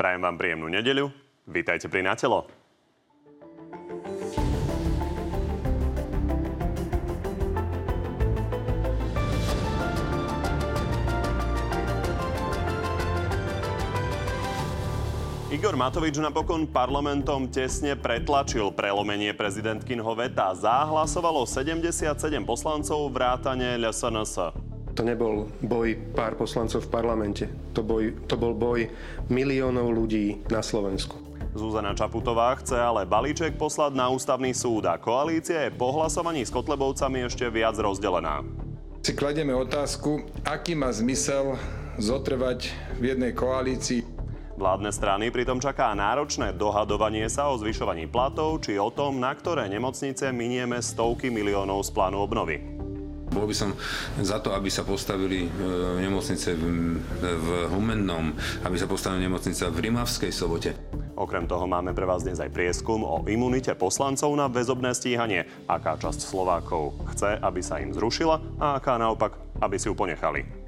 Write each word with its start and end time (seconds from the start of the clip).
Prajem 0.00 0.24
vám 0.24 0.40
príjemnú 0.40 0.64
nedeľu. 0.72 1.12
Vítajte 1.44 1.84
pri 1.92 2.00
Natelo. 2.00 2.48
Igor 15.52 15.76
Matovič 15.76 16.16
napokon 16.16 16.64
parlamentom 16.64 17.52
tesne 17.52 17.92
pretlačil 17.92 18.72
prelomenie 18.72 19.36
prezidentkinho 19.36 20.16
veta. 20.16 20.56
Zahlasovalo 20.56 21.44
77 21.44 22.16
poslancov 22.48 23.12
vrátane 23.12 23.76
LSNS. 23.76 24.69
To 25.00 25.08
nebol 25.08 25.48
boj 25.64 25.96
pár 26.12 26.36
poslancov 26.36 26.84
v 26.84 26.92
parlamente. 26.92 27.48
To, 27.72 27.80
boj, 27.80 28.12
to 28.28 28.36
bol 28.36 28.52
boj 28.52 28.84
miliónov 29.32 29.96
ľudí 29.96 30.44
na 30.52 30.60
Slovensku. 30.60 31.16
Zuzana 31.56 31.96
Čaputová 31.96 32.52
chce 32.60 32.76
ale 32.76 33.08
balíček 33.08 33.56
poslať 33.56 33.96
na 33.96 34.12
ústavný 34.12 34.52
súd 34.52 34.84
a 34.84 35.00
koalícia 35.00 35.64
je 35.64 35.72
po 35.72 35.88
hlasovaní 35.96 36.44
s 36.44 36.52
Kotlebovcami 36.52 37.24
ešte 37.24 37.48
viac 37.48 37.80
rozdelená. 37.80 38.44
Si 39.00 39.16
kladieme 39.16 39.56
otázku, 39.56 40.20
aký 40.44 40.76
má 40.76 40.92
zmysel 40.92 41.56
zotrvať 41.96 42.68
v 43.00 43.16
jednej 43.16 43.32
koalícii 43.32 44.04
Vládne 44.60 44.92
strany 44.92 45.32
pritom 45.32 45.56
čaká 45.56 45.96
náročné 45.96 46.52
dohadovanie 46.52 47.24
sa 47.32 47.48
o 47.48 47.56
zvyšovaní 47.56 48.04
platov 48.04 48.60
či 48.60 48.76
o 48.76 48.92
tom, 48.92 49.16
na 49.16 49.32
ktoré 49.32 49.64
nemocnice 49.72 50.28
minieme 50.36 50.76
stovky 50.84 51.32
miliónov 51.32 51.88
z 51.88 51.96
plánu 51.96 52.20
obnovy. 52.20 52.79
Bol 53.30 53.46
by 53.46 53.54
som 53.54 53.70
za 54.18 54.42
to, 54.42 54.50
aby 54.50 54.66
sa 54.66 54.82
postavili 54.82 55.46
e, 55.46 55.48
nemocnice 56.02 56.58
v, 56.58 57.48
Humennom, 57.70 58.34
aby 58.66 58.76
sa 58.76 58.90
postavili 58.90 59.30
nemocnice 59.30 59.70
v 59.70 59.78
Rimavskej 59.86 60.34
sobote. 60.34 60.74
Okrem 61.14 61.46
toho 61.46 61.68
máme 61.70 61.94
pre 61.94 62.08
vás 62.08 62.26
dnes 62.26 62.42
aj 62.42 62.50
prieskum 62.50 63.06
o 63.06 63.22
imunite 63.30 63.70
poslancov 63.78 64.34
na 64.34 64.50
väzobné 64.50 64.90
stíhanie. 64.96 65.46
Aká 65.70 65.94
časť 65.94 66.16
Slovákov 66.16 66.96
chce, 67.14 67.38
aby 67.38 67.60
sa 67.62 67.78
im 67.78 67.94
zrušila 67.94 68.58
a 68.58 68.82
aká 68.82 68.98
naopak, 68.98 69.38
aby 69.62 69.76
si 69.78 69.86
ju 69.86 69.94
ponechali. 69.94 70.59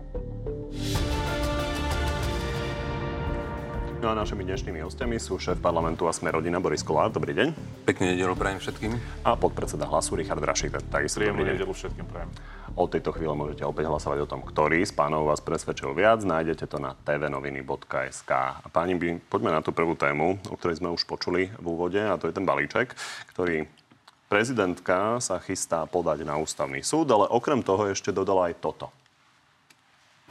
No 4.03 4.11
a 4.11 4.19
našimi 4.19 4.43
dnešnými 4.43 4.83
hostiami 4.83 5.15
sú 5.23 5.39
šéf 5.39 5.63
parlamentu 5.63 6.11
a 6.11 6.13
sme 6.13 6.35
rodina 6.35 6.59
Boris 6.59 6.83
Kolár. 6.83 7.15
Dobrý 7.15 7.39
deň. 7.39 7.55
Pekný 7.87 8.19
nedelu 8.19 8.35
prajem 8.35 8.59
všetkým. 8.59 8.99
A 9.23 9.39
podpredseda 9.39 9.87
hlasu 9.87 10.19
Richard 10.19 10.43
Brašik. 10.43 10.75
Takisto 10.91 11.23
Príjemnú 11.23 11.47
nedelu 11.47 11.71
všetkým 11.71 12.11
prajem. 12.11 12.27
Od 12.75 12.91
tejto 12.91 13.15
chvíle 13.15 13.31
môžete 13.39 13.63
opäť 13.63 13.87
hlasovať 13.87 14.27
o 14.27 14.31
tom, 14.35 14.43
ktorý 14.43 14.83
z 14.83 14.91
pánov 14.91 15.31
vás 15.31 15.39
presvedčil 15.39 15.95
viac. 15.95 16.19
Nájdete 16.27 16.67
to 16.67 16.83
na 16.83 16.99
tvnoviny.sk. 16.99 18.33
A 18.35 18.67
páni, 18.75 18.99
by, 18.99 19.23
poďme 19.31 19.55
na 19.55 19.63
tú 19.63 19.71
prvú 19.71 19.95
tému, 19.95 20.35
o 20.51 20.55
ktorej 20.59 20.83
sme 20.83 20.91
už 20.91 21.07
počuli 21.07 21.55
v 21.55 21.63
úvode, 21.71 22.03
a 22.03 22.19
to 22.19 22.27
je 22.27 22.35
ten 22.35 22.43
balíček, 22.43 22.99
ktorý 23.31 23.71
prezidentka 24.27 25.23
sa 25.23 25.39
chystá 25.39 25.87
podať 25.87 26.27
na 26.27 26.43
ústavný 26.43 26.83
súd, 26.83 27.07
ale 27.07 27.31
okrem 27.31 27.63
toho 27.63 27.87
ešte 27.87 28.11
dodala 28.11 28.51
aj 28.51 28.59
toto. 28.59 28.91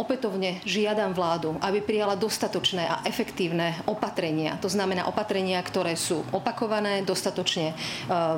Opätovne 0.01 0.57
žiadam 0.65 1.13
vládu, 1.13 1.61
aby 1.61 1.77
prijala 1.77 2.17
dostatočné 2.17 2.89
a 2.89 3.05
efektívne 3.05 3.85
opatrenia. 3.85 4.57
To 4.57 4.65
znamená 4.65 5.05
opatrenia, 5.05 5.61
ktoré 5.61 5.93
sú 5.93 6.25
opakované, 6.33 7.05
dostatočne 7.05 7.69
e, 7.69 7.75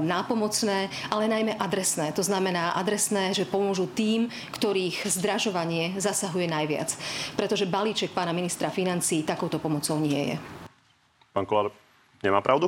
nápomocné, 0.04 0.92
ale 1.08 1.32
najmä 1.32 1.56
adresné. 1.56 2.12
To 2.20 2.20
znamená 2.20 2.76
adresné, 2.76 3.32
že 3.32 3.48
pomôžu 3.48 3.88
tým, 3.88 4.28
ktorých 4.60 5.08
zdražovanie 5.08 5.96
zasahuje 6.04 6.52
najviac. 6.52 7.00
Pretože 7.40 7.64
balíček 7.64 8.12
pána 8.12 8.36
ministra 8.36 8.68
financí 8.68 9.24
takouto 9.24 9.56
pomocou 9.56 9.96
nie 10.04 10.36
je. 10.36 10.38
Pán 11.32 11.48
Kolár, 11.48 11.72
nemá 12.20 12.44
pravdu? 12.44 12.68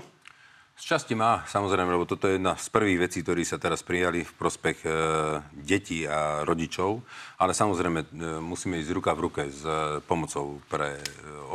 Z 0.75 0.91
časti 0.91 1.15
má, 1.15 1.39
samozrejme, 1.47 1.87
lebo 1.87 2.03
toto 2.03 2.27
je 2.27 2.35
jedna 2.35 2.59
z 2.59 2.67
prvých 2.67 3.07
vecí, 3.07 3.23
ktorí 3.23 3.47
sa 3.47 3.55
teraz 3.55 3.79
prijali 3.79 4.27
v 4.27 4.33
prospech 4.35 4.83
e, 4.83 4.91
detí 5.55 6.03
a 6.03 6.43
rodičov, 6.43 6.99
ale 7.39 7.55
samozrejme 7.55 7.99
e, 8.03 8.07
musíme 8.43 8.83
ísť 8.83 8.91
ruka 8.91 9.15
v 9.15 9.23
ruke 9.23 9.47
s 9.47 9.63
e, 9.63 10.03
pomocou 10.03 10.59
pre 10.67 10.99
e, 10.99 11.01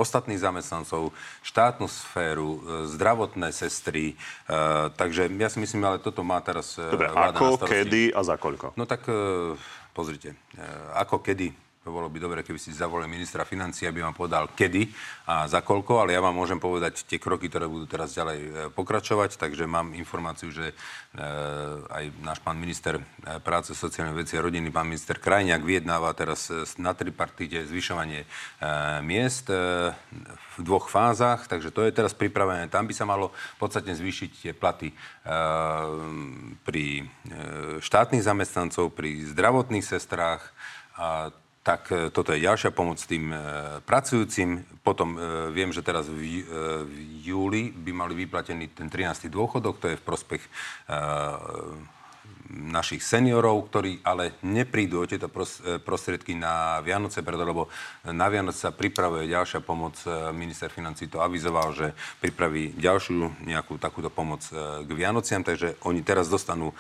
ostatných 0.01 0.41
zamestnancov, 0.41 1.13
štátnu 1.45 1.85
sféru, 1.85 2.65
e, 2.65 2.89
zdravotné 2.97 3.53
sestry, 3.53 4.17
e, 4.17 4.49
takže 4.97 5.29
ja 5.29 5.53
si 5.53 5.61
myslím, 5.61 5.85
ale 5.85 6.01
toto 6.01 6.25
má 6.25 6.41
teraz 6.41 6.81
e, 6.81 6.89
Dobre, 6.89 7.13
ako, 7.13 7.61
kedy 7.61 8.17
a 8.17 8.25
za 8.25 8.41
koľko? 8.41 8.73
No 8.81 8.89
tak 8.89 9.05
e, 9.05 9.53
pozrite, 9.93 10.33
e, 10.57 10.65
ako 10.97 11.21
kedy 11.21 11.53
bolo 11.89 12.13
by 12.13 12.21
dobre, 12.21 12.45
keby 12.45 12.61
si 12.61 12.77
zavolali 12.77 13.09
ministra 13.09 13.41
financí, 13.49 13.89
aby 13.89 14.05
vám 14.05 14.13
povedal 14.13 14.53
kedy 14.53 14.93
a 15.33 15.49
za 15.49 15.65
koľko, 15.65 16.05
ale 16.05 16.13
ja 16.13 16.21
vám 16.21 16.37
môžem 16.37 16.61
povedať 16.61 17.09
tie 17.09 17.17
kroky, 17.17 17.49
ktoré 17.49 17.65
budú 17.65 17.89
teraz 17.89 18.13
ďalej 18.13 18.39
e, 18.45 18.51
pokračovať, 18.77 19.41
takže 19.41 19.65
mám 19.65 19.97
informáciu, 19.97 20.53
že 20.53 20.71
e, 20.71 20.75
aj 21.89 22.05
náš 22.21 22.45
pán 22.45 22.61
minister 22.61 23.01
e, 23.01 23.03
práce, 23.41 23.73
sociálnej 23.73 24.13
veci 24.13 24.37
a 24.37 24.45
rodiny, 24.45 24.69
pán 24.69 24.93
minister 24.93 25.17
Krajňák 25.17 25.65
vyjednáva 25.65 26.13
teraz 26.13 26.53
na 26.77 26.93
tripartite 26.93 27.65
zvyšovanie 27.65 28.29
miest 29.01 29.49
v 29.49 30.57
dvoch 30.61 30.93
fázach, 30.93 31.49
takže 31.49 31.73
to 31.73 31.81
je 31.89 31.97
teraz 31.97 32.13
pripravené. 32.13 32.69
Tam 32.69 32.85
by 32.85 32.93
sa 32.93 33.09
malo 33.09 33.33
podstatne 33.57 33.97
zvýšiť 33.97 34.31
tie 34.37 34.53
platy 34.53 34.93
pri 36.61 36.85
štátnych 37.81 38.21
zamestnancov, 38.21 38.93
pri 38.93 39.25
zdravotných 39.33 39.87
sestrách 39.87 40.53
a 41.01 41.33
tak 41.61 41.93
e, 41.93 42.09
toto 42.09 42.33
je 42.33 42.45
ďalšia 42.45 42.73
pomoc 42.73 42.97
tým 43.05 43.33
e, 43.33 43.37
pracujúcim. 43.85 44.65
Potom 44.81 45.17
e, 45.17 45.19
viem, 45.53 45.69
že 45.69 45.85
teraz 45.85 46.09
v, 46.09 46.45
v 46.89 46.95
júli 47.21 47.69
by 47.69 47.93
mali 47.93 48.15
vyplatený 48.17 48.73
ten 48.73 48.89
13. 48.89 49.29
dôchodok, 49.29 49.77
to 49.77 49.87
je 49.93 50.01
v 50.01 50.07
prospech 50.07 50.43
našich 52.51 53.07
seniorov, 53.07 53.71
ktorí 53.71 54.03
ale 54.03 54.35
neprídu 54.43 54.99
o 54.99 55.07
tieto 55.07 55.31
prostriedky 55.87 56.35
na 56.35 56.83
Vianoce, 56.83 57.23
preto 57.23 57.47
lebo 57.47 57.71
na 58.11 58.27
Vianoce 58.27 58.67
sa 58.67 58.75
pripravuje 58.75 59.31
ďalšia 59.31 59.63
pomoc. 59.63 59.95
Minister 60.35 60.67
financí 60.67 61.07
to 61.07 61.23
avizoval, 61.23 61.71
že 61.71 61.95
pripraví 62.19 62.75
ďalšiu 62.75 63.47
nejakú 63.47 63.79
takúto 63.79 64.11
pomoc 64.11 64.43
k 64.51 64.91
Vianociam, 64.91 65.47
takže 65.47 65.79
oni 65.87 66.03
teraz 66.03 66.27
dostanú 66.27 66.75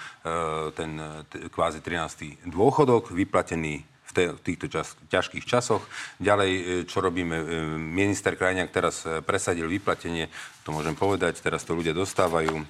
ten 0.74 1.22
kvázi 1.54 1.78
13. 1.78 2.50
dôchodok, 2.50 3.14
vyplatený 3.14 3.86
v 4.10 4.40
týchto 4.42 4.66
čas, 4.66 4.98
ťažkých 5.08 5.46
časoch. 5.46 5.86
Ďalej, 6.18 6.50
e, 6.52 6.62
čo 6.84 6.98
robíme, 6.98 7.36
e, 7.38 7.44
minister 7.78 8.34
Krajňák 8.34 8.70
teraz 8.74 9.06
e, 9.06 9.22
presadil 9.22 9.70
vyplatenie, 9.70 10.26
to 10.66 10.74
môžem 10.74 10.98
povedať, 10.98 11.38
teraz 11.38 11.62
to 11.62 11.72
ľudia 11.72 11.94
dostávajú, 11.94 12.62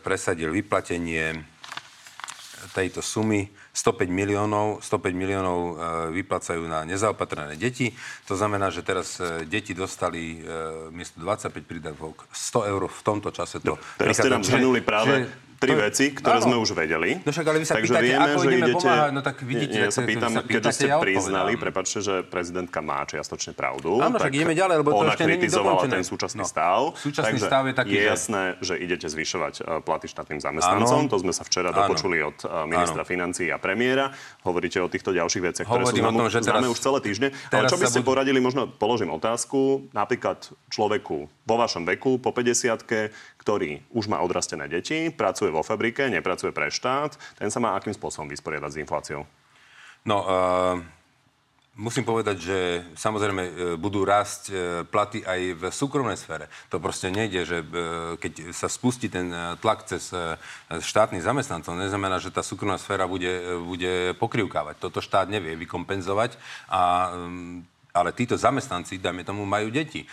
presadil 0.00 0.48
vyplatenie 0.48 1.44
tejto 2.72 3.04
sumy 3.04 3.52
105 3.76 4.08
miliónov, 4.08 4.80
105 4.80 5.12
miliónov 5.12 5.76
vyplacajú 6.16 6.64
na 6.64 6.80
nezaopatrené 6.88 7.60
deti. 7.60 7.92
To 8.24 8.32
znamená, 8.32 8.72
že 8.72 8.80
teraz 8.80 9.20
deti 9.44 9.76
dostali 9.76 10.40
miesto 10.88 11.20
25 11.20 11.68
prídavok 11.68 12.24
100 12.32 12.72
eur 12.72 12.88
v 12.88 13.00
tomto 13.04 13.28
čase. 13.28 13.60
To 13.60 13.76
no, 13.76 13.82
teraz 14.00 14.16
ste 14.16 14.32
nám 14.32 14.40
zhrnuli 14.40 14.80
práve 14.80 15.28
že, 15.28 15.51
tri 15.62 15.72
to, 15.72 15.78
veci, 15.78 16.04
ktoré 16.10 16.42
áno. 16.42 16.46
sme 16.50 16.56
už 16.58 16.70
vedeli. 16.74 17.22
No 17.22 17.30
však, 17.30 17.46
ale 17.46 17.56
vy 17.62 17.66
sa 17.70 17.74
Takže 17.78 17.94
pýtate, 17.94 18.06
vieme, 18.10 18.26
ako 18.26 18.38
že 18.42 18.50
idete, 18.50 18.74
pomáhať, 18.74 19.10
no 19.14 19.20
tak 19.22 19.36
vidíte. 19.46 19.76
Nie, 19.78 19.86
ja 19.86 19.92
sa 19.94 20.02
pýtam, 20.02 20.32
keďže 20.42 20.70
ste 20.74 20.86
ja 20.90 20.96
priznali, 20.98 21.52
prepačte, 21.54 21.98
že 22.02 22.14
prezidentka 22.26 22.78
má 22.82 23.06
čiastočne 23.06 23.54
pravdu. 23.54 24.02
Áno, 24.02 24.18
tak 24.18 24.34
ideme 24.34 24.58
ďalej, 24.58 24.76
lebo 24.82 24.90
to 24.90 25.04
ešte 25.06 25.24
není 25.30 25.46
dokončené. 25.46 25.92
ten 25.94 26.02
súčasný 26.02 26.42
no. 26.42 26.50
stav. 26.50 26.80
Súčasný 26.98 27.38
Takže 27.38 27.42
stav 27.46 27.62
je 27.70 27.74
taký, 27.78 27.94
je 27.94 28.02
jasné, 28.02 28.42
že 28.58 28.74
idete 28.82 29.06
zvyšovať 29.06 29.54
e, 29.60 29.62
platy 29.86 30.06
štátnym 30.10 30.40
zamestnancom. 30.42 31.06
To 31.06 31.16
sme 31.22 31.30
sa 31.30 31.46
včera 31.46 31.70
dopočuli 31.70 32.18
od 32.26 32.38
e, 32.42 32.46
ministra 32.66 33.06
financií 33.06 33.54
a 33.54 33.62
premiéra. 33.62 34.10
Hovoríte 34.42 34.82
o 34.82 34.90
týchto 34.90 35.14
ďalších 35.14 35.42
veciach, 35.46 35.66
ktoré 35.70 35.84
sú 35.86 36.02
známe 36.42 36.66
už 36.66 36.78
celé 36.82 36.98
týždne. 36.98 37.28
Ale 37.52 37.70
čo 37.70 37.78
by 37.78 37.86
ste 37.86 38.00
poradili, 38.02 38.42
možno 38.42 38.66
položím 38.66 39.14
otázku, 39.14 39.86
napríklad 39.94 40.42
človeku 40.72 41.30
vo 41.46 41.54
vašom 41.58 41.86
veku, 41.86 42.18
po 42.18 42.34
50 42.34 43.12
ktorý 43.42 43.82
už 43.90 44.06
má 44.06 44.22
odrastené 44.22 44.70
deti, 44.70 45.10
pracuje 45.10 45.50
vo 45.52 45.60
fabrike, 45.60 46.08
nepracuje 46.08 46.50
pre 46.50 46.72
štát, 46.72 47.14
ten 47.36 47.52
sa 47.52 47.60
má 47.60 47.76
akým 47.76 47.92
spôsobom 47.92 48.26
vysporiadať 48.32 48.70
s 48.72 48.80
infláciou? 48.80 49.22
No, 50.02 50.18
uh, 50.24 50.82
musím 51.78 52.02
povedať, 52.02 52.36
že 52.42 52.58
samozrejme 52.98 53.42
uh, 53.44 53.52
budú 53.78 54.02
rásť 54.02 54.42
uh, 54.50 54.56
platy 54.88 55.22
aj 55.22 55.40
v 55.54 55.62
súkromnej 55.70 56.18
sfére. 56.18 56.50
To 56.74 56.82
proste 56.82 57.12
nejde, 57.12 57.46
že 57.46 57.62
keď 58.18 58.50
sa 58.50 58.66
spustí 58.66 59.06
ten 59.06 59.30
tlak 59.62 59.86
cez 59.86 60.10
štátnych 60.72 61.22
zamestnancov, 61.22 61.78
neznamená, 61.78 62.18
že 62.18 62.34
tá 62.34 62.42
súkromná 62.42 62.80
sféra 62.80 63.06
bude, 63.06 63.60
bude 63.62 64.16
pokrivkávať. 64.18 64.80
Toto 64.82 64.98
štát 64.98 65.30
nevie 65.30 65.54
vykompenzovať 65.54 66.34
a 66.66 67.12
ale 67.92 68.16
títo 68.16 68.40
zamestnanci, 68.40 68.96
dajme 68.96 69.20
tomu, 69.20 69.44
majú 69.44 69.68
deti. 69.68 70.02
E, 70.02 70.06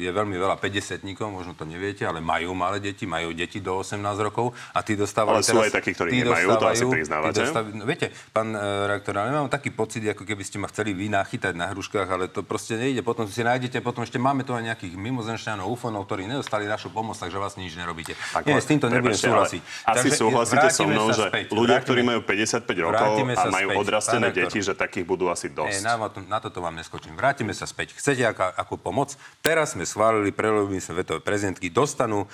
je 0.00 0.08
veľmi 0.08 0.32
veľa 0.32 0.56
50 0.56 1.04
možno 1.28 1.52
to 1.52 1.68
neviete, 1.68 2.08
ale 2.08 2.24
majú 2.24 2.56
malé 2.56 2.80
deti, 2.80 3.04
majú 3.04 3.36
deti 3.36 3.60
do 3.60 3.84
18 3.84 4.00
rokov 4.24 4.56
a 4.72 4.80
tí 4.80 4.96
dostávajú... 4.96 5.36
Ale 5.36 5.44
sú 5.44 5.60
teraz, 5.60 5.68
aj 5.68 5.72
takí, 5.76 5.90
ktorí 5.92 6.08
nemajú, 6.24 6.48
to 6.56 6.66
asi 6.72 6.84
priznávate. 6.88 7.36
Dostáv, 7.44 7.64
no, 7.68 7.84
viete, 7.84 8.08
pán 8.32 8.56
e, 8.56 8.88
reaktor, 8.88 9.12
ale 9.20 9.28
mám 9.28 9.52
taký 9.52 9.76
pocit, 9.76 10.08
ako 10.08 10.24
keby 10.24 10.40
ste 10.40 10.56
ma 10.56 10.72
chceli 10.72 10.96
vy 10.96 11.12
nachytať 11.12 11.52
na 11.52 11.68
hruškách, 11.68 12.08
ale 12.08 12.32
to 12.32 12.40
proste 12.40 12.80
nejde. 12.80 13.04
Potom 13.04 13.28
si 13.28 13.44
nájdete, 13.44 13.84
potom 13.84 14.00
ešte 14.00 14.16
máme 14.16 14.48
tu 14.48 14.56
aj 14.56 14.64
nejakých 14.72 14.96
mimozemšťanov, 14.96 15.68
ufonov, 15.68 16.08
ktorí 16.08 16.24
nedostali 16.24 16.64
našu 16.64 16.88
pomoc, 16.88 17.20
takže 17.20 17.36
vás 17.36 17.60
nič 17.60 17.76
nerobíte. 17.76 18.16
Tak, 18.32 18.48
Nie, 18.48 18.56
s 18.56 18.64
týmto 18.64 18.88
nebudem 18.88 19.20
súhlasiť. 19.20 19.60
Asi 19.84 20.08
súhlasíte 20.16 20.72
so 20.72 20.88
mnou, 20.88 21.12
že 21.12 21.28
ľudia, 21.52 21.76
ktorí 21.84 22.00
majú 22.00 22.24
55 22.24 22.64
rokov 22.80 23.12
a 23.36 23.42
majú 23.52 23.68
odrastené 23.84 24.32
deti, 24.32 24.64
že 24.64 24.72
takých 24.72 25.04
budú 25.04 25.28
asi 25.28 25.52
dosť. 25.52 25.84
Na 26.26 26.40
toto 26.40 26.64
vám 26.64 26.85
neskočím. 26.86 27.18
Vrátime 27.18 27.50
sa 27.50 27.66
späť. 27.66 27.98
Chcete 27.98 28.22
aká, 28.22 28.54
akú 28.54 28.78
pomoc? 28.78 29.18
Teraz 29.42 29.74
sme 29.74 29.82
schválili, 29.82 30.30
prelobili 30.30 30.78
sme 30.78 31.02
vetové 31.02 31.18
prezidentky, 31.18 31.66
dostanú 31.66 32.22
e, 32.22 32.26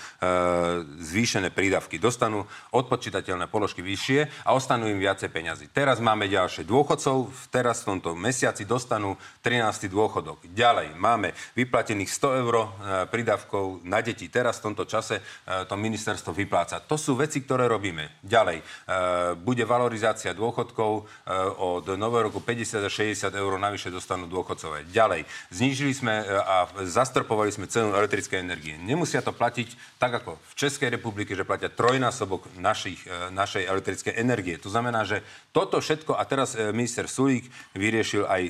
zvýšené 1.01 1.49
prídavky, 1.49 1.97
dostanú 1.97 2.45
odpočítateľné 2.77 3.49
položky 3.49 3.81
vyššie 3.81 4.45
a 4.45 4.53
ostanú 4.53 4.93
im 4.93 5.01
viacej 5.01 5.33
peňazí. 5.33 5.73
Teraz 5.73 6.05
máme 6.05 6.29
ďalšie 6.29 6.69
dôchodcov, 6.69 7.33
teraz 7.49 7.81
v 7.81 7.97
tomto 7.97 8.13
mesiaci 8.13 8.69
dostanú 8.69 9.17
13. 9.41 9.89
dôchodok. 9.89 10.45
Ďalej 10.53 10.93
máme 11.01 11.33
vyplatených 11.57 12.13
100 12.13 12.43
eur 12.45 12.55
e, 12.61 12.69
prídavkov 13.09 13.81
na 13.89 14.05
deti. 14.05 14.29
Teraz 14.29 14.61
v 14.61 14.69
tomto 14.69 14.85
čase 14.85 15.25
e, 15.25 15.65
to 15.65 15.81
ministerstvo 15.81 16.37
vypláca. 16.37 16.85
To 16.85 17.01
sú 17.01 17.17
veci, 17.17 17.41
ktoré 17.41 17.73
robíme. 17.73 18.21
Ďalej 18.21 18.61
e, 18.61 18.65
bude 19.41 19.65
valorizácia 19.65 20.37
dôchodkov 20.37 20.93
e, 21.01 21.03
od 21.57 21.97
nového 21.97 22.29
roku 22.29 22.45
50 22.45 22.85
až 22.85 22.93
60 23.17 23.33
eur 23.33 23.57
navyše 23.57 23.89
dostanú 23.89 24.27
dôchodcové. 24.43 24.91
Ďalej, 24.91 25.23
znížili 25.55 25.95
sme 25.95 26.19
e, 26.19 26.25
a 26.27 26.67
zastrpovali 26.83 27.55
sme 27.55 27.71
cenu 27.71 27.95
elektrickej 27.95 28.43
energie. 28.43 28.75
Nemusia 28.75 29.23
to 29.23 29.31
platiť 29.31 30.03
tak 30.03 30.19
ako 30.19 30.35
v 30.35 30.55
Českej 30.59 30.91
republike, 30.91 31.39
že 31.39 31.47
platia 31.47 31.71
trojnásobok 31.71 32.51
našich, 32.59 32.99
e, 33.07 33.31
našej 33.31 33.71
elektrickej 33.71 34.19
energie. 34.19 34.59
To 34.59 34.67
znamená, 34.67 35.07
že 35.07 35.23
toto 35.55 35.79
všetko, 35.79 36.19
a 36.19 36.27
teraz 36.27 36.59
e, 36.59 36.75
minister 36.75 37.07
Sulík 37.07 37.47
vyriešil 37.79 38.27
aj 38.27 38.43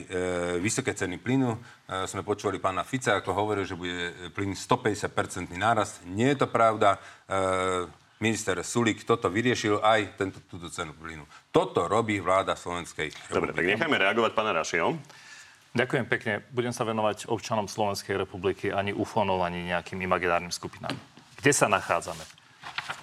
vysoké 0.63 0.97
ceny 0.97 1.19
plynu. 1.21 1.59
Sme 2.07 2.25
počúvali 2.25 2.63
pána 2.63 2.87
Fica, 2.87 3.19
ako 3.19 3.35
hovoril, 3.37 3.67
že 3.67 3.77
bude 3.77 4.15
plyn 4.33 4.57
150-percentný 4.57 5.59
nárast. 5.61 6.01
Nie 6.09 6.33
je 6.33 6.47
to 6.47 6.49
pravda 6.49 6.97
minister 8.23 8.55
Sulík 8.63 9.03
toto 9.03 9.27
vyriešil 9.27 9.83
aj 9.83 10.15
tento, 10.15 10.39
túto 10.47 10.71
cenu 10.71 10.95
plynu. 10.95 11.27
Toto 11.51 11.91
robí 11.91 12.23
vláda 12.23 12.55
Slovenskej 12.55 13.11
republiky. 13.11 13.35
Dobre, 13.35 13.51
tak 13.59 13.67
nechajme 13.67 13.97
reagovať 13.99 14.31
pána 14.31 14.55
Rašio. 14.55 14.95
Ďakujem 15.73 16.05
pekne. 16.05 16.45
Budem 16.53 16.77
sa 16.77 16.85
venovať 16.85 17.33
občanom 17.33 17.65
Slovenskej 17.65 18.21
republiky 18.21 18.69
ani 18.69 18.93
ufónov, 18.93 19.41
ani 19.41 19.73
nejakým 19.73 20.05
imaginárnym 20.05 20.53
skupinám. 20.53 20.93
Kde 21.41 21.53
sa 21.57 21.65
nachádzame? 21.65 22.21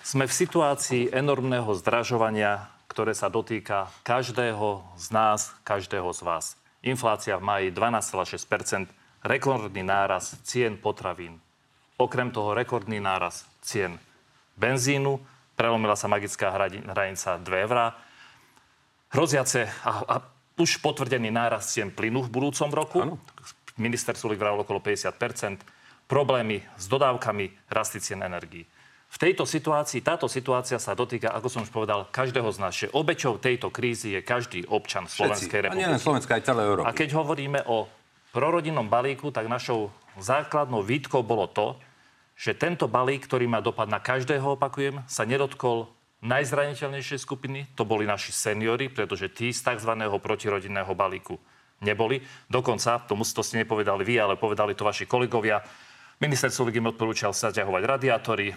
Sme 0.06 0.30
v 0.30 0.34
situácii 0.38 1.10
enormného 1.10 1.74
zdražovania, 1.82 2.70
ktoré 2.86 3.18
sa 3.18 3.26
dotýka 3.26 3.90
každého 4.06 4.86
z 5.02 5.08
nás, 5.10 5.50
každého 5.66 6.14
z 6.14 6.22
vás. 6.22 6.46
Inflácia 6.86 7.42
v 7.42 7.44
maji 7.44 7.68
12,6% 7.74 8.86
rekordný 9.26 9.82
náraz 9.82 10.38
cien 10.46 10.78
potravín. 10.78 11.42
Okrem 11.98 12.30
toho 12.30 12.54
rekordný 12.54 13.02
náraz 13.02 13.50
cien 13.66 13.98
benzínu, 14.62 15.18
prelomila 15.58 15.98
sa 15.98 16.06
magická 16.06 16.54
hranica 16.54 17.42
2 17.42 17.66
eurá. 17.66 17.98
Hroziace 19.10 19.68
a, 19.84 19.92
a 20.06 20.16
už 20.60 20.84
potvrdený 20.84 21.32
nárast 21.32 21.72
cien 21.72 21.90
plynu 21.90 22.28
v 22.28 22.30
budúcom 22.30 22.70
roku. 22.70 23.00
Ano. 23.02 23.16
Minister 23.80 24.14
Sulik 24.14 24.44
vral 24.44 24.60
okolo 24.60 24.84
50% 24.84 25.64
Problémy 26.10 26.66
s 26.74 26.90
dodávkami, 26.90 27.70
rasty 27.70 28.02
cien 28.02 28.26
energií. 28.26 28.66
V 29.14 29.18
tejto 29.22 29.46
situácii, 29.46 30.02
táto 30.02 30.26
situácia 30.26 30.82
sa 30.82 30.98
dotýka, 30.98 31.30
ako 31.30 31.48
som 31.50 31.62
už 31.62 31.70
povedal, 31.70 32.10
každého 32.10 32.50
z 32.50 32.58
nás. 32.58 32.74
Obeťou 32.90 33.38
tejto 33.38 33.70
krízy 33.70 34.18
je 34.18 34.22
každý 34.26 34.66
občan 34.74 35.06
Slovenskej 35.06 35.70
republiky. 35.70 35.86
A 35.86 35.86
nie 35.86 35.94
len 35.94 36.02
Slovenska, 36.02 36.34
aj 36.34 36.50
celé 36.50 36.66
Európy. 36.66 36.90
A 36.90 36.98
keď 36.98 37.14
hovoríme 37.14 37.62
o 37.70 37.86
prorodinnom 38.34 38.90
balíku, 38.90 39.30
tak 39.30 39.46
našou 39.46 39.94
základnou 40.18 40.82
výtkou 40.82 41.22
bolo 41.22 41.46
to, 41.46 41.78
že 42.34 42.58
tento 42.58 42.90
balík, 42.90 43.30
ktorý 43.30 43.46
má 43.46 43.62
dopad 43.62 43.86
na 43.86 44.02
každého, 44.02 44.58
opakujem, 44.58 45.06
sa 45.06 45.30
nedotkol 45.30 45.94
najzraniteľnejšie 46.20 47.18
skupiny, 47.20 47.72
to 47.80 47.88
boli 47.88 48.04
naši 48.04 48.36
seniory, 48.36 48.92
pretože 48.92 49.32
tí 49.32 49.56
z 49.56 49.64
tzv. 49.64 49.92
protirodinného 50.20 50.92
balíku 50.92 51.40
neboli. 51.80 52.20
Dokonca, 52.52 53.00
tomu 53.08 53.24
to 53.24 53.40
ste 53.40 53.64
nepovedali 53.64 54.04
vy, 54.04 54.20
ale 54.20 54.36
povedali 54.36 54.76
to 54.76 54.84
vaši 54.84 55.08
kolegovia, 55.08 55.64
minister 56.20 56.52
Sulik 56.52 56.76
im 56.76 56.92
odporúčal 56.92 57.32
sa 57.32 57.56
ťahovať 57.56 57.84
radiátory, 57.88 58.52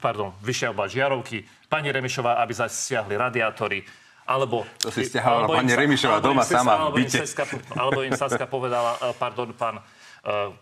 pardon, 0.00 0.32
vyšiavať 0.40 0.88
žiarovky, 0.88 1.44
pani 1.68 1.92
Remišová, 1.92 2.40
aby 2.40 2.52
zasiahli 2.56 3.12
radiátory, 3.12 3.84
alebo... 4.24 4.64
To 4.80 4.88
si 4.88 5.04
stiahala 5.04 5.44
pani 5.44 5.76
Remišová 5.76 6.24
doma 6.24 6.48
sama 6.48 6.88
v 6.88 7.04
byte. 7.04 7.28
Alebo 7.76 8.00
im 8.00 8.16
Saska 8.16 8.48
povedala, 8.48 8.96
pardon, 9.20 9.52
pán 9.52 9.84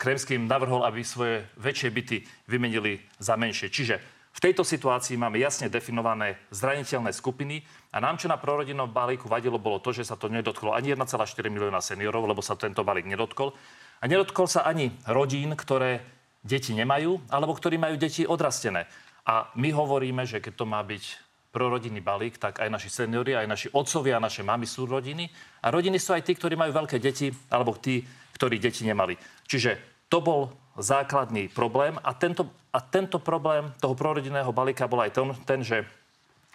Kremským 0.02 0.50
navrhol, 0.50 0.82
aby 0.82 1.06
svoje 1.06 1.46
väčšie 1.62 1.94
byty 1.94 2.26
vymenili 2.50 2.98
za 3.22 3.38
menšie. 3.38 3.70
Čiže 3.70 4.02
v 4.32 4.40
tejto 4.40 4.64
situácii 4.64 5.20
máme 5.20 5.36
jasne 5.36 5.68
definované 5.68 6.40
zraniteľné 6.48 7.12
skupiny 7.12 7.60
a 7.92 8.00
nám, 8.00 8.16
čo 8.16 8.32
na 8.32 8.40
prorodinnom 8.40 8.88
balíku 8.88 9.28
vadilo, 9.28 9.60
bolo 9.60 9.76
to, 9.76 9.92
že 9.92 10.08
sa 10.08 10.16
to 10.16 10.32
nedotklo 10.32 10.72
ani 10.72 10.96
1,4 10.96 11.20
milióna 11.52 11.84
seniorov, 11.84 12.24
lebo 12.24 12.40
sa 12.40 12.56
tento 12.56 12.80
balík 12.80 13.04
nedotkol. 13.04 13.52
A 14.00 14.08
nedotkol 14.08 14.48
sa 14.48 14.64
ani 14.64 14.88
rodín, 15.04 15.52
ktoré 15.52 16.00
deti 16.40 16.72
nemajú, 16.72 17.28
alebo 17.28 17.52
ktorí 17.52 17.76
majú 17.76 18.00
deti 18.00 18.24
odrastené. 18.24 18.88
A 19.28 19.52
my 19.54 19.68
hovoríme, 19.70 20.24
že 20.24 20.40
keď 20.40 20.52
to 20.58 20.66
má 20.66 20.80
byť 20.82 21.04
prorodinný 21.52 22.00
balík, 22.00 22.40
tak 22.40 22.58
aj 22.64 22.72
naši 22.72 22.88
seniori, 22.88 23.36
aj 23.36 23.46
naši 23.46 23.68
otcovia, 23.70 24.16
naše 24.16 24.40
mamy 24.40 24.64
sú 24.64 24.88
rodiny. 24.88 25.28
A 25.60 25.68
rodiny 25.68 26.00
sú 26.00 26.16
aj 26.16 26.24
tí, 26.24 26.32
ktorí 26.32 26.56
majú 26.56 26.72
veľké 26.72 26.96
deti, 26.96 27.28
alebo 27.52 27.76
tí, 27.76 28.00
ktorí 28.34 28.56
deti 28.56 28.88
nemali. 28.88 29.14
Čiže 29.44 29.76
to 30.08 30.24
bol 30.24 30.61
základný 30.78 31.52
problém 31.52 32.00
a 32.00 32.16
tento 32.16 32.48
a 32.72 32.80
tento 32.80 33.20
problém 33.20 33.68
toho 33.78 33.92
prorodinného 33.92 34.48
balíka 34.48 34.88
bol 34.88 35.04
aj 35.04 35.12
ten, 35.12 35.28
ten, 35.44 35.60
že 35.60 35.84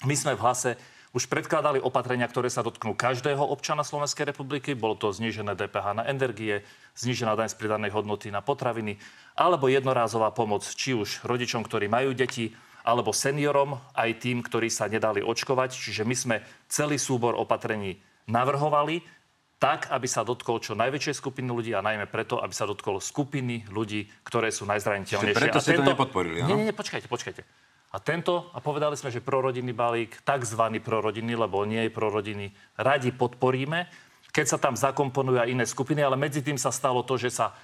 my 0.01 0.17
sme 0.17 0.33
v 0.33 0.41
hlase 0.41 0.69
už 1.13 1.29
predkladali 1.29 1.77
opatrenia, 1.77 2.25
ktoré 2.25 2.49
sa 2.49 2.65
dotknú 2.65 2.97
každého 2.97 3.41
občana 3.41 3.85
Slovenskej 3.85 4.33
republiky. 4.33 4.73
Bolo 4.73 4.97
to 4.97 5.13
znížené 5.13 5.53
DPH 5.53 5.93
na 5.93 6.03
energie, 6.09 6.65
znížená 6.97 7.37
daň 7.37 7.53
z 7.53 7.57
pridanej 7.57 7.93
hodnoty 7.93 8.33
na 8.33 8.41
potraviny, 8.41 8.97
alebo 9.37 9.69
jednorázová 9.69 10.33
pomoc 10.33 10.65
či 10.65 10.97
už 10.97 11.25
rodičom, 11.25 11.63
ktorí 11.65 11.85
majú 11.85 12.17
deti, 12.17 12.53
alebo 12.81 13.13
seniorom, 13.13 13.77
aj 13.93 14.09
tým, 14.21 14.41
ktorí 14.41 14.73
sa 14.73 14.89
nedali 14.89 15.21
očkovať. 15.21 15.73
Čiže 15.73 16.03
my 16.05 16.15
sme 16.17 16.35
celý 16.69 16.97
súbor 16.97 17.37
opatrení 17.37 17.97
navrhovali 18.27 19.01
tak, 19.57 19.89
aby 19.89 20.05
sa 20.05 20.21
dotkol 20.21 20.61
čo 20.61 20.77
najväčšej 20.77 21.17
skupiny 21.17 21.49
ľudí 21.49 21.71
a 21.73 21.81
najmä 21.81 22.05
preto, 22.05 22.37
aby 22.37 22.53
sa 22.53 22.69
dotkol 22.69 23.01
skupiny 23.01 23.65
ľudí, 23.73 24.05
ktoré 24.21 24.53
sú 24.53 24.69
najzraniteľnejšie. 24.69 25.33
Čiže 25.33 25.41
preto 25.41 25.57
ste 25.57 25.73
tento... 25.73 25.85
to 25.85 25.93
nepodporili, 25.97 26.45
Nie, 26.45 26.55
nie, 26.55 26.65
nie, 26.69 26.75
počkajte, 26.77 27.09
počkajte. 27.09 27.41
A 27.87 27.97
tento, 27.97 28.53
a 28.53 28.61
povedali 28.61 28.93
sme, 28.93 29.09
že 29.09 29.23
prorodinný 29.23 29.73
balík, 29.73 30.21
takzvaný 30.21 30.77
prorodinný, 30.83 31.33
lebo 31.33 31.65
nie 31.65 31.87
je 31.87 31.91
prorodinný, 31.91 32.47
radi 32.77 33.09
podporíme, 33.09 33.89
keď 34.29 34.45
sa 34.45 34.57
tam 34.61 34.77
zakomponujú 34.77 35.41
aj 35.41 35.49
iné 35.49 35.65
skupiny, 35.65 36.05
ale 36.05 36.13
medzi 36.13 36.45
tým 36.45 36.61
sa 36.61 36.69
stalo 36.69 37.01
to, 37.01 37.17
že 37.17 37.33
sa 37.33 37.57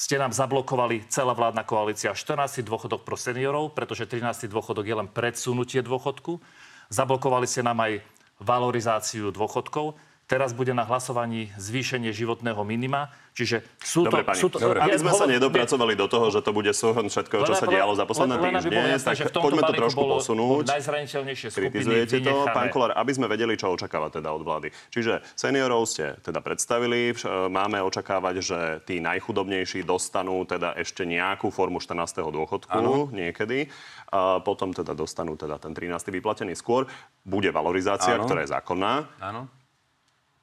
ste 0.00 0.16
nám 0.16 0.32
zablokovali 0.32 1.12
celá 1.12 1.36
vládna 1.36 1.60
koalícia 1.68 2.16
14. 2.16 2.64
dôchodok 2.64 3.04
pro 3.04 3.20
seniorov, 3.20 3.76
pretože 3.76 4.08
13. 4.08 4.48
dôchodok 4.48 4.88
je 4.88 4.96
len 4.96 5.04
predsunutie 5.04 5.84
dôchodku. 5.84 6.40
Zablokovali 6.88 7.44
ste 7.44 7.60
nám 7.60 7.84
aj 7.84 8.00
valorizáciu 8.40 9.28
dôchodkov. 9.28 10.00
Teraz 10.30 10.54
bude 10.54 10.70
na 10.70 10.86
hlasovaní 10.86 11.50
zvýšenie 11.58 12.14
životného 12.14 12.62
minima. 12.62 13.10
Čiže 13.34 13.66
sú 13.82 14.06
Dobre, 14.06 14.22
to... 14.22 14.30
Pani, 14.30 14.38
sú 14.38 14.46
to 14.46 14.62
Dobre, 14.62 14.78
aby 14.78 14.94
sme 14.94 15.10
sa 15.10 15.26
nedopracovali 15.26 15.98
do 15.98 16.06
toho, 16.06 16.30
že 16.30 16.38
to 16.38 16.54
bude 16.54 16.70
súhrn 16.70 17.10
všetkého, 17.10 17.42
čo 17.42 17.58
sa 17.58 17.66
dialo 17.66 17.98
za 17.98 18.06
posledné 18.06 18.38
týždne, 18.38 18.94
tak 19.02 19.16
poďme 19.34 19.62
to 19.66 19.74
trošku 19.74 20.02
posunúť. 20.06 20.70
Najzraniteľnejšie 20.70 21.48
skupiny 21.50 21.66
Kritizujete 21.74 22.16
to, 22.22 22.46
pán 22.46 22.70
Kolár, 22.70 22.94
aby 22.94 23.10
sme 23.10 23.26
vedeli, 23.26 23.58
čo 23.58 23.74
očakávať 23.74 24.22
teda 24.22 24.30
od 24.30 24.42
vlády. 24.46 24.70
Čiže 24.94 25.18
seniorov 25.34 25.90
ste 25.90 26.14
teda 26.22 26.38
predstavili, 26.38 27.10
máme 27.50 27.82
očakávať, 27.82 28.34
že 28.38 28.58
tí 28.86 29.02
najchudobnejší 29.02 29.82
dostanú 29.82 30.46
teda 30.46 30.78
ešte 30.78 31.02
nejakú 31.10 31.50
formu 31.50 31.82
14. 31.82 32.22
dôchodku 32.22 32.78
ano. 32.78 33.10
niekedy. 33.10 33.66
A 34.14 34.38
potom 34.42 34.70
teda 34.70 34.94
dostanú 34.94 35.34
teda 35.34 35.58
ten 35.58 35.74
13. 35.74 35.90
vyplatený 36.14 36.54
skôr. 36.54 36.86
Bude 37.26 37.50
valorizácia, 37.50 38.14
ano. 38.14 38.26
ktorá 38.30 38.46
je 38.46 38.50
zákonná. 38.54 39.10
Áno 39.18 39.59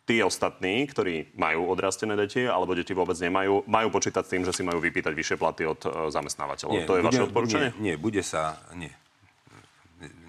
tí 0.08 0.24
ostatní, 0.24 0.88
ktorí 0.88 1.36
majú 1.36 1.68
odrastené 1.68 2.16
deti 2.16 2.48
alebo 2.48 2.72
deti 2.72 2.96
vôbec 2.96 3.20
nemajú, 3.20 3.68
majú 3.68 3.92
počítať 3.92 4.24
s 4.24 4.32
tým, 4.32 4.44
že 4.48 4.56
si 4.56 4.64
majú 4.64 4.80
vypýtať 4.80 5.12
vyššie 5.12 5.36
platy 5.36 5.68
od 5.68 5.84
uh, 5.84 6.08
zamestnávateľov. 6.08 6.72
Nie, 6.72 6.88
to 6.88 6.96
je 6.96 7.04
bude, 7.04 7.10
vaše 7.12 7.24
odporúčanie? 7.28 7.70
Nie, 7.76 7.94
nie, 7.94 7.96
bude 8.00 8.24
sa... 8.24 8.56
Nie. 8.72 8.96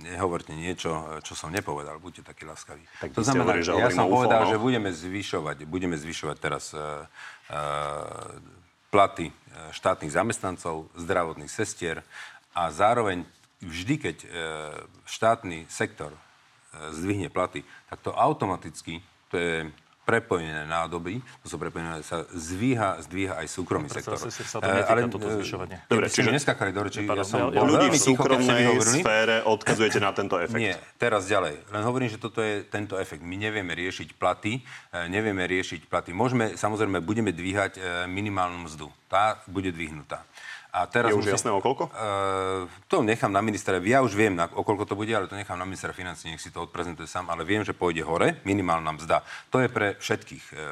nehovorte 0.02 0.56
niečo, 0.56 1.22
čo 1.22 1.38
som 1.38 1.54
nepovedal. 1.54 2.02
Buďte 2.02 2.26
takí 2.26 2.42
láskaví. 2.42 2.82
Tak 2.98 3.14
to 3.14 3.22
znamená, 3.22 3.54
hovorí, 3.54 3.62
že 3.62 3.76
ja 3.76 3.94
som 3.94 4.10
povedal, 4.10 4.50
že 4.50 4.58
budeme 4.58 4.90
zvyšovať, 4.90 5.68
budeme 5.68 5.94
zvyšovať 5.94 6.36
teraz 6.42 6.74
uh, 6.74 7.06
uh, 7.54 8.34
platy 8.88 9.30
štátnych 9.76 10.08
zamestnancov, 10.08 10.88
zdravotných 10.96 11.52
sestier 11.52 12.00
a 12.56 12.72
zároveň 12.72 13.28
vždy, 13.60 13.94
keď 14.00 14.16
štátny 15.04 15.68
sektor 15.68 16.16
zdvihne 16.96 17.28
platy, 17.28 17.68
tak 17.92 18.00
to 18.00 18.16
automaticky, 18.16 19.04
to 19.28 19.36
je 19.36 19.54
prepojené 20.08 20.64
nádoby, 20.64 21.20
to 21.44 21.52
sú 21.52 21.60
prepojené, 21.60 22.00
sa 22.00 22.24
zvíha, 22.32 22.96
zdvíha 23.04 23.44
aj 23.44 23.46
súkromný 23.52 23.92
sektor. 23.92 24.16
Sa 24.16 24.56
to 24.56 24.64
netýka, 24.64 24.88
ale, 24.88 25.04
toto 25.12 25.28
zvyšovanie. 25.28 25.84
Dobre, 25.84 26.08
čiže 26.08 26.32
neskakali 26.32 26.72
do 26.72 26.80
reči, 26.80 27.04
ja 27.04 27.28
som 27.28 27.52
ja, 27.52 27.60
ľudí 27.60 27.92
v 27.92 28.00
súkromnej 28.00 28.80
sfére 28.80 29.44
odkazujete 29.44 30.00
na 30.00 30.16
tento 30.16 30.40
efekt. 30.40 30.64
Nie, 30.64 30.80
teraz 30.96 31.28
ďalej. 31.28 31.60
Len 31.68 31.82
hovorím, 31.84 32.08
že 32.08 32.16
toto 32.16 32.40
je 32.40 32.64
tento 32.64 32.96
efekt. 32.96 33.20
My 33.20 33.36
nevieme 33.36 33.76
riešiť 33.76 34.16
platy, 34.16 34.64
e, 34.64 34.96
nevieme 35.12 35.44
riešiť 35.44 35.92
platy. 35.92 36.16
Môžeme, 36.16 36.56
samozrejme, 36.56 37.04
budeme 37.04 37.28
dvíhať 37.28 37.76
minimálnu 38.08 38.64
mzdu. 38.64 38.88
Tá 39.12 39.44
bude 39.44 39.68
dvihnutá. 39.68 40.24
A 40.78 40.86
teraz 40.86 41.10
je 41.10 41.18
už 41.18 41.26
musím, 41.26 41.34
jasné 41.34 41.50
o 41.50 41.58
koľko? 41.58 41.90
Uh, 41.90 42.70
to 42.86 43.02
nechám 43.02 43.34
na 43.34 43.42
ministra. 43.42 43.82
Ja 43.82 43.98
už 43.98 44.14
viem, 44.14 44.38
na, 44.38 44.46
o 44.46 44.62
koľko 44.62 44.86
to 44.86 44.94
bude, 44.94 45.10
ale 45.10 45.26
to 45.26 45.34
nechám 45.34 45.58
na 45.58 45.66
ministra 45.66 45.90
financí, 45.90 46.30
nech 46.30 46.38
si 46.38 46.54
to 46.54 46.62
odprezentuje 46.62 47.10
sám. 47.10 47.26
Ale 47.34 47.42
viem, 47.42 47.66
že 47.66 47.74
pôjde 47.74 48.06
hore, 48.06 48.38
minimálna 48.46 48.94
mzda. 48.94 49.26
To 49.50 49.58
je 49.58 49.66
pre 49.66 49.98
všetkých 49.98 50.44
uh, 50.54 50.62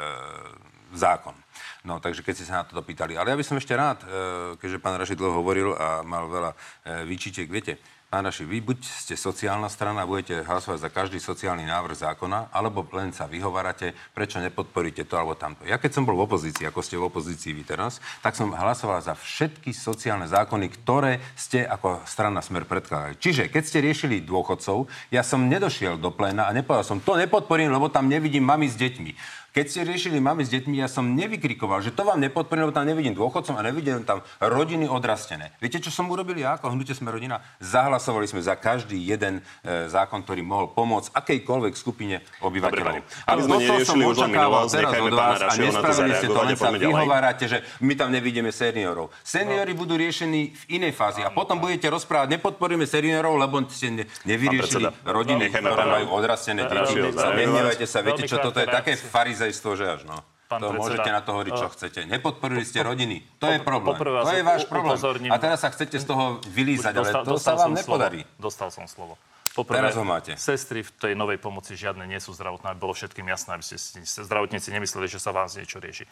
zákon. 0.95 1.35
No, 1.83 1.99
takže 1.99 2.23
keď 2.23 2.35
ste 2.39 2.47
sa 2.47 2.63
na 2.63 2.65
to 2.71 2.79
pýtali. 2.87 3.19
Ale 3.19 3.35
ja 3.35 3.39
by 3.39 3.43
som 3.43 3.59
ešte 3.59 3.75
rád, 3.75 4.07
uh, 4.07 4.55
keďže 4.63 4.79
pán 4.79 4.95
Rašid 4.95 5.19
dlho 5.19 5.43
hovoril 5.43 5.75
a 5.75 6.07
mal 6.07 6.31
veľa 6.31 6.51
uh, 6.55 7.03
výčitek, 7.03 7.51
viete, 7.51 7.83
Pán 8.07 8.23
Raši, 8.23 8.47
vy 8.47 8.63
buď 8.63 8.87
ste 8.87 9.19
sociálna 9.19 9.67
strana, 9.67 10.07
budete 10.07 10.47
hlasovať 10.47 10.79
za 10.79 10.91
každý 10.95 11.19
sociálny 11.19 11.67
návrh 11.67 12.07
zákona, 12.07 12.55
alebo 12.55 12.87
len 12.95 13.11
sa 13.11 13.27
vyhovárate, 13.27 13.99
prečo 14.15 14.39
nepodporíte 14.39 15.03
to 15.11 15.19
alebo 15.19 15.35
tamto. 15.35 15.67
Ja 15.67 15.75
keď 15.75 15.91
som 15.91 16.07
bol 16.07 16.15
v 16.15 16.31
opozícii, 16.31 16.71
ako 16.71 16.87
ste 16.87 17.03
v 17.03 17.11
opozícii 17.11 17.51
vy 17.51 17.67
teraz, 17.67 17.99
tak 18.23 18.39
som 18.39 18.55
hlasoval 18.55 19.03
za 19.03 19.19
všetky 19.19 19.75
sociálne 19.75 20.31
zákony, 20.31 20.71
ktoré 20.71 21.19
ste 21.35 21.67
ako 21.67 22.07
strana 22.07 22.39
Smer 22.47 22.63
predkladali. 22.63 23.19
Čiže 23.19 23.51
keď 23.51 23.63
ste 23.67 23.83
riešili 23.83 24.23
dôchodcov, 24.23 24.87
ja 25.11 25.27
som 25.27 25.51
nedošiel 25.51 25.99
do 25.99 26.15
pléna 26.15 26.47
a 26.47 26.55
nepovedal 26.55 26.87
som, 26.87 27.03
to 27.03 27.19
nepodporím, 27.19 27.75
lebo 27.75 27.91
tam 27.91 28.07
nevidím 28.07 28.47
mami 28.47 28.71
s 28.71 28.79
deťmi. 28.79 29.43
Keď 29.57 29.67
ste 29.73 29.89
riešili 29.89 30.21
mami 30.21 30.45
s 30.45 30.53
deťmi, 30.53 30.77
ja 30.77 30.85
som 30.85 31.17
nevykrikoval, 31.17 31.81
že 31.81 31.89
to 31.89 32.05
vám 32.05 32.21
nepodporím, 32.21 32.69
lebo 32.69 32.77
tam 32.77 32.85
nevidím 32.85 33.17
dôchodcom 33.17 33.57
a 33.57 33.65
nevidím 33.65 34.05
tam 34.05 34.21
rodiny 34.37 34.85
odrastené. 34.85 35.49
Viete, 35.65 35.81
čo 35.81 35.89
som 35.89 36.13
urobil 36.13 36.37
ja 36.37 36.61
ako 36.61 36.77
hnutie 36.77 36.93
sme 36.93 37.09
rodina? 37.09 37.41
Zahlasovali 37.57 38.29
sme 38.29 38.45
za 38.45 38.53
každý 38.53 39.01
jeden 39.01 39.41
e, 39.65 39.89
zákon, 39.89 40.21
ktorý 40.29 40.45
mohol 40.45 40.77
pomôcť 40.77 41.09
akejkoľvek 41.09 41.73
skupine 41.73 42.21
obyvateľov. 42.45 43.01
Ale 43.25 43.39
sme 43.49 43.57
neriešili 43.65 44.05
už 44.05 44.29
len 44.29 44.37
minulosť, 44.37 44.73
teraz 44.77 44.93
od 45.01 45.15
vás 45.17 45.41
a 45.41 45.53
nespravili 45.57 46.13
ste 46.21 46.29
to, 46.29 46.41
len 46.45 46.57
sa 46.61 46.71
vyhovárate, 46.77 47.45
že 47.49 47.59
my 47.81 47.97
tam 47.97 48.13
nevidíme 48.13 48.53
seniorov. 48.53 49.09
Seniory 49.25 49.73
no. 49.73 49.81
budú 49.81 49.97
riešení 49.97 50.53
v 50.53 50.65
inej 50.69 50.93
fázi 50.93 51.25
a 51.25 51.33
potom 51.33 51.57
budete 51.65 51.89
rozprávať, 51.89 52.37
nepodporíme 52.37 52.85
seniorov, 52.85 53.41
lebo 53.41 53.65
ste 53.73 54.05
nevyriešili 54.29 55.09
rodiny, 55.09 55.49
ktoré 55.49 55.85
majú 55.89 56.13
odrastené 56.13 56.69
deti. 56.69 57.01
Nehnevajte 57.17 57.89
sa, 57.89 58.05
viete 58.05 58.29
čo, 58.29 58.37
toto 58.37 58.61
je 58.61 58.69
také 58.69 59.01
farize 59.01 59.46
farizejstvo, 59.47 59.71
že 59.79 59.85
až 59.87 60.03
no. 60.11 60.19
Pán 60.47 60.62
to 60.62 60.71
predseda, 60.71 60.79
môžete 60.79 61.11
na 61.11 61.23
to 61.26 61.31
hovoriť, 61.35 61.53
čo 61.59 61.69
chcete. 61.75 62.00
Nepodporili 62.07 62.62
ste 62.62 62.79
rodiny. 62.79 63.19
To 63.43 63.50
je 63.50 63.59
problém. 63.59 63.99
To 63.99 64.31
je 64.31 64.47
váš 64.47 64.62
problém. 64.71 64.95
A 65.26 65.38
teraz 65.43 65.67
sa 65.67 65.75
chcete 65.75 65.99
z 65.99 66.07
toho 66.07 66.38
vylízať, 66.55 66.95
ale 66.95 67.11
to 67.26 67.35
sa 67.35 67.59
vám 67.59 67.75
nepodarí. 67.75 68.23
Dostal 68.38 68.71
som 68.71 68.87
slovo. 68.87 69.19
Poprvé, 69.57 69.88
Teraz 69.88 69.97
ho 69.97 70.05
máte. 70.05 70.37
Sestry 70.37 70.85
v 70.85 70.93
tej 71.00 71.12
novej 71.17 71.41
pomoci 71.41 71.81
žiadne 71.81 72.05
nie 72.05 72.21
sú 72.21 72.37
zdravotné, 72.37 72.76
aby 72.76 72.79
bolo 72.79 72.93
všetkým 72.93 73.25
jasné, 73.25 73.57
aby 73.57 73.65
ste 73.65 74.05
zdravotníci 74.05 74.69
nemysleli, 74.69 75.09
že 75.09 75.17
sa 75.17 75.33
vás 75.33 75.57
niečo 75.57 75.81
rieši. 75.81 76.05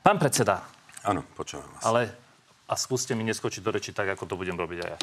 Pán 0.00 0.22
predseda. 0.22 0.62
Áno, 1.02 1.26
počúvam 1.34 1.66
vás. 1.74 1.82
Ale, 1.82 2.14
a 2.70 2.78
skúste 2.78 3.18
mi 3.18 3.26
neskočiť 3.26 3.60
do 3.66 3.74
reči 3.74 3.90
tak, 3.90 4.14
ako 4.14 4.30
to 4.30 4.38
budem 4.38 4.54
robiť 4.54 4.78
aj 4.78 4.88
ja. 4.94 4.98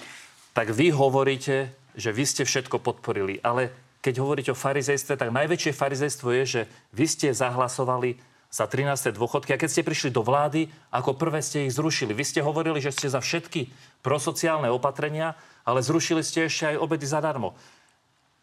Tak 0.56 0.72
vy 0.72 0.96
hovoríte, 0.96 1.75
že 2.00 2.15
vy 2.15 2.24
ste 2.24 2.48
všetko 2.48 2.79
podporili, 2.79 3.44
ale 3.44 3.75
keď 4.00 4.13
hovoríte 4.24 4.51
o 4.56 4.58
farizejstve, 4.58 5.20
tak 5.20 5.36
najväčšie 5.36 5.75
farizejstvo 5.75 6.29
je, 6.41 6.44
že 6.46 6.62
vy 6.96 7.06
ste 7.06 7.27
zahlasovali 7.36 8.20
za 8.50 8.65
13. 8.65 9.13
dôchodky 9.13 9.53
a 9.53 9.62
keď 9.62 9.70
ste 9.70 9.86
prišli 9.86 10.10
do 10.10 10.25
vlády, 10.25 10.72
ako 10.89 11.13
prvé 11.13 11.38
ste 11.46 11.70
ich 11.70 11.75
zrušili. 11.77 12.18
Vy 12.18 12.25
ste 12.25 12.41
hovorili, 12.41 12.82
že 12.82 12.89
ste 12.89 13.06
za 13.06 13.22
všetky 13.22 13.70
prosociálne 14.01 14.65
opatrenia, 14.74 15.38
ale 15.62 15.86
zrušili 15.86 16.25
ste 16.25 16.50
ešte 16.50 16.74
aj 16.74 16.82
obedy 16.82 17.06
zadarmo. 17.06 17.53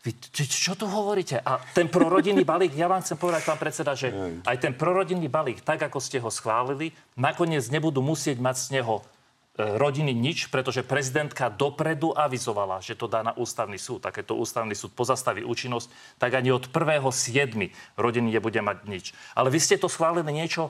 Vy, 0.06 0.14
čo 0.30 0.78
tu 0.78 0.86
hovoríte? 0.86 1.42
A 1.42 1.58
ten 1.74 1.90
prorodinný 1.90 2.46
balík, 2.54 2.78
ja 2.78 2.86
vám 2.86 3.02
chcem 3.02 3.18
povedať, 3.18 3.42
pán 3.42 3.58
predseda, 3.58 3.98
že 3.98 4.14
aj 4.46 4.56
ten 4.62 4.70
prorodinný 4.78 5.26
balík, 5.26 5.66
tak 5.66 5.82
ako 5.82 5.98
ste 5.98 6.22
ho 6.22 6.30
schválili, 6.30 6.94
nakoniec 7.18 7.66
nebudú 7.66 7.98
musieť 7.98 8.38
mať 8.38 8.56
z 8.62 8.68
neho 8.78 9.02
rodiny 9.56 10.12
nič, 10.12 10.52
pretože 10.52 10.84
prezidentka 10.84 11.48
dopredu 11.48 12.12
avizovala, 12.12 12.84
že 12.84 12.92
to 12.92 13.08
dá 13.08 13.24
na 13.24 13.32
ústavný 13.32 13.80
súd. 13.80 14.04
A 14.04 14.12
keď 14.12 14.32
to 14.32 14.40
ústavný 14.40 14.76
súd 14.76 14.92
pozastaví 14.92 15.40
účinnosť, 15.42 15.88
tak 16.20 16.36
ani 16.36 16.52
od 16.52 16.68
1.7. 16.68 17.72
rodiny 17.96 18.28
nebude 18.36 18.60
mať 18.60 18.78
nič. 18.84 19.04
Ale 19.32 19.48
vy 19.48 19.56
ste 19.56 19.80
to 19.80 19.88
schválili 19.88 20.28
niečo 20.28 20.68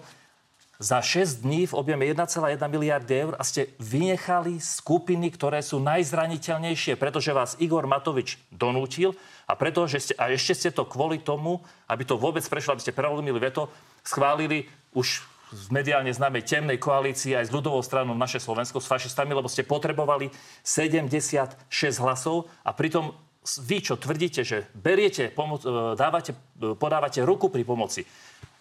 za 0.76 1.00
6 1.00 1.40
dní 1.43 1.64
v 1.66 1.75
objeme 1.75 2.05
1,1 2.05 2.61
miliardy 2.69 3.12
eur 3.26 3.35
a 3.40 3.43
ste 3.43 3.73
vynechali 3.81 4.61
skupiny, 4.61 5.33
ktoré 5.33 5.64
sú 5.64 5.81
najzraniteľnejšie, 5.81 7.00
pretože 7.00 7.33
vás 7.33 7.57
Igor 7.59 7.88
Matovič 7.88 8.37
donútil 8.52 9.16
a, 9.49 9.57
preto, 9.57 9.88
že 9.88 9.99
ste, 9.99 10.14
a 10.21 10.28
ešte 10.28 10.52
ste 10.52 10.71
to 10.76 10.85
kvôli 10.85 11.25
tomu, 11.25 11.64
aby 11.88 12.05
to 12.05 12.21
vôbec 12.21 12.45
prešlo, 12.45 12.76
aby 12.76 12.85
ste 12.85 12.97
prelomili 12.97 13.40
veto, 13.40 13.73
schválili 14.05 14.69
už 14.93 15.25
v 15.53 15.67
mediálne 15.71 16.11
známej 16.11 16.43
temnej 16.43 16.79
koalícii 16.83 17.38
aj 17.38 17.50
s 17.50 17.55
ľudovou 17.55 17.79
stranou 17.79 18.19
naše 18.19 18.43
Slovensko 18.43 18.83
s 18.83 18.91
fašistami, 18.91 19.31
lebo 19.31 19.47
ste 19.47 19.62
potrebovali 19.62 20.31
76 20.67 21.71
hlasov 22.03 22.50
a 22.67 22.75
pritom 22.75 23.15
vy, 23.62 23.79
čo 23.79 23.95
tvrdíte, 23.95 24.43
že 24.43 24.67
beriete, 24.75 25.31
pomoc, 25.31 25.62
e, 25.62 25.95
dávate, 25.95 26.35
e, 26.35 26.75
podávate 26.75 27.23
ruku 27.23 27.47
pri 27.47 27.62
pomoci, 27.62 28.03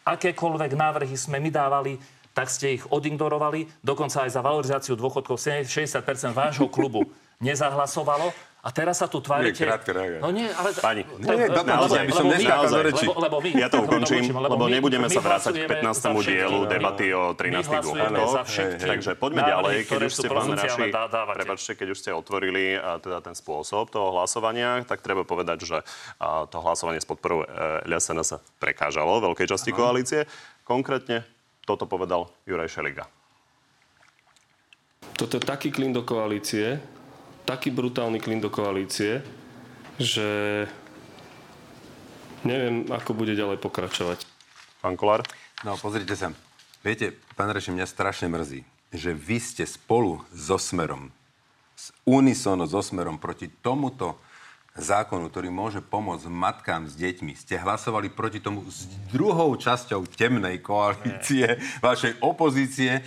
akékoľvek 0.06 0.72
návrhy 0.78 1.18
sme 1.18 1.42
my 1.42 1.50
dávali, 1.50 1.98
tak 2.38 2.54
ste 2.54 2.78
ich 2.78 2.84
odignorovali, 2.94 3.66
dokonca 3.82 4.28
aj 4.28 4.38
za 4.38 4.46
valorizáciu 4.46 4.94
dôchodkov 4.94 5.42
60% 5.42 6.38
vášho 6.38 6.70
klubu 6.70 7.10
nezahlasovalo 7.48 8.30
a 8.66 8.70
teraz 8.74 8.98
sa 8.98 9.06
tu 9.06 9.22
tvárite... 9.22 9.62
Nie, 9.62 9.70
krátke 9.70 9.94
No 10.18 10.34
nie, 10.34 10.50
ale... 10.50 10.74
Pani, 10.74 11.06
nie, 11.22 11.38
nie, 11.38 11.54
lebo, 11.54 11.86
by 11.86 12.14
som 12.18 12.26
neskákal 12.26 12.82
reči. 12.82 13.06
Lebo, 13.06 13.22
lebo 13.22 13.38
my, 13.38 13.50
ja 13.54 13.70
to 13.70 13.78
ukončím, 13.86 14.34
lebo, 14.34 14.58
lebo 14.58 14.66
nebudeme 14.66 15.06
sa 15.06 15.22
vrácať 15.22 15.54
k 15.54 15.86
15. 15.86 16.26
dielu 16.26 16.60
debaty 16.66 17.14
o 17.14 17.38
13. 17.38 17.62
dôchodkoch. 17.62 18.34
Takže 18.82 19.12
poďme 19.22 19.42
ďalej, 19.46 19.76
keď 19.86 20.00
už 20.10 20.14
ste, 20.18 20.28
pán 20.34 20.50
Raši, 20.58 20.90
prepačte, 21.38 21.72
keď 21.78 21.88
už 21.94 21.98
ste 22.02 22.10
otvorili 22.10 22.74
teda 23.06 23.22
ten 23.22 23.38
spôsob 23.38 23.94
toho 23.94 24.10
hlasovania, 24.18 24.82
tak 24.82 25.06
treba 25.06 25.22
povedať, 25.22 25.70
že 25.70 25.78
to 26.50 26.58
hlasovanie 26.66 26.98
s 26.98 27.06
podporou 27.06 27.46
e, 27.46 27.86
LSNS 27.86 28.42
prekážalo 28.58 29.22
veľkej 29.22 29.46
časti 29.46 29.70
koalície. 29.70 30.26
Konkrétne 30.66 31.22
toto 31.70 31.86
povedal 31.86 32.34
Juraj 32.50 32.74
Šeliga. 32.74 33.06
Toto 35.14 35.38
je 35.38 35.44
taký 35.46 35.70
klin 35.70 35.94
do 35.94 36.02
koalície, 36.02 36.82
taký 37.46 37.70
brutálny 37.70 38.18
klin 38.20 38.42
do 38.42 38.50
koalície, 38.50 39.22
že 40.02 40.28
neviem, 42.44 42.90
ako 42.90 43.14
bude 43.14 43.38
ďalej 43.38 43.62
pokračovať. 43.62 44.26
Pán 44.82 44.98
Kolár? 44.98 45.24
No, 45.64 45.78
pozrite 45.80 46.18
sa. 46.18 46.34
Viete, 46.86 47.16
pán 47.34 47.50
Reši, 47.50 47.74
mňa 47.74 47.86
strašne 47.90 48.30
mrzí, 48.30 48.62
že 48.94 49.14
vy 49.14 49.38
ste 49.42 49.66
spolu 49.66 50.22
so 50.30 50.62
Smerom, 50.62 51.10
unisono 52.06 52.70
so 52.70 52.82
Smerom 52.82 53.18
proti 53.18 53.50
tomuto 53.50 54.22
zákonu, 54.76 55.32
ktorý 55.32 55.48
môže 55.48 55.80
pomôcť 55.80 56.28
matkám 56.28 56.84
s 56.84 57.00
deťmi, 57.00 57.32
ste 57.40 57.56
hlasovali 57.56 58.12
proti 58.12 58.44
tomu 58.44 58.68
s 58.68 58.92
druhou 59.08 59.56
časťou 59.56 60.04
temnej 60.12 60.60
koalície, 60.60 61.48
Nie. 61.48 61.64
vašej 61.88 62.20
opozície. 62.20 63.00
E, 63.00 63.02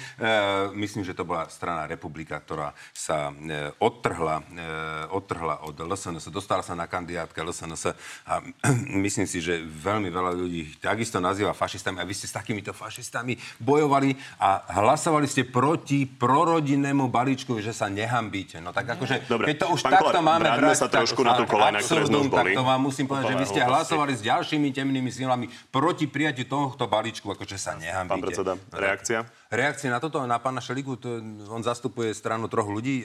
myslím, 0.73 1.05
že 1.05 1.13
to 1.13 1.29
bola 1.29 1.45
strana 1.53 1.85
Republika, 1.85 2.41
ktorá 2.41 2.73
sa 2.97 3.29
e, 3.29 3.69
odtrhla, 3.85 4.37
e, 4.49 4.65
odtrhla 5.13 5.69
od 5.69 5.77
LSNS, 5.77 6.33
dostala 6.33 6.65
sa 6.65 6.73
na 6.73 6.89
kandidátke 6.89 7.37
LSNS 7.45 7.93
a 8.25 8.41
myslím 9.05 9.29
si, 9.29 9.45
že 9.45 9.61
veľmi 9.61 10.09
veľa 10.09 10.33
ľudí 10.33 10.81
takisto 10.81 11.21
nazýva 11.21 11.53
fašistami 11.53 12.01
a 12.01 12.09
vy 12.09 12.17
ste 12.17 12.33
s 12.33 12.35
takýmito 12.37 12.73
fašistami 12.73 13.37
bojovali 13.61 14.17
a 14.41 14.65
hlasovali 14.81 15.29
ste 15.29 15.45
proti 15.45 16.09
prorodinnému 16.09 17.13
balíčku, 17.13 17.61
že 17.61 17.77
sa 17.77 17.93
nehambíte. 17.93 18.57
No 18.65 18.73
tak 18.73 18.89
akože, 18.97 19.29
Dobre, 19.29 19.53
keď 19.53 19.57
to 19.61 19.67
už 19.77 19.81
takto 19.85 20.17
Kolár, 20.17 20.25
máme 20.25 20.49
brať, 20.57 20.77
sa 20.81 20.89
trošku 20.89 21.21
na 21.21 21.37
tú 21.37 21.58
kolaj, 21.59 21.83
ktoré 21.83 22.03
sme 22.07 22.19
už 22.23 22.31
boli. 22.31 22.55
Tak 22.55 22.59
to 22.59 22.65
vám 22.65 22.81
musím 22.81 23.07
povedať, 23.11 23.27
že 23.35 23.37
vy 23.37 23.47
ste 23.51 23.61
hlasovali 23.67 24.13
s 24.15 24.23
ďalšími 24.23 24.69
temnými 24.71 25.11
silami 25.11 25.51
proti 25.75 26.07
prijatiu 26.07 26.47
tohto 26.47 26.87
balíčku, 26.87 27.27
akože 27.35 27.59
sa 27.59 27.75
nehambíte. 27.75 28.15
Pán 28.15 28.23
predseda, 28.23 28.53
reakcia? 28.71 29.19
Reakcia 29.51 29.91
na 29.91 29.99
toto, 29.99 30.23
na 30.23 30.39
pána 30.39 30.63
Šeligu, 30.63 30.95
to, 30.95 31.19
on 31.51 31.67
zastupuje 31.67 32.15
stranu 32.15 32.47
troch 32.47 32.71
ľudí. 32.71 33.03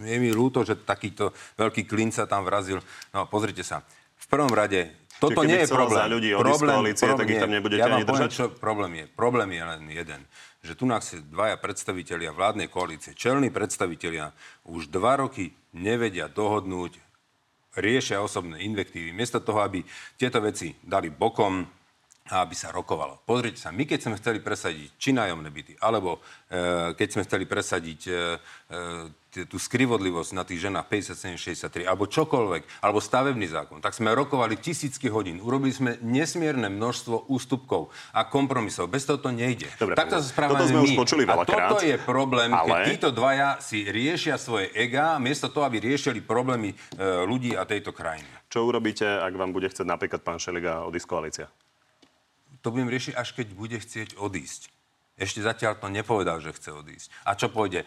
je 0.00 0.16
mi 0.18 0.30
ľúto, 0.34 0.66
že 0.66 0.74
takýto 0.74 1.30
veľký 1.60 1.86
klin 1.86 2.10
sa 2.10 2.26
tam 2.26 2.42
vrazil. 2.42 2.82
No, 3.14 3.30
pozrite 3.30 3.62
sa. 3.62 3.84
V 4.20 4.26
prvom 4.28 4.52
rade, 4.52 4.92
toto 5.20 5.44
nie 5.44 5.60
je 5.60 5.68
problém. 5.68 6.00
Za 6.00 6.08
ľudí 6.08 6.28
problém, 6.32 6.76
koalície, 6.80 7.04
problém, 7.04 7.20
tak 7.20 7.34
ich 7.36 7.42
tam 7.44 7.52
nebudete 7.52 7.80
ja 7.80 7.86
ani 7.92 8.04
držať? 8.08 8.08
Poviem, 8.08 8.30
čo 8.32 8.44
problém 8.56 8.92
je. 8.96 9.04
Problém 9.12 9.48
je 9.52 9.62
len 9.62 9.80
jeden 9.92 10.20
že 10.60 10.76
tu 10.76 10.84
nás 10.84 11.16
dvaja 11.16 11.56
predstavitelia 11.56 12.36
vládnej 12.36 12.68
koalície, 12.68 13.16
čelní 13.16 13.48
predstavitelia, 13.48 14.32
už 14.68 14.92
dva 14.92 15.24
roky 15.24 15.52
nevedia 15.72 16.28
dohodnúť, 16.28 17.00
riešia 17.78 18.20
osobné 18.20 18.60
invektívy. 18.66 19.14
Miesto 19.14 19.40
toho, 19.40 19.62
aby 19.64 19.80
tieto 20.18 20.42
veci 20.42 20.74
dali 20.82 21.08
bokom, 21.08 21.64
a 22.30 22.46
aby 22.46 22.54
sa 22.54 22.70
rokovalo. 22.70 23.18
Pozrite 23.26 23.58
sa, 23.58 23.74
my 23.74 23.82
keď 23.82 24.06
sme 24.06 24.18
chceli 24.22 24.38
presadiť 24.38 24.90
či 24.94 25.10
nájomné 25.10 25.50
byty, 25.50 25.74
alebo 25.82 26.22
e, 26.46 26.94
keď 26.94 27.08
sme 27.10 27.26
chceli 27.26 27.44
presadiť 27.48 28.00
e, 28.06 28.12
e, 28.12 28.16
tú 29.30 29.56
skrivodlivosť 29.56 30.30
na 30.34 30.42
tých 30.42 30.66
ženách 30.66 30.86
57-63, 30.90 31.86
alebo 31.86 32.10
čokoľvek, 32.10 32.82
alebo 32.82 32.98
stavebný 32.98 33.46
zákon, 33.46 33.78
tak 33.78 33.94
sme 33.94 34.10
rokovali 34.12 34.58
tisícky 34.58 35.06
hodín. 35.06 35.38
Urobili 35.38 35.70
sme 35.70 35.96
nesmierne 36.02 36.66
množstvo 36.66 37.30
ústupkov 37.30 37.94
a 38.10 38.26
kompromisov. 38.26 38.90
Bez 38.90 39.06
toho 39.06 39.22
to 39.22 39.30
nejde. 39.30 39.70
Dobre, 39.78 39.94
Takto 39.94 40.18
sa 40.18 40.26
správame 40.26 40.66
toto 40.66 40.70
sme 40.70 40.80
my. 40.82 40.86
už 40.90 40.92
počuli 40.98 41.22
A 41.30 41.46
toto 41.46 41.78
je 41.80 41.96
problém, 42.02 42.50
ale... 42.50 42.66
keď 42.66 42.76
títo 42.90 43.08
dvaja 43.14 43.62
si 43.62 43.86
riešia 43.86 44.34
svoje 44.36 44.74
ega, 44.74 45.16
miesto 45.22 45.46
toho, 45.46 45.62
aby 45.64 45.78
riešili 45.78 46.20
problémy 46.20 46.74
e, 46.74 46.76
ľudí 47.24 47.54
a 47.54 47.62
tejto 47.62 47.94
krajiny. 47.94 48.26
Čo 48.50 48.66
urobíte, 48.66 49.06
ak 49.06 49.32
vám 49.38 49.54
bude 49.54 49.70
chcieť 49.70 49.86
napríklad 49.86 50.26
pán 50.26 50.42
Šeliga 50.42 50.82
odísť 50.82 51.06
koalícia? 51.06 51.46
to 52.60 52.68
budem 52.68 52.92
riešiť, 52.92 53.16
až 53.16 53.28
keď 53.32 53.46
bude 53.56 53.76
chcieť 53.80 54.20
odísť. 54.20 54.68
Ešte 55.20 55.44
zatiaľ 55.44 55.76
to 55.76 55.92
nepovedal, 55.92 56.40
že 56.40 56.56
chce 56.56 56.72
odísť. 56.72 57.12
A 57.28 57.36
čo 57.36 57.52
pôjde? 57.52 57.84
E, 57.84 57.86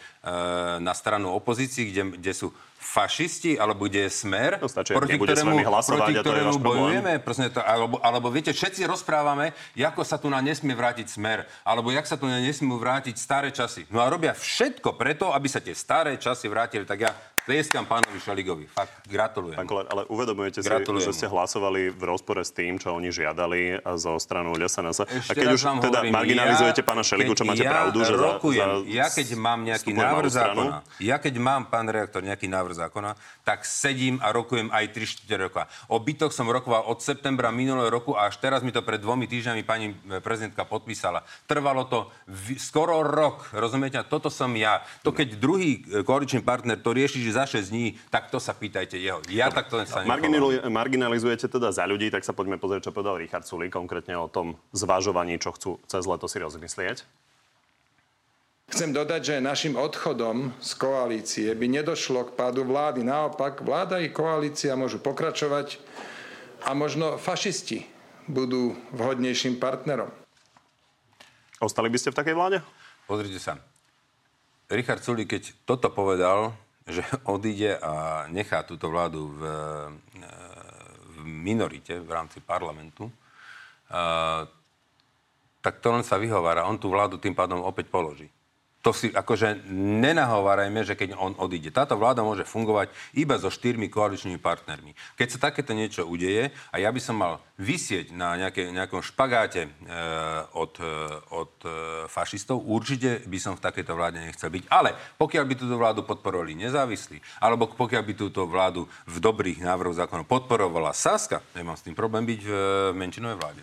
na 0.78 0.94
stranu 0.94 1.34
opozícii, 1.34 1.90
kde, 1.90 2.22
kde 2.22 2.34
sú 2.38 2.54
fašisti, 2.84 3.58
alebo 3.58 3.90
kde 3.90 4.06
je 4.06 4.12
smer, 4.12 4.62
no, 4.62 4.70
stačí, 4.70 4.94
proti 4.94 5.18
ktorému, 5.18 5.66
proti 5.66 6.14
ktorému 6.20 6.56
bojujeme. 6.62 7.18
To, 7.50 7.62
alebo, 7.64 7.98
alebo 8.04 8.28
viete, 8.30 8.54
všetci 8.54 8.86
rozprávame, 8.86 9.56
ako 9.74 10.06
sa 10.06 10.22
tu 10.22 10.30
na 10.30 10.44
nesmie 10.44 10.78
vrátiť 10.78 11.10
smer, 11.10 11.50
alebo 11.66 11.90
jak 11.90 12.06
sa 12.06 12.20
tu 12.20 12.30
na 12.30 12.38
nesmú 12.44 12.78
vrátiť 12.78 13.16
staré 13.18 13.50
časy. 13.50 13.90
No 13.90 14.04
a 14.04 14.12
robia 14.12 14.38
všetko 14.38 14.94
preto, 15.00 15.34
aby 15.34 15.48
sa 15.50 15.64
tie 15.64 15.74
staré 15.74 16.20
časy 16.22 16.52
vrátili. 16.52 16.86
Tak 16.86 17.00
ja 17.02 17.12
Tlieskam 17.44 17.84
pánovi 17.84 18.24
Šeligovi. 18.24 18.72
Fakt, 18.72 19.04
gratulujem. 19.04 19.60
Pán 19.60 19.68
Kolár, 19.68 19.92
ale 19.92 20.08
uvedomujete 20.08 20.64
gratulujem 20.64 21.12
si, 21.12 21.12
že 21.12 21.14
ste 21.20 21.28
hlasovali 21.28 21.92
v 21.92 22.04
rozpore 22.08 22.40
s 22.40 22.56
tým, 22.56 22.80
čo 22.80 22.96
oni 22.96 23.12
žiadali 23.12 23.84
zo 24.00 24.16
stranu 24.16 24.56
LSNS. 24.56 25.04
A 25.04 25.32
keď 25.36 25.52
už 25.52 25.62
teda 25.84 26.00
hovorím, 26.00 26.16
marginalizujete 26.16 26.80
ja, 26.80 26.88
pána 26.88 27.04
Šeligu, 27.04 27.36
čo 27.36 27.44
máte 27.44 27.68
ja 27.68 27.72
pravdu, 27.76 28.00
že 28.08 28.16
rokujem, 28.16 28.64
za, 28.64 28.80
za 28.80 28.96
ja 28.96 29.08
keď 29.12 29.28
mám 29.36 29.60
nejaký 29.68 29.92
návrh 29.92 30.32
zákona, 30.32 30.76
ja 31.04 31.18
keď 31.20 31.34
mám, 31.44 31.68
pán 31.68 31.92
reaktor, 31.92 32.24
nejaký 32.24 32.48
návrh 32.48 32.76
zákona, 32.88 33.12
tak 33.44 33.68
sedím 33.68 34.24
a 34.24 34.32
rokujem 34.32 34.72
aj 34.72 34.96
3-4 35.28 35.44
roka. 35.44 35.68
O 35.92 36.00
bytoch 36.00 36.32
som 36.32 36.48
rokoval 36.48 36.88
od 36.88 37.04
septembra 37.04 37.52
minulého 37.52 37.92
roku 37.92 38.16
a 38.16 38.32
až 38.32 38.40
teraz 38.40 38.64
mi 38.64 38.72
to 38.72 38.80
pred 38.88 39.04
dvomi 39.04 39.28
týždňami 39.28 39.68
pani 39.68 39.92
e, 39.92 40.24
prezidentka 40.24 40.64
podpísala. 40.64 41.28
Trvalo 41.44 41.92
to 41.92 42.08
v, 42.24 42.56
skoro 42.56 43.04
rok, 43.04 43.52
rozumiete? 43.52 44.00
Toto 44.08 44.32
som 44.32 44.56
ja. 44.56 44.80
To 45.04 45.12
keď 45.12 45.36
druhý 45.36 45.84
e, 45.84 46.08
koaličný 46.08 46.40
partner 46.40 46.80
to 46.80 46.96
rieši, 46.96 47.20
že 47.20 47.33
za 47.34 47.50
6 47.50 47.74
dní, 47.74 47.98
tak 48.14 48.30
to 48.30 48.38
sa 48.38 48.54
pýtajte 48.54 49.02
jeho. 49.02 49.26
Ja 49.34 49.50
Dobre. 49.50 49.66
takto 49.66 49.76
sa 49.90 50.06
Marginalizujete 50.70 51.50
teda 51.50 51.74
za 51.74 51.90
ľudí, 51.90 52.14
tak 52.14 52.22
sa 52.22 52.38
poďme 52.38 52.62
pozrieť, 52.62 52.90
čo 52.90 52.96
povedal 52.96 53.18
Richard 53.18 53.50
Sulík 53.50 53.74
konkrétne 53.74 54.14
o 54.22 54.30
tom 54.30 54.62
zvažovaní, 54.72 55.42
čo 55.42 55.52
chcú 55.58 55.82
cez 55.90 56.06
leto 56.06 56.30
si 56.30 56.38
rozmyslieť. 56.38 57.04
Chcem 58.72 58.96
dodať, 58.96 59.22
že 59.22 59.36
našim 59.44 59.76
odchodom 59.76 60.56
z 60.58 60.72
koalície 60.80 61.50
by 61.54 61.68
nedošlo 61.68 62.32
k 62.32 62.36
pádu 62.38 62.64
vlády. 62.64 63.06
Naopak, 63.06 63.62
vláda 63.62 64.00
i 64.02 64.10
koalícia 64.10 64.74
môžu 64.74 64.98
pokračovať 65.04 65.78
a 66.64 66.72
možno 66.74 67.20
fašisti 67.20 67.86
budú 68.26 68.74
vhodnejším 68.96 69.60
partnerom. 69.60 70.10
Ostali 71.60 71.92
by 71.92 71.98
ste 72.00 72.16
v 72.16 72.18
takej 72.18 72.36
vláde? 72.40 72.58
Pozrite 73.04 73.38
sa. 73.38 73.60
Richard 74.72 75.04
Sulík, 75.04 75.38
keď 75.38 75.54
toto 75.68 75.92
povedal, 75.92 76.56
že 76.88 77.04
odíde 77.34 77.80
a 77.80 78.26
nechá 78.28 78.64
túto 78.64 78.90
vládu 78.92 79.32
v, 79.34 79.42
v 81.14 81.18
minorite 81.24 82.00
v 82.00 82.10
rámci 82.12 82.40
parlamentu, 82.44 83.12
tak 85.64 85.80
to 85.80 85.88
len 85.94 86.04
sa 86.04 86.20
vyhovára. 86.20 86.68
On 86.68 86.76
tú 86.76 86.92
vládu 86.92 87.22
tým 87.22 87.38
pádom 87.38 87.64
opäť 87.64 87.88
položí 87.88 88.28
to 88.84 88.92
si 88.92 89.08
akože 89.16 89.64
nenahovárajme, 90.04 90.84
že 90.84 91.00
keď 91.00 91.16
on 91.16 91.32
odíde. 91.40 91.72
Táto 91.72 91.96
vláda 91.96 92.20
môže 92.20 92.44
fungovať 92.44 92.92
iba 93.16 93.40
so 93.40 93.48
štyrmi 93.48 93.88
koaličnými 93.88 94.44
partnermi. 94.44 94.92
Keď 95.16 95.28
sa 95.32 95.50
takéto 95.50 95.72
niečo 95.72 96.04
udeje 96.04 96.52
a 96.68 96.76
ja 96.84 96.92
by 96.92 97.00
som 97.00 97.16
mal 97.16 97.40
vysieť 97.54 98.10
na 98.18 98.34
nejaké, 98.34 98.74
nejakom 98.74 99.06
špagáte 99.06 99.70
e, 99.70 99.70
od, 100.58 100.74
e, 100.82 100.94
od 101.38 101.54
e, 101.62 101.70
fašistov, 102.10 102.66
určite 102.66 103.22
by 103.30 103.38
som 103.38 103.54
v 103.54 103.62
takejto 103.62 103.94
vláde 103.94 104.18
nechcel 104.18 104.50
byť. 104.50 104.66
Ale 104.74 104.98
pokiaľ 105.22 105.44
by 105.46 105.54
túto 105.54 105.78
vládu 105.78 106.02
podporovali 106.02 106.58
nezávislí, 106.58 107.22
alebo 107.46 107.70
pokiaľ 107.70 108.04
by 108.10 108.14
túto 108.18 108.50
vládu 108.50 108.90
v 109.06 109.18
dobrých 109.22 109.62
návrhoch 109.62 109.94
zákonov 109.94 110.26
podporovala 110.26 110.98
Saska, 110.98 111.46
nemám 111.54 111.78
s 111.78 111.86
tým 111.86 111.94
problém 111.94 112.26
byť 112.26 112.42
v, 112.42 112.52
v 112.90 112.96
menšinovej 112.98 113.38
vláde. 113.38 113.62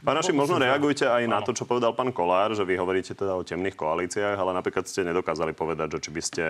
Pán 0.00 0.16
Raši, 0.16 0.32
možno 0.32 0.56
reagujte 0.56 1.04
aj 1.04 1.28
na 1.28 1.44
to, 1.44 1.52
čo 1.52 1.68
povedal 1.68 1.92
pán 1.92 2.08
Kolár, 2.08 2.56
že 2.56 2.64
vy 2.64 2.80
hovoríte 2.80 3.12
teda 3.12 3.36
o 3.36 3.44
temných 3.44 3.76
koalíciách, 3.76 4.40
ale 4.40 4.56
napríklad 4.56 4.88
ste 4.88 5.04
nedokázali 5.04 5.52
povedať, 5.52 6.00
že 6.00 6.08
či 6.08 6.10
by 6.10 6.22
ste 6.24 6.44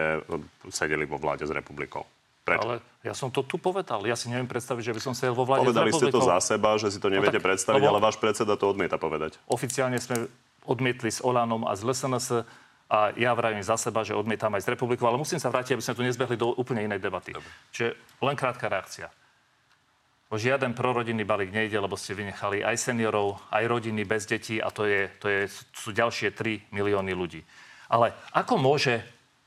sedeli 0.71 1.03
vo 1.03 1.19
vláde 1.19 1.45
s 1.45 1.51
republikou. 1.51 2.07
Prečo? 2.45 2.61
Ale 2.61 2.75
ja 3.01 3.17
som 3.17 3.33
to 3.33 3.41
tu 3.41 3.57
povedal. 3.57 4.05
Ja 4.05 4.21
si 4.21 4.29
neviem 4.29 4.45
predstaviť, 4.45 4.93
že 4.93 4.95
by 4.97 5.01
som 5.01 5.13
sedel 5.17 5.33
vo 5.33 5.49
vláde 5.49 5.65
Povedali 5.65 5.97
ste 5.97 6.13
to 6.13 6.21
za 6.21 6.37
seba, 6.45 6.77
že 6.77 6.93
si 6.93 7.01
to 7.01 7.09
no 7.09 7.17
neviete 7.17 7.41
no 7.41 7.45
tak, 7.45 7.49
predstaviť, 7.49 7.83
ale 7.89 7.99
váš 8.05 8.21
predseda 8.21 8.53
to 8.61 8.69
odmieta 8.69 9.01
povedať. 9.01 9.41
Oficiálne 9.49 9.97
sme 9.97 10.29
odmietli 10.69 11.09
s 11.09 11.25
Olanom 11.25 11.65
a 11.65 11.73
s 11.73 11.81
LSNS 11.81 12.45
a 12.93 13.17
ja 13.17 13.33
vravím 13.33 13.65
za 13.65 13.81
seba, 13.81 14.05
že 14.05 14.13
odmietam 14.13 14.53
aj 14.53 14.69
s 14.69 14.69
republikou, 14.69 15.09
ale 15.09 15.17
musím 15.17 15.41
sa 15.41 15.49
vrátiť, 15.49 15.73
aby 15.73 15.85
sme 15.85 15.97
tu 15.97 16.03
nezbehli 16.05 16.37
do 16.37 16.53
úplne 16.53 16.85
inej 16.85 17.01
debaty. 17.01 17.33
Dobre. 17.33 17.49
Čiže 17.73 17.97
len 18.21 18.37
krátka 18.37 18.69
reakcia. 18.69 19.09
O 20.29 20.37
žiaden 20.37 20.77
prorodinný 20.77 21.25
balík 21.25 21.53
nejde, 21.53 21.81
lebo 21.81 21.97
ste 21.97 22.13
vynechali 22.13 22.61
aj 22.61 22.77
seniorov, 22.77 23.41
aj 23.49 23.65
rodiny 23.65 24.05
bez 24.05 24.29
detí 24.29 24.61
a 24.61 24.69
to, 24.69 24.85
je, 24.85 25.09
to 25.17 25.27
je, 25.33 25.41
sú 25.73 25.97
ďalšie 25.97 26.33
3 26.37 26.75
milióny 26.75 27.13
ľudí. 27.17 27.41
Ale 27.89 28.13
ako 28.37 28.61
môže 28.61 29.05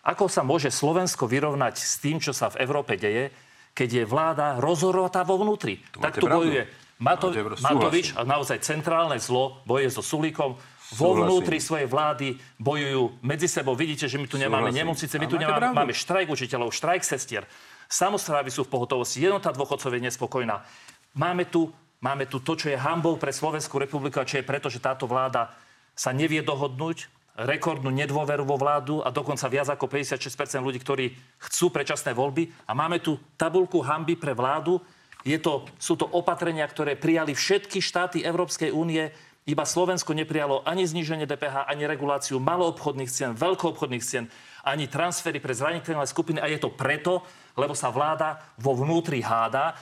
ako 0.07 0.31
sa 0.31 0.39
môže 0.39 0.71
Slovensko 0.71 1.27
vyrovnať 1.27 1.75
s 1.75 1.99
tým, 1.99 2.23
čo 2.23 2.31
sa 2.31 2.47
v 2.47 2.63
Európe 2.63 2.95
deje, 2.95 3.27
keď 3.75 3.89
je 3.91 4.03
vláda 4.07 4.55
rozhodnutá 4.63 5.27
vo 5.27 5.35
vnútri? 5.35 5.83
Tak 5.91 6.23
tu 6.23 6.31
bojuje 6.31 6.63
Mato- 6.97 7.29
Matovič 7.61 8.15
a 8.15 8.25
naozaj 8.25 8.63
centrálne 8.63 9.19
zlo 9.19 9.61
boje 9.67 9.91
so 9.91 10.01
Sulíkom. 10.01 10.57
Vo 10.95 11.09
vnútri 11.13 11.59
svojej 11.59 11.85
vlády 11.85 12.39
bojujú 12.55 13.19
medzi 13.19 13.51
sebou. 13.51 13.75
Vidíte, 13.75 14.07
že 14.07 14.15
my 14.15 14.25
tu 14.25 14.39
nemáme 14.39 14.71
Súhlasím. 14.71 14.79
nemocnice, 14.87 15.15
my 15.19 15.27
tu 15.27 15.37
nemáme, 15.37 15.75
máme 15.75 15.91
štrajk 15.91 16.31
učiteľov, 16.31 16.71
štrajk 16.71 17.03
sestier. 17.03 17.43
Samozprávy 17.91 18.47
sú 18.47 18.63
v 18.63 18.71
pohotovosti, 18.71 19.19
jednota 19.19 19.51
dôchodcov 19.51 19.91
je 19.91 20.01
nespokojná. 20.07 20.63
Máme 21.11 21.43
tu, 21.51 21.75
máme 21.99 22.23
tu 22.31 22.39
to, 22.39 22.55
čo 22.55 22.71
je 22.71 22.79
hambou 22.79 23.19
pre 23.19 23.35
Slovenskú 23.35 23.83
republiku 23.83 24.23
a 24.23 24.27
čo 24.27 24.39
je 24.39 24.47
preto, 24.47 24.71
že 24.71 24.79
táto 24.79 25.11
vláda 25.11 25.51
sa 25.91 26.15
nevie 26.15 26.39
dohodnúť, 26.39 27.11
rekordnú 27.37 27.93
nedôveru 27.93 28.41
vo 28.41 28.57
vládu 28.57 29.05
a 29.05 29.13
dokonca 29.13 29.45
viac 29.45 29.69
ako 29.69 29.85
56% 29.85 30.57
ľudí, 30.57 30.81
ktorí 30.81 31.13
chcú 31.37 31.69
predčasné 31.69 32.17
voľby. 32.17 32.49
A 32.65 32.73
máme 32.73 32.97
tu 32.97 33.21
tabulku 33.37 33.85
hamby 33.85 34.17
pre 34.17 34.33
vládu. 34.33 34.81
Je 35.21 35.37
to, 35.37 35.69
sú 35.77 35.93
to 35.93 36.09
opatrenia, 36.09 36.65
ktoré 36.65 36.97
prijali 36.97 37.37
všetky 37.37 37.77
štáty 37.77 38.25
Európskej 38.25 38.73
únie. 38.73 39.13
Iba 39.45 39.69
Slovensko 39.69 40.17
neprijalo 40.17 40.65
ani 40.65 40.89
zníženie 40.89 41.29
DPH, 41.29 41.69
ani 41.69 41.85
reguláciu 41.85 42.41
maloobchodných 42.41 43.11
cien, 43.11 43.31
veľkoobchodných 43.37 44.03
cien, 44.03 44.25
ani 44.65 44.89
transfery 44.89 45.37
pre 45.37 45.53
zraniteľné 45.53 46.09
skupiny. 46.09 46.41
A 46.41 46.49
je 46.49 46.57
to 46.57 46.73
preto, 46.73 47.21
lebo 47.53 47.77
sa 47.77 47.93
vláda 47.93 48.41
vo 48.57 48.73
vnútri 48.73 49.21
háda. 49.21 49.77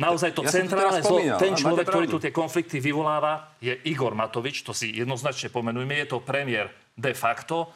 Naozaj 0.00 0.32
to 0.32 0.44
ja 0.46 0.52
centrálne 0.52 1.04
zlo, 1.04 1.20
ten 1.36 1.52
človek, 1.52 1.84
ktorý 1.84 2.06
tu 2.08 2.18
tie 2.22 2.32
konflikty 2.32 2.80
vyvoláva, 2.80 3.52
je 3.60 3.72
Igor 3.84 4.16
Matovič, 4.16 4.64
to 4.64 4.72
si 4.72 4.96
jednoznačne 4.96 5.52
pomenujme, 5.52 5.92
je 5.92 6.08
to 6.08 6.24
premiér 6.24 6.72
de 7.00 7.16
facto. 7.16 7.72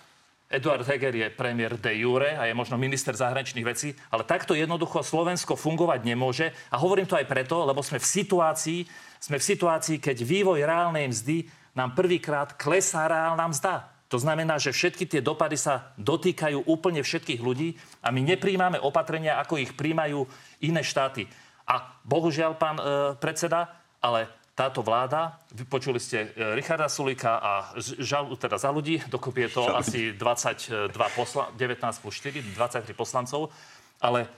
Eduard 0.52 0.84
Heger 0.84 1.16
je 1.16 1.28
premiér 1.32 1.80
de 1.80 1.90
jure 1.96 2.36
a 2.36 2.44
je 2.44 2.54
možno 2.54 2.76
minister 2.76 3.16
zahraničných 3.16 3.64
vecí, 3.64 3.96
ale 4.12 4.28
takto 4.28 4.52
jednoducho 4.52 5.00
Slovensko 5.00 5.56
fungovať 5.56 6.04
nemôže. 6.04 6.52
A 6.68 6.76
hovorím 6.76 7.08
to 7.08 7.16
aj 7.16 7.26
preto, 7.26 7.64
lebo 7.64 7.80
sme 7.80 7.96
v 7.98 8.06
situácii, 8.06 8.80
sme 9.18 9.40
v 9.40 9.48
situácii, 9.50 9.96
keď 9.98 10.20
vývoj 10.20 10.62
reálnej 10.62 11.08
mzdy 11.10 11.48
nám 11.74 11.96
prvýkrát 11.96 12.54
klesá 12.54 13.08
reálna 13.08 13.50
mzda. 13.50 13.90
To 14.12 14.20
znamená, 14.20 14.62
že 14.62 14.70
všetky 14.70 15.10
tie 15.10 15.24
dopady 15.24 15.58
sa 15.58 15.90
dotýkajú 15.98 16.70
úplne 16.70 17.02
všetkých 17.02 17.40
ľudí 17.42 17.74
a 17.98 18.14
my 18.14 18.22
nepríjmame 18.22 18.78
opatrenia, 18.78 19.42
ako 19.42 19.58
ich 19.58 19.74
príjmajú 19.74 20.22
iné 20.62 20.86
štáty. 20.86 21.26
A 21.66 21.98
bohužiaľ, 22.06 22.54
pán 22.54 22.76
e, 22.78 22.84
predseda, 23.18 23.74
ale 23.98 24.28
táto 24.54 24.86
vláda, 24.86 25.42
vypočuli 25.50 25.98
ste 25.98 26.30
e, 26.30 26.54
Richarda 26.54 26.86
Sulika 26.86 27.42
a 27.42 27.52
žal, 27.78 28.30
teda 28.38 28.54
za 28.54 28.70
ľudí, 28.70 29.02
dokopy 29.10 29.50
je 29.50 29.50
to 29.50 29.62
Žal. 29.66 29.76
asi 29.82 30.00
22 30.14 30.94
posla, 30.94 31.50
19 31.58 32.02
plus 32.02 32.14
4, 32.14 32.54
23 32.54 32.94
poslancov, 32.94 33.50
ale 33.98 34.30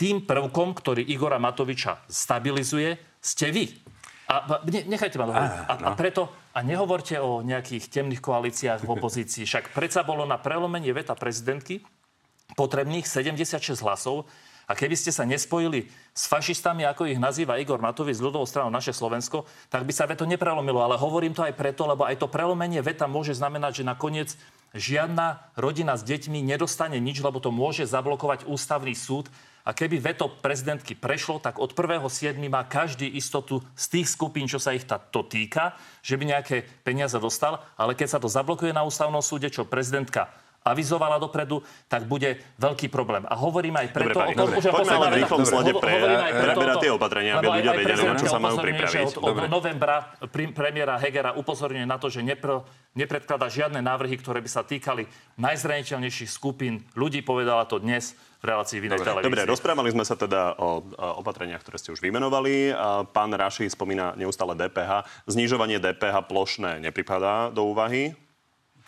tým 0.00 0.24
prvkom, 0.24 0.72
ktorý 0.72 1.04
Igora 1.04 1.36
Matoviča 1.36 2.00
stabilizuje, 2.08 2.96
ste 3.20 3.52
vy. 3.52 3.68
A 4.28 4.60
ne, 4.68 4.88
nechajte 4.88 5.16
ma 5.20 5.28
dohovoriť. 5.28 5.52
A, 5.52 5.72
a 5.72 5.88
no. 5.92 5.96
preto, 5.96 6.32
a 6.56 6.60
nehovorte 6.64 7.20
o 7.20 7.44
nejakých 7.44 7.92
temných 7.92 8.24
koalíciách 8.24 8.84
v 8.84 8.90
opozícii. 8.92 9.44
Však 9.44 9.76
predsa 9.76 10.00
bolo 10.00 10.24
na 10.24 10.40
prelomenie 10.40 10.92
veta 10.96 11.12
prezidentky 11.12 11.84
potrebných 12.56 13.04
76 13.04 13.84
hlasov 13.84 14.24
a 14.68 14.76
keby 14.76 15.00
ste 15.00 15.08
sa 15.08 15.24
nespojili 15.24 15.88
s 16.12 16.28
fašistami, 16.28 16.84
ako 16.84 17.08
ich 17.08 17.16
nazýva 17.16 17.56
Igor 17.56 17.80
Matovič 17.80 18.20
z 18.20 18.24
ľudovou 18.28 18.44
stranou 18.44 18.68
naše 18.68 18.92
Slovensko, 18.92 19.48
tak 19.72 19.88
by 19.88 19.92
sa 19.96 20.04
veto 20.04 20.28
neprelomilo. 20.28 20.84
Ale 20.84 21.00
hovorím 21.00 21.32
to 21.32 21.40
aj 21.40 21.56
preto, 21.56 21.88
lebo 21.88 22.04
aj 22.04 22.20
to 22.20 22.28
prelomenie 22.28 22.84
veta 22.84 23.08
môže 23.08 23.32
znamenať, 23.32 23.80
že 23.80 23.88
nakoniec 23.88 24.28
žiadna 24.76 25.40
rodina 25.56 25.96
s 25.96 26.04
deťmi 26.04 26.44
nedostane 26.44 27.00
nič, 27.00 27.24
lebo 27.24 27.40
to 27.40 27.48
môže 27.48 27.88
zablokovať 27.88 28.44
ústavný 28.44 28.92
súd. 28.92 29.32
A 29.64 29.72
keby 29.72 30.00
veto 30.00 30.28
prezidentky 30.28 30.96
prešlo, 30.96 31.40
tak 31.40 31.60
od 31.60 31.72
1.7. 31.72 32.36
má 32.48 32.64
každý 32.64 33.08
istotu 33.08 33.64
z 33.72 33.84
tých 33.88 34.08
skupín, 34.08 34.48
čo 34.48 34.60
sa 34.60 34.72
ich 34.76 34.84
to 34.84 35.20
týka, 35.24 35.76
že 36.04 36.16
by 36.20 36.24
nejaké 36.28 36.64
peniaze 36.84 37.16
dostal. 37.16 37.64
Ale 37.76 37.96
keď 37.96 38.16
sa 38.16 38.18
to 38.20 38.32
zablokuje 38.32 38.72
na 38.72 38.84
ústavnom 38.84 39.20
súde, 39.20 39.48
čo 39.52 39.68
prezidentka 39.68 40.28
avizovala 40.66 41.16
dopredu, 41.16 41.64
tak 41.88 42.04
bude 42.04 42.38
veľký 42.60 42.92
problém. 42.92 43.24
A 43.26 43.34
hovorím 43.38 43.80
aj 43.80 43.86
preto... 43.94 44.18
Dobre, 44.20 44.36
dobre. 44.36 44.56
Poďme 44.68 44.96
v 45.08 45.18
rýchlom 45.24 45.42
slade 45.46 45.72
pre, 45.78 45.94
preberať 46.28 46.76
tie 46.84 46.90
opatrenia, 46.92 47.32
aby 47.40 47.46
ľudia 47.48 47.72
vedeli, 47.72 48.02
na 48.04 48.14
čo 48.18 48.28
sa 48.28 48.40
majú 48.42 48.56
pripraviť. 48.60 49.04
Od, 49.16 49.16
od 49.22 49.36
novembra 49.48 50.12
premiéra 50.28 51.00
Hegera 51.00 51.32
upozorňuje 51.38 51.86
na 51.88 51.96
to, 51.96 52.12
že 52.12 52.20
nepr, 52.20 52.60
nepredkladá 52.92 53.48
žiadne 53.48 53.80
návrhy, 53.80 54.18
ktoré 54.20 54.44
by 54.44 54.50
sa 54.50 54.62
týkali 54.66 55.08
najzraniteľnejších 55.40 56.30
skupín 56.30 56.84
ľudí. 56.98 57.24
Povedala 57.24 57.64
to 57.64 57.80
dnes 57.80 58.18
v 58.38 58.44
relácii 58.54 58.78
v 58.78 58.86
inej 58.86 59.02
Dobre, 59.02 59.26
Dobre, 59.26 59.42
rozprávali 59.50 59.90
sme 59.90 60.06
sa 60.06 60.14
teda 60.14 60.54
o, 60.62 60.86
opatreniach, 61.18 61.58
ktoré 61.58 61.76
ste 61.82 61.90
už 61.90 61.98
vymenovali. 61.98 62.70
Pán 63.10 63.34
Raši 63.34 63.66
spomína 63.66 64.14
neustále 64.14 64.54
DPH. 64.54 65.26
Znižovanie 65.26 65.82
DPH 65.82 66.30
plošné 66.30 66.78
nepripadá 66.78 67.50
do 67.50 67.66
úvahy? 67.66 68.14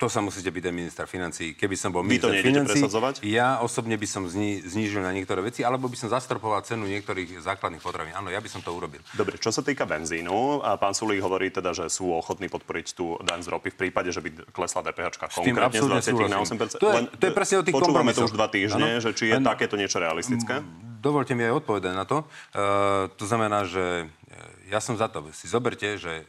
To 0.00 0.08
sa 0.08 0.24
musíte 0.24 0.48
pýtať 0.48 0.72
ministra 0.72 1.04
financí. 1.04 1.52
Keby 1.52 1.76
som 1.76 1.92
bol 1.92 2.00
minister 2.00 2.32
financí, 2.40 2.80
ja 3.28 3.60
osobne 3.60 4.00
by 4.00 4.08
som 4.08 4.24
zni, 4.24 4.64
znížil 4.64 5.04
na 5.04 5.12
niektoré 5.12 5.44
veci, 5.44 5.60
alebo 5.60 5.92
by 5.92 5.96
som 6.00 6.08
zastropoval 6.08 6.64
cenu 6.64 6.88
niektorých 6.88 7.44
základných 7.44 7.84
potravín. 7.84 8.16
Áno, 8.16 8.32
ja 8.32 8.40
by 8.40 8.48
som 8.48 8.64
to 8.64 8.72
urobil. 8.72 9.04
Dobre, 9.12 9.36
čo 9.36 9.52
sa 9.52 9.60
týka 9.60 9.84
benzínu, 9.84 10.64
a 10.64 10.80
pán 10.80 10.96
Sulík 10.96 11.20
hovorí 11.20 11.52
teda, 11.52 11.76
že 11.76 11.92
sú 11.92 12.16
ochotní 12.16 12.48
podporiť 12.48 12.96
tú 12.96 13.20
daň 13.20 13.44
z 13.44 13.52
ropy 13.52 13.68
v 13.76 13.76
prípade, 13.76 14.08
že 14.08 14.24
by 14.24 14.48
klesla 14.56 14.88
DPH 14.88 15.20
konkrétne 15.36 15.84
z 15.84 16.16
20 16.16 16.32
na 16.32 16.40
8%. 16.40 16.80
To 16.80 16.88
je, 16.88 17.00
to 17.20 17.24
je 17.28 17.32
presne 17.36 17.56
o 17.60 17.64
tých 17.68 17.76
Počúvame 17.76 18.16
to 18.16 18.24
už 18.24 18.32
dva 18.32 18.48
týždne, 18.48 18.96
ano? 18.96 19.04
že 19.04 19.12
či 19.12 19.28
je 19.28 19.36
ano. 19.36 19.52
takéto 19.52 19.76
niečo 19.76 20.00
realistické? 20.00 20.64
Dovolte 21.00 21.36
mi 21.36 21.44
aj 21.44 21.60
odpovedať 21.60 21.92
na 21.92 22.08
to. 22.08 22.24
Uh, 22.56 23.12
to 23.20 23.24
znamená, 23.24 23.64
že 23.64 24.04
e, 24.04 24.72
ja 24.72 24.84
som 24.84 25.00
za 25.00 25.08
to. 25.08 25.24
Si 25.32 25.48
zoberte, 25.48 25.96
že 25.96 26.28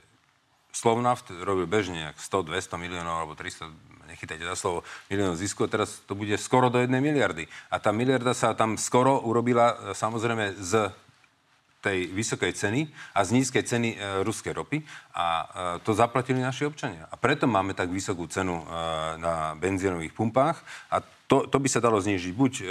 Slovnaft 0.71 1.27
robil 1.43 1.67
bežne 1.67 2.15
100-200 2.15 2.79
miliónov 2.79 3.15
alebo 3.23 3.34
300, 3.36 3.67
nechytajte 4.07 4.47
za 4.47 4.55
slovo, 4.55 4.88
miliónov 5.12 5.36
zisku 5.36 5.67
a 5.67 5.71
teraz 5.71 5.99
to 6.07 6.15
bude 6.15 6.36
skoro 6.39 6.71
do 6.71 6.79
jednej 6.79 7.03
miliardy. 7.03 7.47
A 7.67 7.77
tá 7.77 7.91
miliarda 7.91 8.31
sa 8.31 8.55
tam 8.55 8.79
skoro 8.79 9.19
urobila 9.19 9.75
e, 9.75 9.75
samozrejme 9.91 10.55
z 10.55 10.91
tej 11.81 12.13
vysokej 12.13 12.53
ceny 12.53 12.81
a 13.17 13.25
z 13.25 13.29
nízkej 13.41 13.63
ceny 13.65 13.89
e, 13.93 13.97
ruskej 14.21 14.53
ropy 14.53 14.86
a 15.17 15.25
e, 15.25 15.45
to 15.81 15.97
zaplatili 15.97 16.38
naši 16.38 16.69
občania. 16.69 17.10
A 17.10 17.17
preto 17.17 17.49
máme 17.49 17.73
tak 17.73 17.89
vysokú 17.89 18.29
cenu 18.29 18.62
e, 18.62 18.65
na 19.17 19.57
benzínových 19.57 20.13
pumpách 20.13 20.62
a 20.93 21.01
to, 21.32 21.48
to 21.48 21.63
by 21.63 21.70
sa 21.72 21.80
dalo 21.80 21.96
znižiť 21.96 22.34
buď 22.36 22.54
e, 22.60 22.63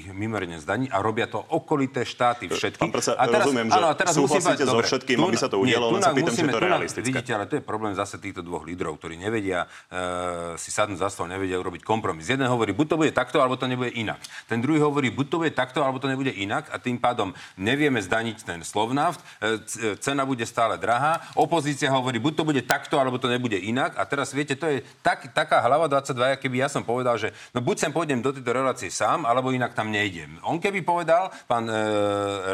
ich 0.00 0.08
mimerne 0.08 0.56
zdaní 0.56 0.88
a 0.88 1.04
robia 1.04 1.28
to 1.28 1.44
okolité 1.52 2.08
štáty 2.08 2.48
všetky. 2.48 2.80
Pán 2.80 2.88
predsa, 2.88 3.12
a 3.20 3.28
teraz, 3.28 3.44
rozumiem, 3.44 3.68
že 3.68 3.76
áno, 3.76 3.86
teraz 3.92 4.16
súhlasíte 4.16 4.64
so 4.64 4.72
dobre, 4.72 4.88
všetkým, 4.88 5.16
aby 5.20 5.36
sa 5.36 5.48
to 5.52 5.60
udialo, 5.60 5.92
len 5.92 6.00
sa 6.00 6.16
pýtam, 6.16 6.32
musíme, 6.32 6.48
či 6.48 6.56
to 6.56 6.64
realistické. 6.64 7.08
Vidíte, 7.12 7.30
ale 7.36 7.44
to 7.44 7.60
je 7.60 7.64
problém 7.68 7.92
zase 7.92 8.16
týchto 8.16 8.40
dvoch 8.40 8.64
lídrov, 8.64 8.96
ktorí 8.96 9.20
nevedia 9.20 9.68
e, 9.92 10.56
si 10.56 10.72
sadnúť 10.72 11.04
za 11.04 11.12
stôl, 11.12 11.28
nevedia 11.28 11.60
urobiť 11.60 11.84
kompromis. 11.84 12.24
Jeden 12.32 12.48
hovorí, 12.48 12.72
buď 12.72 12.86
to 12.88 12.96
bude 12.96 13.12
takto, 13.12 13.44
alebo 13.44 13.60
to 13.60 13.68
nebude 13.68 13.92
inak. 13.92 14.24
Ten 14.48 14.64
druhý 14.64 14.80
hovorí, 14.80 15.12
buď 15.12 15.26
to 15.28 15.36
bude 15.44 15.52
takto, 15.52 15.84
alebo 15.84 16.00
to 16.00 16.08
nebude 16.08 16.32
inak 16.32 16.72
a 16.72 16.80
tým 16.80 16.96
pádom 16.96 17.36
nevieme 17.60 18.00
zdaniť 18.00 18.40
ten 18.40 18.64
slovnaft, 18.64 19.20
e, 19.44 19.60
e, 19.92 20.00
cena 20.00 20.24
bude 20.24 20.48
stále 20.48 20.80
drahá, 20.80 21.20
opozícia 21.36 21.92
hovorí, 21.92 22.16
buď 22.16 22.40
to 22.40 22.44
bude 22.48 22.62
takto, 22.64 22.96
alebo 22.96 23.20
to 23.20 23.28
nebude 23.28 23.60
inak 23.60 24.00
a 24.00 24.08
teraz 24.08 24.32
viete, 24.32 24.56
to 24.56 24.64
je 24.64 24.80
tak, 25.04 25.28
taká 25.36 25.60
hlava 25.60 25.92
22, 25.92 26.40
keby 26.40 26.64
ja 26.64 26.72
som 26.72 26.80
povedal, 26.80 27.20
že 27.20 27.36
no 27.52 27.65
buď 27.66 27.76
sem 27.82 27.90
pôjdem 27.90 28.22
do 28.22 28.30
tejto 28.30 28.54
relácie 28.54 28.94
sám, 28.94 29.26
alebo 29.26 29.50
inak 29.50 29.74
tam 29.74 29.90
nejdem. 29.90 30.38
On 30.46 30.62
keby 30.62 30.86
povedal, 30.86 31.34
pán 31.50 31.66
e, 31.66 31.74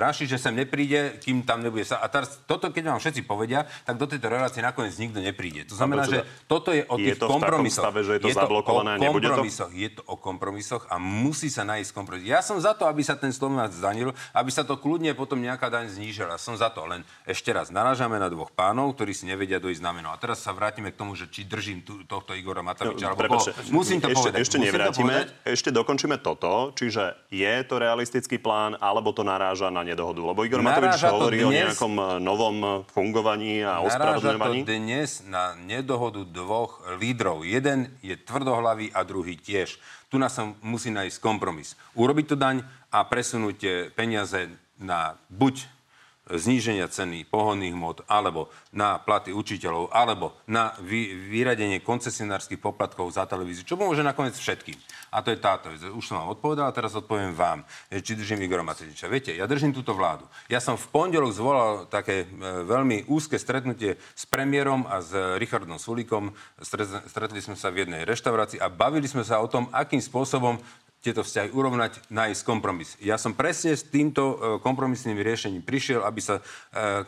Raši, 0.01 0.25
že 0.25 0.41
sem 0.41 0.57
nepríde, 0.57 1.21
kým 1.21 1.45
tam 1.45 1.61
nebude 1.61 1.85
sa. 1.85 2.01
A 2.01 2.09
teraz 2.09 2.41
toto, 2.49 2.73
keď 2.73 2.97
vám 2.97 3.01
všetci 3.05 3.29
povedia, 3.29 3.69
tak 3.85 4.01
do 4.01 4.09
tejto 4.09 4.33
relácie 4.33 4.65
nakoniec 4.65 4.97
nikto 4.97 5.21
nepríde. 5.21 5.69
To 5.69 5.77
znamená, 5.77 6.09
že 6.09 6.25
toto 6.49 6.73
je 6.73 6.89
o 6.89 6.97
tých 6.97 7.21
je 7.21 7.21
to 7.21 7.29
kompromisoch. 7.29 7.85
Stave, 7.85 8.01
že 8.09 8.13
je 8.17 8.21
to 8.25 8.31
je 8.33 8.37
zablokované 8.41 8.97
to 8.97 9.05
o 9.05 9.13
kompromisoch. 9.13 9.69
To? 9.69 9.77
Je 9.77 9.89
to 9.93 10.03
o 10.09 10.17
kompromisoch 10.17 10.83
a 10.89 10.97
musí 10.97 11.53
sa 11.53 11.69
nájsť 11.69 11.91
kompromis. 11.93 12.25
Ja 12.25 12.41
som 12.41 12.57
za 12.57 12.73
to, 12.73 12.89
aby 12.89 13.05
sa 13.05 13.13
ten 13.21 13.37
Slovenát 13.37 13.69
zdanil, 13.69 14.17
aby 14.33 14.49
sa 14.49 14.65
to 14.65 14.81
kľudne 14.81 15.13
potom 15.13 15.37
nejaká 15.45 15.69
daň 15.69 15.93
znížila. 15.93 16.41
Som 16.41 16.57
za 16.57 16.73
to. 16.73 16.89
Len 16.89 17.05
ešte 17.29 17.53
raz 17.53 17.69
narážame 17.69 18.17
na 18.17 18.33
dvoch 18.33 18.49
pánov, 18.49 18.97
ktorí 18.97 19.13
si 19.13 19.29
nevedia 19.29 19.61
dojsť 19.61 19.83
na 19.85 19.93
meno. 19.93 20.09
A 20.09 20.17
teraz 20.17 20.41
sa 20.41 20.57
vrátime 20.57 20.89
k 20.89 20.97
tomu, 20.97 21.13
že 21.13 21.29
či 21.29 21.45
držím 21.45 21.85
tu, 21.85 22.01
tohto 22.09 22.33
Igora 22.33 22.65
Matoviča. 22.65 23.13
No, 23.13 23.19
alebo 23.19 23.37
musím 23.75 24.01
to 24.01 24.09
ešte, 24.09 24.19
povedať. 24.19 24.41
Ešte 24.41 24.57
nevrátime 25.03 25.33
ešte 25.43 25.75
dokončíme 25.75 26.17
toto, 26.23 26.71
čiže 26.73 27.29
je 27.29 27.55
to 27.67 27.83
realistický 27.83 28.39
plán, 28.39 28.79
alebo 28.79 29.11
to 29.11 29.27
naráža 29.27 29.69
na 29.69 29.83
nedohodu? 29.83 30.23
Lebo 30.23 30.47
Igor 30.47 30.63
Matovič 30.63 31.03
hovorí 31.11 31.43
dnes, 31.43 31.47
o 31.47 31.51
nejakom 31.51 31.95
e, 31.99 32.05
novom 32.23 32.57
fungovaní 32.89 33.67
a 33.67 33.83
ospravedlňovaní. 33.83 34.63
to 34.63 34.71
dnes 34.71 35.27
na 35.27 35.59
nedohodu 35.59 36.23
dvoch 36.23 36.81
lídrov. 37.03 37.43
Jeden 37.43 37.91
je 38.01 38.15
tvrdohlavý 38.15 38.95
a 38.95 39.03
druhý 39.03 39.35
tiež. 39.35 39.83
Tu 40.09 40.17
nás 40.17 40.31
sa 40.31 40.47
musí 40.63 40.95
nájsť 40.95 41.19
kompromis. 41.19 41.75
Urobiť 41.99 42.33
to 42.33 42.37
daň 42.39 42.63
a 42.93 43.03
presunúť 43.03 43.91
peniaze 43.97 44.47
na 44.79 45.19
buď 45.33 45.82
zníženia 46.31 46.87
ceny 46.87 47.27
pohonných 47.27 47.75
hmot, 47.75 48.07
alebo 48.07 48.47
na 48.71 48.97
platy 49.03 49.35
učiteľov, 49.35 49.91
alebo 49.91 50.39
na 50.47 50.71
vy, 50.79 51.11
vyradenie 51.29 51.83
koncesionárskych 51.83 52.63
poplatkov 52.63 53.11
za 53.11 53.27
televíziu, 53.27 53.67
čo 53.67 53.75
pomôže 53.75 54.07
nakoniec 54.07 54.39
všetkým. 54.39 54.79
A 55.13 55.21
to 55.21 55.35
je 55.35 55.43
táto 55.43 55.69
vec. 55.69 55.83
Už 55.83 56.05
som 56.07 56.23
vám 56.23 56.33
odpovedal 56.39 56.71
a 56.71 56.77
teraz 56.77 56.95
odpoviem 56.95 57.35
vám, 57.35 57.67
či 57.91 58.15
držím 58.15 58.47
Igora 58.47 58.63
Matoviča. 58.63 59.11
Viete, 59.11 59.35
ja 59.35 59.51
držím 59.51 59.75
túto 59.75 59.93
vládu. 59.93 60.25
Ja 60.47 60.63
som 60.63 60.79
v 60.79 60.89
pondelok 60.89 61.35
zvolal 61.35 61.91
také 61.91 62.25
e, 62.25 62.27
veľmi 62.65 63.11
úzke 63.11 63.37
stretnutie 63.37 63.99
s 64.15 64.25
premiérom 64.25 64.87
a 64.89 65.03
s 65.03 65.13
Richardom 65.37 65.77
Sulíkom. 65.77 66.33
Stretli 66.63 67.43
sme 67.43 67.59
sa 67.59 67.69
v 67.69 67.85
jednej 67.85 68.07
reštaurácii 68.07 68.63
a 68.63 68.73
bavili 68.73 69.05
sme 69.11 69.27
sa 69.27 69.43
o 69.43 69.51
tom, 69.51 69.69
akým 69.75 70.01
spôsobom 70.01 70.57
tieto 71.03 71.27
vzťahy 71.27 71.51
urovnať, 71.51 72.07
nájsť 72.15 72.43
kompromis. 72.47 72.95
Ja 73.03 73.19
som 73.19 73.35
presne 73.35 73.75
s 73.75 73.83
týmto 73.83 74.23
e, 74.23 74.35
kompromisným 74.63 75.19
riešením 75.19 75.67
prišiel, 75.67 76.07
aby 76.07 76.23
sa 76.23 76.39
e, 76.39 76.43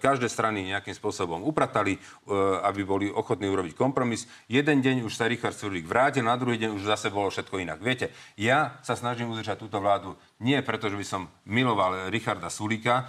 každé 0.02 0.26
strany 0.26 0.66
nejakým 0.66 0.98
spôsobom 0.98 1.46
upratali, 1.46 1.94
e, 1.94 1.98
aby 2.66 2.82
boli 2.82 3.06
ochotní 3.06 3.46
urobiť 3.46 3.78
kompromis. 3.78 4.26
Jeden 4.50 4.82
deň 4.82 5.06
už 5.06 5.14
sa 5.14 5.30
Richard 5.30 5.54
Sulík 5.54 5.86
vrátil, 5.86 6.26
na 6.26 6.34
druhý 6.34 6.58
deň 6.58 6.74
už 6.74 6.90
zase 6.90 7.14
bolo 7.14 7.30
všetko 7.30 7.62
inak. 7.62 7.78
Viete, 7.78 8.10
ja 8.34 8.82
sa 8.82 8.98
snažím 8.98 9.30
udržať 9.30 9.62
túto 9.62 9.78
vládu 9.78 10.18
nie 10.42 10.58
preto, 10.66 10.90
že 10.90 10.98
by 10.98 11.06
som 11.06 11.30
miloval 11.46 12.10
Richarda 12.10 12.50
Sulíka, 12.52 13.06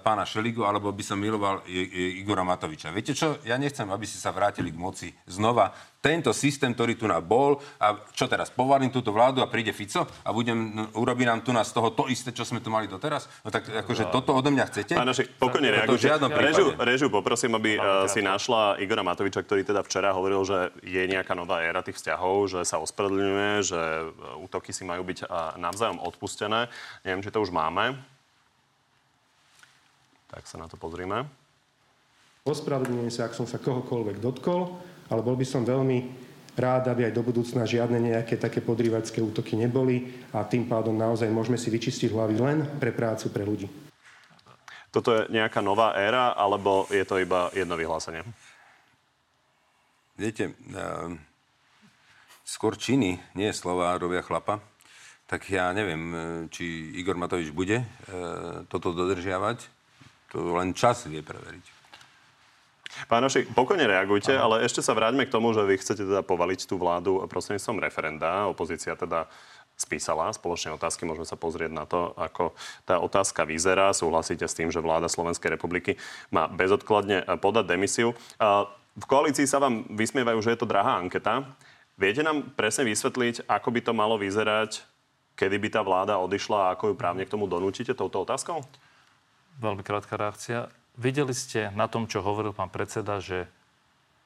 pána 0.00 0.24
Šeligu, 0.24 0.64
alebo 0.64 0.94
by 0.94 1.04
som 1.04 1.20
miloval 1.20 1.60
Igora 1.68 2.46
Matoviča. 2.46 2.94
Viete 2.94 3.12
čo? 3.12 3.36
Ja 3.44 3.60
nechcem, 3.60 3.84
aby 3.90 4.08
ste 4.08 4.16
sa 4.16 4.32
vrátili 4.32 4.72
k 4.72 4.78
moci 4.78 5.08
znova 5.28 5.74
tento 5.98 6.30
systém, 6.30 6.70
ktorý 6.70 6.94
tu 6.94 7.10
na 7.10 7.18
bol 7.18 7.58
a 7.82 7.98
čo 8.14 8.30
teraz, 8.30 8.54
povarím 8.54 8.94
túto 8.94 9.10
vládu 9.10 9.42
a 9.42 9.50
príde 9.50 9.74
Fico 9.74 10.06
a 10.06 10.30
budem, 10.30 10.54
no, 10.54 10.82
urobí 10.94 11.26
nám 11.26 11.42
tu 11.42 11.50
na 11.50 11.66
z 11.66 11.74
toho 11.74 11.90
to 11.90 12.06
isté, 12.06 12.30
čo 12.30 12.46
sme 12.46 12.62
tu 12.62 12.70
mali 12.70 12.86
doteraz? 12.86 13.26
No 13.42 13.50
tak 13.50 13.66
akože 13.66 14.06
no. 14.06 14.10
toto 14.14 14.30
odo 14.38 14.54
mňa 14.54 14.64
chcete? 14.70 14.94
Pán 14.94 15.10
Našek, 15.10 15.34
pokojne 15.42 15.74
reagujte. 15.74 16.06
Režu, 16.38 16.66
režu, 16.78 17.06
poprosím, 17.10 17.58
aby 17.58 17.74
uh, 17.74 18.06
si 18.06 18.22
našla 18.22 18.78
Igora 18.78 19.02
Matoviča, 19.02 19.42
ktorý 19.42 19.66
teda 19.66 19.82
včera 19.82 20.14
hovoril, 20.14 20.46
že 20.46 20.70
je 20.86 21.02
nejaká 21.10 21.34
nová 21.34 21.66
éra 21.66 21.82
tých 21.82 21.98
vzťahov, 21.98 22.46
že 22.46 22.60
sa 22.62 22.78
ospravedlňuje, 22.78 23.52
že 23.66 23.80
uh, 24.06 24.44
útoky 24.46 24.70
si 24.70 24.86
majú 24.86 25.02
byť 25.02 25.26
uh, 25.26 25.58
navzájom 25.58 25.98
odpustené. 25.98 26.70
Neviem, 27.02 27.26
či 27.26 27.34
to 27.34 27.42
už 27.42 27.50
máme. 27.50 27.98
Tak 30.30 30.46
sa 30.46 30.62
na 30.62 30.70
to 30.70 30.78
pozrime. 30.78 31.26
Ospravedlňujem 32.46 33.10
sa, 33.10 33.26
ak 33.26 33.34
som 33.34 33.50
sa 33.50 33.58
kohokoľvek 33.58 34.22
dotkol 34.22 34.78
ale 35.08 35.20
bol 35.24 35.36
by 35.36 35.46
som 35.48 35.64
veľmi 35.64 36.28
rád, 36.58 36.90
aby 36.90 37.08
aj 37.08 37.14
do 37.14 37.22
budúcna 37.22 37.62
žiadne 37.64 38.12
nejaké 38.12 38.34
také 38.34 38.58
podrývačské 38.58 39.22
útoky 39.22 39.54
neboli 39.54 40.26
a 40.34 40.42
tým 40.44 40.66
pádom 40.66 40.92
naozaj 40.92 41.30
môžeme 41.30 41.56
si 41.56 41.70
vyčistiť 41.70 42.10
hlavy 42.10 42.36
len 42.36 42.58
pre 42.82 42.90
prácu 42.90 43.30
pre 43.30 43.46
ľudí. 43.46 43.70
To 44.90 44.98
toto 44.98 45.14
je 45.14 45.30
nejaká 45.30 45.62
nová 45.62 45.94
éra, 45.94 46.34
alebo 46.34 46.88
je 46.90 47.04
to 47.06 47.20
iba 47.20 47.52
jedno 47.54 47.78
vyhlásenie? 47.78 48.24
Viete, 50.18 50.58
uh, 50.74 51.14
skôr 52.42 52.74
činy, 52.74 53.22
nie 53.38 53.52
slova, 53.54 53.94
robia 53.94 54.24
chlapa. 54.26 54.58
Tak 55.28 55.44
ja 55.52 55.68
neviem, 55.76 56.02
e, 56.08 56.16
či 56.48 56.64
Igor 56.96 57.20
Matovič 57.20 57.52
bude 57.52 57.84
uh, 57.84 58.64
toto 58.64 58.96
dodržiavať. 58.96 59.60
To 60.32 60.56
len 60.56 60.72
čas 60.72 61.04
vie 61.04 61.20
preveriť. 61.20 61.77
Pán 63.06 63.22
Oši, 63.22 63.46
pokojne 63.54 63.86
reagujte, 63.86 64.34
Aha. 64.34 64.42
ale 64.42 64.66
ešte 64.66 64.82
sa 64.82 64.96
vráťme 64.98 65.28
k 65.28 65.34
tomu, 65.34 65.54
že 65.54 65.62
vy 65.62 65.78
chcete 65.78 66.02
teda 66.02 66.26
povaliť 66.26 66.66
tú 66.66 66.74
vládu 66.74 67.22
prostredníctvom 67.30 67.78
referenda. 67.78 68.50
Opozícia 68.50 68.98
teda 68.98 69.30
spísala 69.78 70.34
spoločné 70.34 70.74
otázky. 70.74 71.06
Môžeme 71.06 71.22
sa 71.22 71.38
pozrieť 71.38 71.70
na 71.70 71.86
to, 71.86 72.10
ako 72.18 72.58
tá 72.82 72.98
otázka 72.98 73.46
vyzerá. 73.46 73.94
Súhlasíte 73.94 74.42
s 74.42 74.58
tým, 74.58 74.74
že 74.74 74.82
vláda 74.82 75.06
Slovenskej 75.06 75.54
republiky 75.54 75.94
má 76.34 76.50
bezodkladne 76.50 77.22
podať 77.38 77.78
demisiu. 77.78 78.18
V 78.98 79.04
koalícii 79.06 79.46
sa 79.46 79.62
vám 79.62 79.86
vysmievajú, 79.94 80.42
že 80.42 80.58
je 80.58 80.58
to 80.58 80.66
drahá 80.66 80.98
anketa. 80.98 81.46
Viete 81.94 82.26
nám 82.26 82.50
presne 82.58 82.90
vysvetliť, 82.90 83.46
ako 83.46 83.68
by 83.70 83.80
to 83.86 83.92
malo 83.94 84.18
vyzerať, 84.18 84.82
kedy 85.38 85.62
by 85.62 85.68
tá 85.70 85.86
vláda 85.86 86.18
odišla 86.18 86.58
a 86.58 86.70
ako 86.74 86.90
ju 86.90 86.94
právne 86.98 87.22
k 87.22 87.30
tomu 87.30 87.46
donúčite 87.46 87.94
touto 87.94 88.26
otázkou? 88.26 88.66
Veľmi 89.62 89.86
krátka 89.86 90.18
reakcia. 90.18 90.70
Videli 90.98 91.30
ste 91.30 91.70
na 91.78 91.86
tom, 91.86 92.10
čo 92.10 92.26
hovoril 92.26 92.50
pán 92.50 92.74
predseda, 92.74 93.22
že 93.22 93.46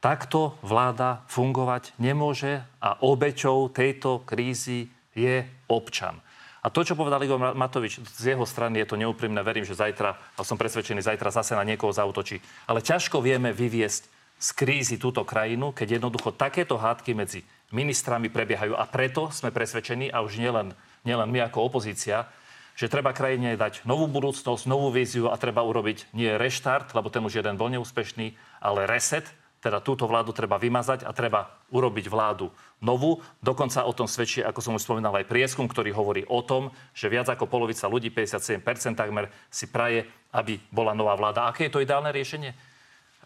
takto 0.01 0.57
vláda 0.65 1.21
fungovať 1.29 1.93
nemôže 2.01 2.65
a 2.81 2.97
obeťou 2.97 3.69
tejto 3.69 4.25
krízy 4.25 4.89
je 5.13 5.45
občan. 5.69 6.17
A 6.63 6.71
to, 6.71 6.81
čo 6.87 6.97
povedal 6.97 7.21
Igor 7.21 7.59
Matovič, 7.59 8.01
z 8.01 8.33
jeho 8.33 8.47
strany 8.47 8.81
je 8.81 8.95
to 8.95 8.97
neúprimné. 8.97 9.43
Verím, 9.45 9.67
že 9.67 9.77
zajtra, 9.77 10.15
a 10.15 10.41
som 10.47 10.57
presvedčený, 10.57 11.03
zajtra 11.03 11.35
zase 11.35 11.59
na 11.59 11.67
niekoho 11.67 11.91
zautočí. 11.91 12.39
Ale 12.71 12.81
ťažko 12.81 13.19
vieme 13.19 13.51
vyviesť 13.51 14.07
z 14.39 14.49
krízy 14.55 14.97
túto 14.97 15.27
krajinu, 15.27 15.75
keď 15.75 15.99
jednoducho 15.99 16.33
takéto 16.35 16.79
hádky 16.79 17.19
medzi 17.19 17.43
ministrami 17.75 18.31
prebiehajú. 18.31 18.79
A 18.79 18.87
preto 18.87 19.29
sme 19.35 19.51
presvedčení, 19.51 20.09
a 20.09 20.23
už 20.23 20.39
nielen, 20.39 20.73
nielen 21.03 21.29
my 21.29 21.51
ako 21.51 21.67
opozícia, 21.67 22.31
že 22.77 22.89
treba 22.89 23.13
krajine 23.13 23.55
dať 23.55 23.85
novú 23.85 24.09
budúcnosť, 24.09 24.65
novú 24.65 24.89
víziu 24.89 25.29
a 25.29 25.37
treba 25.37 25.61
urobiť 25.63 26.13
nie 26.17 26.35
reštart, 26.37 26.97
lebo 26.97 27.13
ten 27.13 27.25
už 27.25 27.41
jeden 27.41 27.57
bol 27.61 27.69
neúspešný, 27.69 28.35
ale 28.61 28.89
reset, 28.89 29.29
teda 29.63 29.79
túto 29.79 30.11
vládu 30.11 30.35
treba 30.35 30.59
vymazať 30.59 31.07
a 31.07 31.15
treba 31.15 31.55
urobiť 31.71 32.11
vládu 32.11 32.51
novú. 32.83 33.23
Dokonca 33.39 33.87
o 33.87 33.95
tom 33.95 34.11
svedčí, 34.11 34.43
ako 34.43 34.59
som 34.59 34.75
už 34.75 34.83
spomínal, 34.83 35.15
aj 35.15 35.31
prieskum, 35.31 35.71
ktorý 35.71 35.95
hovorí 35.95 36.27
o 36.27 36.43
tom, 36.43 36.75
že 36.91 37.07
viac 37.07 37.31
ako 37.31 37.47
polovica 37.47 37.87
ľudí, 37.87 38.11
57% 38.11 38.59
takmer, 38.99 39.31
si 39.47 39.71
praje, 39.71 40.11
aby 40.35 40.59
bola 40.75 40.99
nová 40.99 41.15
vláda. 41.15 41.47
Aké 41.47 41.71
je 41.71 41.79
to 41.79 41.85
ideálne 41.85 42.11
riešenie? 42.11 42.72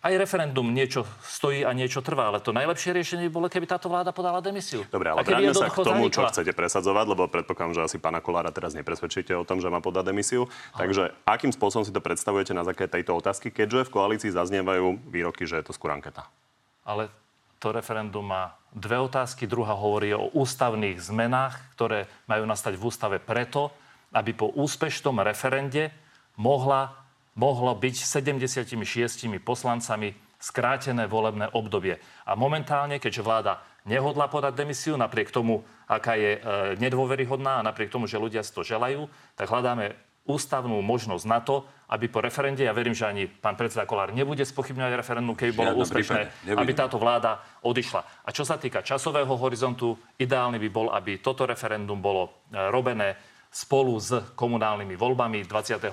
Aj 0.07 0.15
referendum 0.23 0.71
niečo 0.71 1.03
stojí 1.27 1.67
a 1.67 1.75
niečo 1.75 1.99
trvá, 1.99 2.31
ale 2.31 2.39
to 2.39 2.55
najlepšie 2.55 2.95
riešenie 2.95 3.27
bolo, 3.27 3.51
keby 3.51 3.67
táto 3.67 3.91
vláda 3.91 4.15
podala 4.15 4.39
demisiu. 4.39 4.87
Dobre, 4.87 5.11
ale 5.11 5.27
vráťme 5.27 5.51
sa 5.51 5.67
k 5.67 5.83
tomu, 5.83 6.07
zanikla. 6.07 6.15
čo 6.15 6.23
chcete 6.31 6.53
presadzovať, 6.55 7.05
lebo 7.11 7.23
predpokladám, 7.27 7.75
že 7.75 7.83
asi 7.83 7.97
pána 7.99 8.23
Kolára 8.23 8.55
teraz 8.55 8.79
nepresvedčíte 8.79 9.35
o 9.35 9.43
tom, 9.43 9.59
že 9.59 9.67
má 9.67 9.83
podať 9.83 10.15
demisiu. 10.15 10.47
Ale. 10.71 10.87
Takže 10.87 11.03
akým 11.27 11.51
spôsobom 11.51 11.83
si 11.83 11.91
to 11.91 11.99
predstavujete 11.99 12.55
na 12.55 12.63
základe 12.63 12.95
tejto 12.95 13.19
otázky, 13.19 13.51
keďže 13.51 13.91
v 13.91 13.95
koalícii 13.99 14.31
zaznievajú 14.31 15.11
výroky, 15.11 15.43
že 15.43 15.59
je 15.59 15.67
to 15.67 15.75
skôr 15.75 15.91
anketa? 15.91 16.31
Ale 16.87 17.11
to 17.59 17.75
referendum 17.75 18.23
má 18.23 18.55
dve 18.71 19.03
otázky. 19.03 19.51
Druhá 19.51 19.75
hovorí 19.75 20.15
o 20.15 20.31
ústavných 20.31 21.03
zmenách, 21.03 21.59
ktoré 21.75 22.07
majú 22.31 22.47
nastať 22.47 22.79
v 22.79 22.85
ústave 22.87 23.17
preto, 23.19 23.75
aby 24.15 24.31
po 24.37 24.55
úspešnom 24.55 25.19
referende 25.25 25.91
mohla 26.39 27.06
mohlo 27.37 27.73
byť 27.77 27.97
76 28.03 28.75
poslancami 29.45 30.17
skrátené 30.41 31.09
volebné 31.09 31.53
obdobie. 31.53 32.01
A 32.29 32.37
momentálne, 32.37 33.01
keďže 33.01 33.25
vláda 33.25 33.53
nehodla 33.89 34.29
podať 34.29 34.57
demisiu, 34.57 34.97
napriek 35.01 35.33
tomu, 35.33 35.65
aká 35.89 36.17
je 36.19 36.37
e, 36.37 36.41
nedôveryhodná 36.77 37.61
a 37.61 37.67
napriek 37.67 37.93
tomu, 37.93 38.05
že 38.05 38.21
ľudia 38.21 38.45
si 38.45 38.53
to 38.53 38.67
želajú, 38.67 39.09
tak 39.39 39.49
hľadáme 39.49 39.97
ústavnú 40.27 40.83
možnosť 40.83 41.25
na 41.25 41.39
to, 41.39 41.63
aby 41.87 42.11
po 42.11 42.19
referende, 42.19 42.67
ja 42.67 42.75
verím, 42.75 42.99
že 42.99 43.07
ani 43.07 43.31
pán 43.31 43.55
predseda 43.55 43.87
Kolár 43.87 44.11
nebude 44.11 44.43
spochybňovať 44.43 44.99
referendum, 44.99 45.39
keby 45.39 45.53
bolo 45.55 45.87
úspešné, 45.87 46.51
aby 46.51 46.73
táto 46.75 46.99
vláda 46.99 47.39
odišla. 47.63 48.27
A 48.27 48.35
čo 48.35 48.43
sa 48.43 48.59
týka 48.59 48.83
časového 48.83 49.31
horizontu, 49.39 49.95
ideálny 50.19 50.59
by 50.67 50.69
bol, 50.69 50.91
aby 50.91 51.23
toto 51.23 51.47
referendum 51.47 52.03
bolo 52.03 52.51
e, 52.51 52.59
robené 52.75 53.36
spolu 53.57 53.97
s 53.97 54.13
komunálnymi 54.37 55.01
voľbami 55.01 55.49
29. 55.49 55.89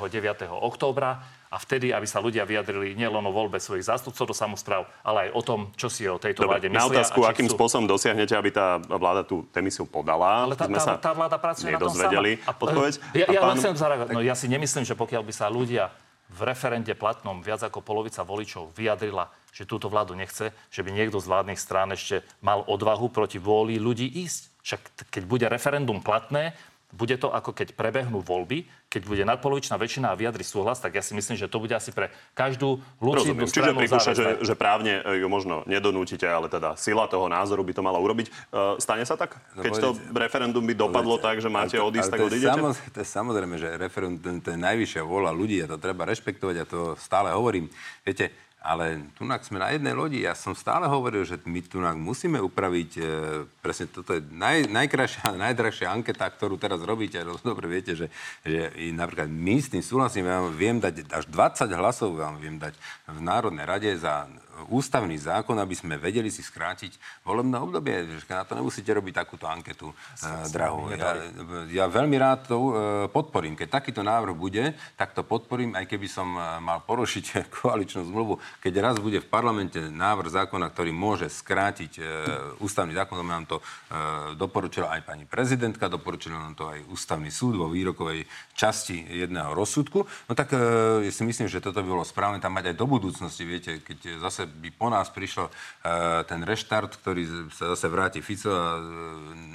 októbra 0.52 1.24
a 1.48 1.56
vtedy, 1.56 1.96
aby 1.96 2.04
sa 2.04 2.20
ľudia 2.20 2.44
vyjadrili 2.44 2.92
nielen 2.92 3.24
o 3.24 3.32
voľbe 3.32 3.56
svojich 3.56 3.88
zástupcov 3.88 4.28
do 4.28 4.36
samozpráv, 4.36 4.84
ale 5.00 5.30
aj 5.30 5.30
o 5.32 5.42
tom, 5.48 5.60
čo 5.80 5.88
si 5.88 6.04
o 6.04 6.20
tejto 6.20 6.44
Dobre, 6.44 6.60
vláde 6.60 6.68
myslia. 6.68 6.84
Na 6.84 6.92
otázku, 6.92 7.24
akým 7.24 7.48
sú... 7.48 7.56
spôsobom 7.56 7.88
dosiahnete, 7.88 8.36
aby 8.36 8.52
tá 8.52 8.84
vláda 8.84 9.24
tú 9.24 9.48
demisiu 9.56 9.88
podala, 9.88 10.44
ale 10.44 10.60
tá, 10.60 10.68
sme 10.68 10.76
tá, 10.76 11.00
tá 11.00 11.16
vláda 11.16 11.40
pracuje 11.40 11.72
na 11.72 11.80
tom 11.80 11.96
sama. 11.96 12.20
A, 12.20 12.52
odpoveď. 12.52 12.94
Ja, 13.16 13.26
ja, 13.32 13.40
pán... 13.40 13.56
chcem 13.56 13.80
zareagovať. 13.80 14.12
No, 14.12 14.20
ja 14.20 14.36
si 14.36 14.52
nemyslím, 14.52 14.84
že 14.84 15.00
pokiaľ 15.00 15.24
by 15.24 15.32
sa 15.32 15.48
ľudia 15.48 15.88
v 16.34 16.40
referende 16.44 16.92
platnom 16.98 17.40
viac 17.46 17.64
ako 17.64 17.80
polovica 17.80 18.26
voličov 18.26 18.74
vyjadrila, 18.74 19.30
že 19.54 19.70
túto 19.70 19.88
vládu 19.88 20.18
nechce, 20.18 20.50
že 20.74 20.82
by 20.82 20.90
niekto 20.90 21.22
z 21.22 21.30
vládnych 21.30 21.62
strán 21.62 21.94
ešte 21.94 22.26
mal 22.42 22.66
odvahu 22.66 23.08
proti 23.14 23.38
vôli 23.38 23.78
ľudí 23.78 24.10
ísť. 24.26 24.52
Však 24.66 24.82
keď 25.14 25.24
bude 25.30 25.46
referendum 25.46 26.02
platné, 26.02 26.58
bude 26.94 27.18
to 27.18 27.34
ako 27.34 27.58
keď 27.58 27.74
prebehnú 27.74 28.22
voľby, 28.22 28.70
keď 28.88 29.02
bude 29.10 29.24
nadpolovičná 29.26 29.82
väčšina 29.82 30.14
a 30.14 30.16
vyjadri 30.16 30.46
súhlas, 30.46 30.78
tak 30.78 30.94
ja 30.94 31.02
si 31.02 31.18
myslím, 31.18 31.34
že 31.34 31.50
to 31.50 31.58
bude 31.58 31.74
asi 31.74 31.90
pre 31.90 32.14
každú 32.38 32.78
lucidnú 33.02 33.50
stranu 33.50 33.74
Čiže 33.74 33.82
pripúšťa, 33.82 34.14
že, 34.14 34.30
že 34.46 34.54
právne 34.54 35.02
ju 35.02 35.26
možno 35.26 35.66
nedonútite, 35.66 36.30
ale 36.30 36.46
teda 36.54 36.78
sila 36.78 37.10
toho 37.10 37.26
názoru 37.26 37.66
by 37.66 37.74
to 37.74 37.82
mala 37.82 37.98
urobiť. 37.98 38.30
Uh, 38.54 38.78
stane 38.78 39.02
sa 39.10 39.18
tak? 39.18 39.42
No, 39.58 39.66
keď 39.66 39.72
to 39.82 39.90
referendum 40.14 40.62
by 40.62 40.74
dopadlo 40.78 41.18
tak, 41.18 41.42
že 41.42 41.50
máte 41.50 41.82
to, 41.82 41.84
odísť, 41.90 42.10
tak 42.14 42.22
odídete? 42.22 42.54
Samozrejme, 42.54 42.94
to 42.94 43.00
je 43.02 43.08
samozrejme, 43.10 43.56
že 43.58 43.68
referendum 43.82 44.38
to 44.38 44.50
je 44.54 44.60
najvyššia 44.62 45.02
vola 45.02 45.34
ľudí 45.34 45.66
a 45.66 45.68
to 45.74 45.82
treba 45.82 46.06
rešpektovať 46.06 46.56
a 46.62 46.66
to 46.70 46.80
stále 47.02 47.34
hovorím. 47.34 47.74
Viete, 48.06 48.30
ale 48.64 49.12
tu 49.20 49.28
sme 49.28 49.60
na 49.60 49.76
jednej 49.76 49.92
lodi. 49.92 50.24
Ja 50.24 50.32
som 50.32 50.56
stále 50.56 50.88
hovoril, 50.88 51.28
že 51.28 51.36
my 51.44 51.60
tu 51.68 51.84
musíme 51.84 52.40
upraviť, 52.40 52.92
e, 52.96 53.04
presne 53.60 53.92
toto 53.92 54.16
je 54.16 54.24
naj, 54.24 54.72
najkrajšia, 54.72 55.36
najdrahšia 55.52 55.92
anketa, 55.92 56.32
ktorú 56.32 56.56
teraz 56.56 56.80
robíte. 56.80 57.20
Dobre 57.44 57.68
viete, 57.68 57.92
že, 57.92 58.08
že 58.48 58.72
napríklad 58.96 59.28
my 59.28 59.60
s 59.60 59.68
tým 59.68 59.84
súhlasím, 59.84 60.32
ja 60.32 60.40
vám 60.40 60.56
viem 60.56 60.78
dať, 60.80 61.12
až 61.12 61.28
20 61.28 61.76
hlasov 61.76 62.16
vám 62.16 62.40
viem 62.40 62.56
dať 62.56 62.72
v 63.12 63.20
Národnej 63.20 63.68
rade 63.68 63.92
za 64.00 64.32
ústavný 64.70 65.18
zákon, 65.18 65.58
aby 65.58 65.76
sme 65.76 65.96
vedeli 65.98 66.30
si 66.30 66.46
skrátiť 66.46 67.24
volebné 67.26 67.58
obdobie. 67.60 68.06
Na 68.30 68.46
to 68.46 68.56
nemusíte 68.56 68.90
robiť 68.94 69.14
takúto 69.26 69.50
anketu 69.50 69.92
uh, 69.92 70.48
drahú. 70.50 70.94
Ja, 70.94 71.18
ja 71.70 71.86
veľmi 71.90 72.16
rád 72.20 72.48
to 72.48 72.58
uh, 72.58 72.72
podporím. 73.10 73.58
Keď 73.58 73.68
takýto 73.70 74.02
návrh 74.06 74.36
bude, 74.36 74.78
tak 74.96 75.18
to 75.18 75.26
podporím, 75.26 75.74
aj 75.74 75.90
keby 75.90 76.08
som 76.08 76.28
mal 76.38 76.86
porušiť 76.86 77.44
koaličnú 77.58 78.06
zmluvu. 78.08 78.40
Keď 78.62 78.74
raz 78.80 78.96
bude 79.02 79.20
v 79.20 79.28
parlamente 79.28 79.80
návrh 79.80 80.30
zákona, 80.30 80.70
ktorý 80.72 80.92
môže 80.94 81.28
skrátiť 81.28 81.92
uh, 82.00 82.06
ústavný 82.62 82.94
zákon, 82.94 83.20
to 83.20 83.26
nám 83.26 83.46
to 83.50 83.58
doporučila 84.36 84.94
aj 84.98 85.06
pani 85.06 85.26
prezidentka, 85.26 85.92
doporučila 85.92 86.38
nám 86.38 86.58
to 86.58 86.66
aj 86.68 86.82
ústavný 86.90 87.30
súd 87.30 87.56
vo 87.56 87.70
výrokovej 87.70 88.26
časti 88.58 89.00
jedného 89.00 89.54
rozsudku, 89.54 90.04
no 90.04 90.34
tak 90.34 90.54
si 91.10 91.24
myslím, 91.24 91.48
že 91.48 91.64
toto 91.64 91.80
by 91.80 91.88
bolo 91.88 92.06
správne 92.06 92.42
tam 92.42 92.58
mať 92.58 92.74
aj 92.74 92.76
do 92.76 92.86
budúcnosti, 92.90 93.44
viete, 93.46 93.80
keď 93.80 94.20
zase 94.20 94.43
by 94.48 94.70
po 94.76 94.88
nás 94.92 95.10
prišiel 95.10 95.50
uh, 95.50 96.24
ten 96.28 96.44
reštart, 96.44 97.00
ktorý 97.02 97.50
sa 97.52 97.74
zase 97.76 97.88
vráti 97.88 98.20
Fico 98.20 98.52
a 98.52 98.78
uh, 98.78 98.84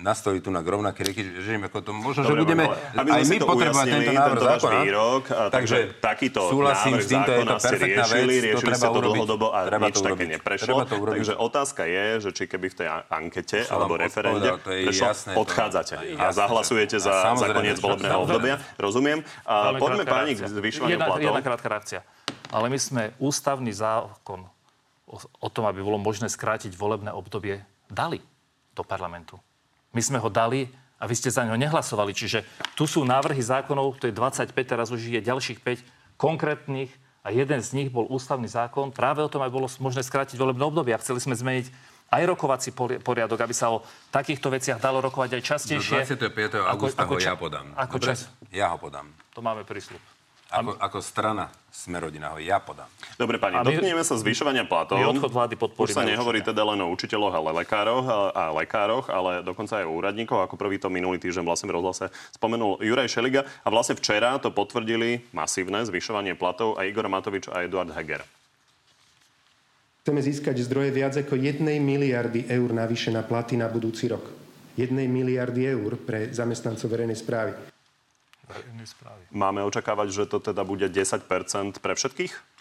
nastojí 0.03 0.40
tu 0.40 0.53
na 0.53 0.61
rovnaké 0.61 1.05
reky, 1.05 1.40
že 1.40 1.57
ako 1.59 1.79
to 1.81 1.92
možno, 1.96 2.24
Dobre, 2.24 2.33
že 2.33 2.42
budeme 2.44 2.64
aby 2.96 3.11
aj 3.12 3.24
my 3.29 3.37
potrebovať 3.42 3.87
tento 3.88 4.12
návrh 4.12 4.40
zákona. 4.42 4.79
Výrok, 4.85 5.22
a 5.33 5.42
takže 5.53 5.77
takýto 5.98 6.40
súhlasím 6.51 6.98
návrh 6.98 7.05
s 7.05 7.09
týmto, 7.09 7.31
je 7.31 7.44
to 7.44 7.57
perfektná 7.59 8.05
riešili, 8.05 8.35
vec, 8.35 8.44
riešili 8.44 8.55
to 8.55 8.61
treba 8.62 8.87
to 8.88 9.01
dlhodobo 9.01 9.46
a 9.55 9.59
treba 9.66 9.85
nič 9.88 9.98
také 10.01 10.24
neprešlo. 10.27 10.74
Takže 10.88 11.33
otázka 11.38 11.83
je, 11.88 12.05
že 12.29 12.31
či 12.35 12.44
keby 12.46 12.66
v 12.72 12.77
tej 12.79 12.88
ankete 13.09 13.59
alebo 13.70 13.94
referende 13.96 14.48
prešlo, 14.62 15.38
odchádzate 15.38 15.96
a 16.18 16.27
zahlasujete 16.35 16.96
za 16.98 17.37
koniec 17.38 17.79
volebného 17.79 18.18
obdobia. 18.24 18.57
Rozumiem. 18.77 19.22
Poďme 19.79 20.05
páni 20.05 20.33
k 20.37 20.46
zvyšovaniu 20.46 20.98
platov. 20.98 21.22
Jedna 21.22 21.42
krátka 21.42 21.66
reakcia. 21.68 22.01
Ale 22.48 22.72
my 22.72 22.79
sme 22.81 23.03
ústavný 23.20 23.72
zákon 23.72 24.48
o, 25.09 25.16
o 25.18 25.49
tom, 25.49 25.64
aby 25.64 25.81
bolo 25.81 25.97
možné 25.97 26.29
skrátiť 26.29 26.77
volebné 26.77 27.09
obdobie, 27.11 27.64
dali 27.88 28.21
do 28.77 28.85
parlamentu. 28.85 29.40
My 29.97 30.05
sme 30.05 30.21
ho 30.21 30.29
dali 30.29 30.68
a 31.01 31.09
vy 31.09 31.14
ste 31.16 31.33
za 31.33 31.42
neho 31.49 31.57
nehlasovali. 31.57 32.12
Čiže 32.12 32.44
tu 32.77 32.85
sú 32.85 33.03
návrhy 33.03 33.40
zákonov, 33.40 33.97
to 33.99 34.07
je 34.07 34.14
25, 34.14 34.53
teraz 34.53 34.92
už 34.92 35.01
je 35.09 35.18
ďalších 35.25 35.64
5 35.64 36.21
konkrétnych 36.21 36.92
a 37.25 37.33
jeden 37.33 37.61
z 37.64 37.71
nich 37.75 37.88
bol 37.88 38.07
ústavný 38.07 38.47
zákon 38.47 38.92
práve 38.92 39.25
o 39.25 39.31
tom, 39.31 39.42
aby 39.42 39.53
bolo 39.59 39.71
možné 39.81 40.05
skrátiť 40.05 40.37
volebné 40.37 40.62
obdobie. 40.62 40.92
A 40.92 41.03
chceli 41.03 41.23
sme 41.23 41.35
zmeniť 41.35 41.71
aj 42.09 42.23
rokovací 42.25 42.73
poriadok, 43.05 43.38
aby 43.44 43.55
sa 43.55 43.68
o 43.68 43.85
takýchto 44.09 44.49
veciach 44.49 44.81
dalo 44.81 45.05
rokovať 45.05 45.38
aj 45.38 45.42
častejšie. 45.44 45.99
Do 46.09 46.25
25. 46.25 46.73
augusta 46.73 47.05
ako, 47.05 47.14
ako 47.14 47.14
ho 47.14 47.21
ja 47.21 47.35
podám. 47.37 47.66
Ako 47.77 47.97
čas? 48.01 48.33
Ja 48.49 48.73
ho 48.73 48.79
podám. 48.81 49.12
To 49.37 49.44
máme 49.44 49.62
prísľub. 49.68 50.17
Ako, 50.48 50.80
ako 50.80 50.98
strana 51.04 51.52
sme 51.68 52.00
rodina 52.00 52.32
ho 52.32 52.40
ja 52.40 52.56
podám. 52.56 52.88
Dobre, 53.20 53.37
pani, 53.37 53.61
my, 53.61 53.68
dotkneme 53.68 54.00
sa 54.00 54.16
zvyšovania 54.16 54.64
platov. 54.64 54.96
My 54.96 55.04
odchod 55.12 55.28
vlády 55.28 55.61
podporíme. 55.61 55.92
Už 55.92 56.00
sa 56.00 56.08
nehovorí 56.08 56.40
určite. 56.40 56.56
teda 56.56 56.62
len 56.64 56.80
o 56.80 56.88
učiteľoch, 56.88 57.34
ale 57.37 57.48
lekároch 57.61 58.04
a, 58.08 58.18
a 58.32 58.44
lekároch, 58.56 59.12
ale 59.12 59.44
dokonca 59.44 59.76
aj 59.76 59.84
o 59.84 59.92
úradníkoch. 59.92 60.48
Ako 60.48 60.56
prvý 60.56 60.80
to 60.80 60.88
minulý 60.88 61.20
týždeň 61.20 61.44
vlastne 61.44 61.68
v 61.68 61.76
rozhlase 61.76 62.08
spomenul 62.32 62.80
Juraj 62.80 63.12
Šeliga. 63.12 63.44
A 63.61 63.68
vlastne 63.68 63.92
včera 64.00 64.40
to 64.40 64.48
potvrdili 64.48 65.20
masívne 65.37 65.84
zvyšovanie 65.84 66.32
platov 66.32 66.80
a 66.80 66.88
Igor 66.88 67.12
Matovič 67.12 67.52
a 67.52 67.68
Eduard 67.68 67.92
Heger. 67.92 68.24
Chceme 70.08 70.24
získať 70.24 70.64
zdroje 70.64 70.96
viac 70.96 71.12
ako 71.20 71.37
1 71.37 71.61
miliardy 71.61 72.48
eur 72.48 72.72
navyše 72.72 73.12
na 73.12 73.20
platy 73.20 73.61
na 73.61 73.68
budúci 73.68 74.08
rok. 74.08 74.24
1 74.80 74.96
miliardy 74.96 75.68
eur 75.76 76.00
pre 76.00 76.32
zamestnancov 76.32 76.88
verejnej 76.88 77.20
správy 77.20 77.52
správy. 78.84 79.22
Máme 79.30 79.61
očakávať, 79.64 80.08
že 80.12 80.24
to 80.28 80.40
teda 80.40 80.64
bude 80.64 80.88
10 80.88 81.28
pre 81.78 81.92
všetkých? 81.94 82.58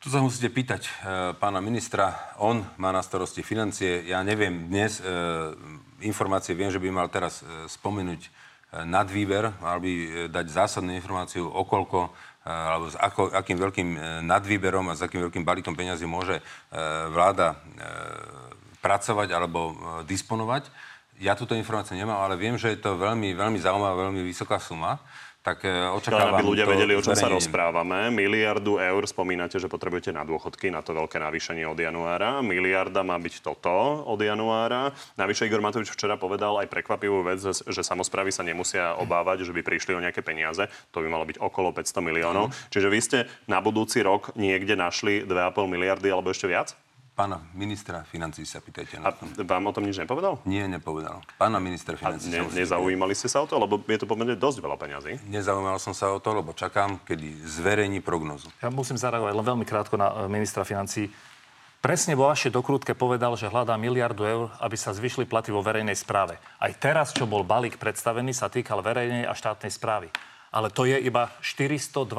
Tu 0.00 0.08
sa 0.08 0.24
musíte 0.24 0.48
pýtať 0.48 0.88
e, 0.88 0.90
pána 1.36 1.60
ministra. 1.60 2.32
On 2.40 2.64
má 2.80 2.88
na 2.88 3.04
starosti 3.04 3.44
financie. 3.44 4.00
Ja 4.08 4.24
neviem 4.24 4.72
dnes, 4.72 4.96
e, 4.96 5.04
informácie 6.00 6.56
viem, 6.56 6.72
že 6.72 6.80
by 6.80 6.88
mal 6.88 7.12
teraz 7.12 7.44
e, 7.44 7.68
spomenúť 7.68 8.20
e, 8.24 8.28
nadvýber, 8.88 9.60
mal 9.60 9.76
by 9.76 9.92
e, 9.92 10.08
dať 10.32 10.46
zásadnú 10.48 10.96
informáciu, 10.96 11.44
okolko 11.44 12.08
e, 12.08 12.10
alebo 12.48 12.88
s 12.88 12.96
ako, 12.96 13.28
akým 13.28 13.60
veľkým 13.60 13.88
e, 13.92 13.98
nadvýberom 14.24 14.88
a 14.88 14.96
s 14.96 15.04
akým 15.04 15.28
veľkým 15.28 15.44
balíkom 15.44 15.76
peňazí 15.76 16.08
môže 16.08 16.40
e, 16.40 16.42
vláda 17.12 17.52
e, 17.52 17.56
pracovať 18.80 19.28
alebo 19.36 19.60
e, 19.68 19.72
disponovať 20.08 20.64
ja 21.20 21.36
túto 21.36 21.52
informáciu 21.52 22.00
nemám, 22.00 22.24
ale 22.24 22.40
viem, 22.40 22.56
že 22.56 22.72
je 22.72 22.80
to 22.80 22.96
veľmi, 22.96 23.36
veľmi 23.36 23.60
zaujímavá, 23.60 24.08
veľmi 24.08 24.24
vysoká 24.24 24.56
suma. 24.56 24.96
Tak 25.40 25.64
e, 25.64 25.72
očakávam 25.72 26.36
aby 26.36 26.52
ľudia 26.52 26.68
vedeli, 26.68 26.92
o 26.92 27.00
čom 27.00 27.16
sa 27.16 27.32
rozprávame. 27.32 28.12
Miliardu 28.12 28.76
eur 28.76 29.00
spomínate, 29.08 29.56
že 29.56 29.72
potrebujete 29.72 30.12
na 30.12 30.20
dôchodky, 30.20 30.68
na 30.68 30.84
to 30.84 30.92
veľké 30.92 31.16
navýšenie 31.16 31.64
od 31.64 31.80
januára. 31.80 32.44
Miliarda 32.44 33.00
má 33.00 33.16
byť 33.16 33.40
toto 33.40 34.04
od 34.04 34.20
januára. 34.20 34.92
Navyše 35.16 35.48
Igor 35.48 35.64
Matovič 35.64 35.88
včera 35.88 36.20
povedal 36.20 36.60
aj 36.60 36.68
prekvapivú 36.68 37.24
vec, 37.24 37.40
že 37.40 37.80
samozprávy 37.80 38.28
sa 38.28 38.44
nemusia 38.44 39.00
obávať, 39.00 39.48
že 39.48 39.56
by 39.56 39.64
prišli 39.64 39.96
o 39.96 40.04
nejaké 40.04 40.20
peniaze. 40.20 40.68
To 40.92 41.00
by 41.00 41.08
malo 41.08 41.24
byť 41.24 41.40
okolo 41.40 41.72
500 41.72 42.04
miliónov. 42.04 42.52
Mm. 42.52 42.54
Čiže 42.68 42.88
vy 42.92 43.00
ste 43.00 43.18
na 43.48 43.64
budúci 43.64 44.04
rok 44.04 44.36
niekde 44.36 44.76
našli 44.76 45.24
2,5 45.24 45.56
miliardy 45.72 46.12
alebo 46.12 46.36
ešte 46.36 46.52
viac? 46.52 46.76
Pána 47.20 47.36
ministra 47.52 48.00
financí 48.00 48.48
sa 48.48 48.64
pýtajte 48.64 48.96
na 48.96 49.12
to. 49.12 49.28
A 49.28 49.44
vám 49.44 49.68
o 49.68 49.72
tom 49.76 49.84
nič 49.84 50.00
nepovedal? 50.00 50.40
Nie, 50.48 50.64
nepovedal. 50.64 51.20
Pána 51.36 51.60
ministra 51.60 51.92
financí. 51.92 52.32
Ne, 52.32 52.48
nezaujímali 52.48 53.12
ste 53.12 53.28
sa 53.28 53.44
o 53.44 53.46
to? 53.46 53.60
Lebo 53.60 53.76
je 53.76 54.00
to 54.00 54.08
pomerne 54.08 54.40
dosť 54.40 54.64
veľa 54.64 54.80
peňazí. 54.80 55.28
Nezaujímal 55.28 55.76
som 55.76 55.92
sa 55.92 56.08
o 56.08 56.16
to, 56.16 56.32
lebo 56.32 56.56
čakám, 56.56 56.96
kedy 57.04 57.44
zverejní 57.44 58.00
prognozu. 58.00 58.48
Ja 58.64 58.72
musím 58.72 58.96
zareagovať 58.96 59.36
len 59.36 59.44
veľmi 59.52 59.68
krátko 59.68 60.00
na 60.00 60.08
e, 60.08 60.32
ministra 60.32 60.64
financí. 60.64 61.12
Presne 61.84 62.16
vo 62.16 62.32
vašej 62.32 62.56
dokrútke 62.56 62.96
povedal, 62.96 63.36
že 63.36 63.52
hľadá 63.52 63.76
miliardu 63.76 64.24
eur, 64.24 64.48
aby 64.56 64.80
sa 64.80 64.96
zvyšli 64.96 65.28
platy 65.28 65.52
vo 65.52 65.60
verejnej 65.60 66.00
správe. 66.00 66.40
Aj 66.56 66.72
teraz, 66.72 67.12
čo 67.12 67.28
bol 67.28 67.44
balík 67.44 67.76
predstavený, 67.76 68.32
sa 68.32 68.48
týkal 68.48 68.80
verejnej 68.80 69.28
a 69.28 69.36
štátnej 69.36 69.68
správy 69.68 70.08
ale 70.50 70.66
to 70.66 70.82
je 70.82 70.98
iba 70.98 71.30
427 71.46 72.10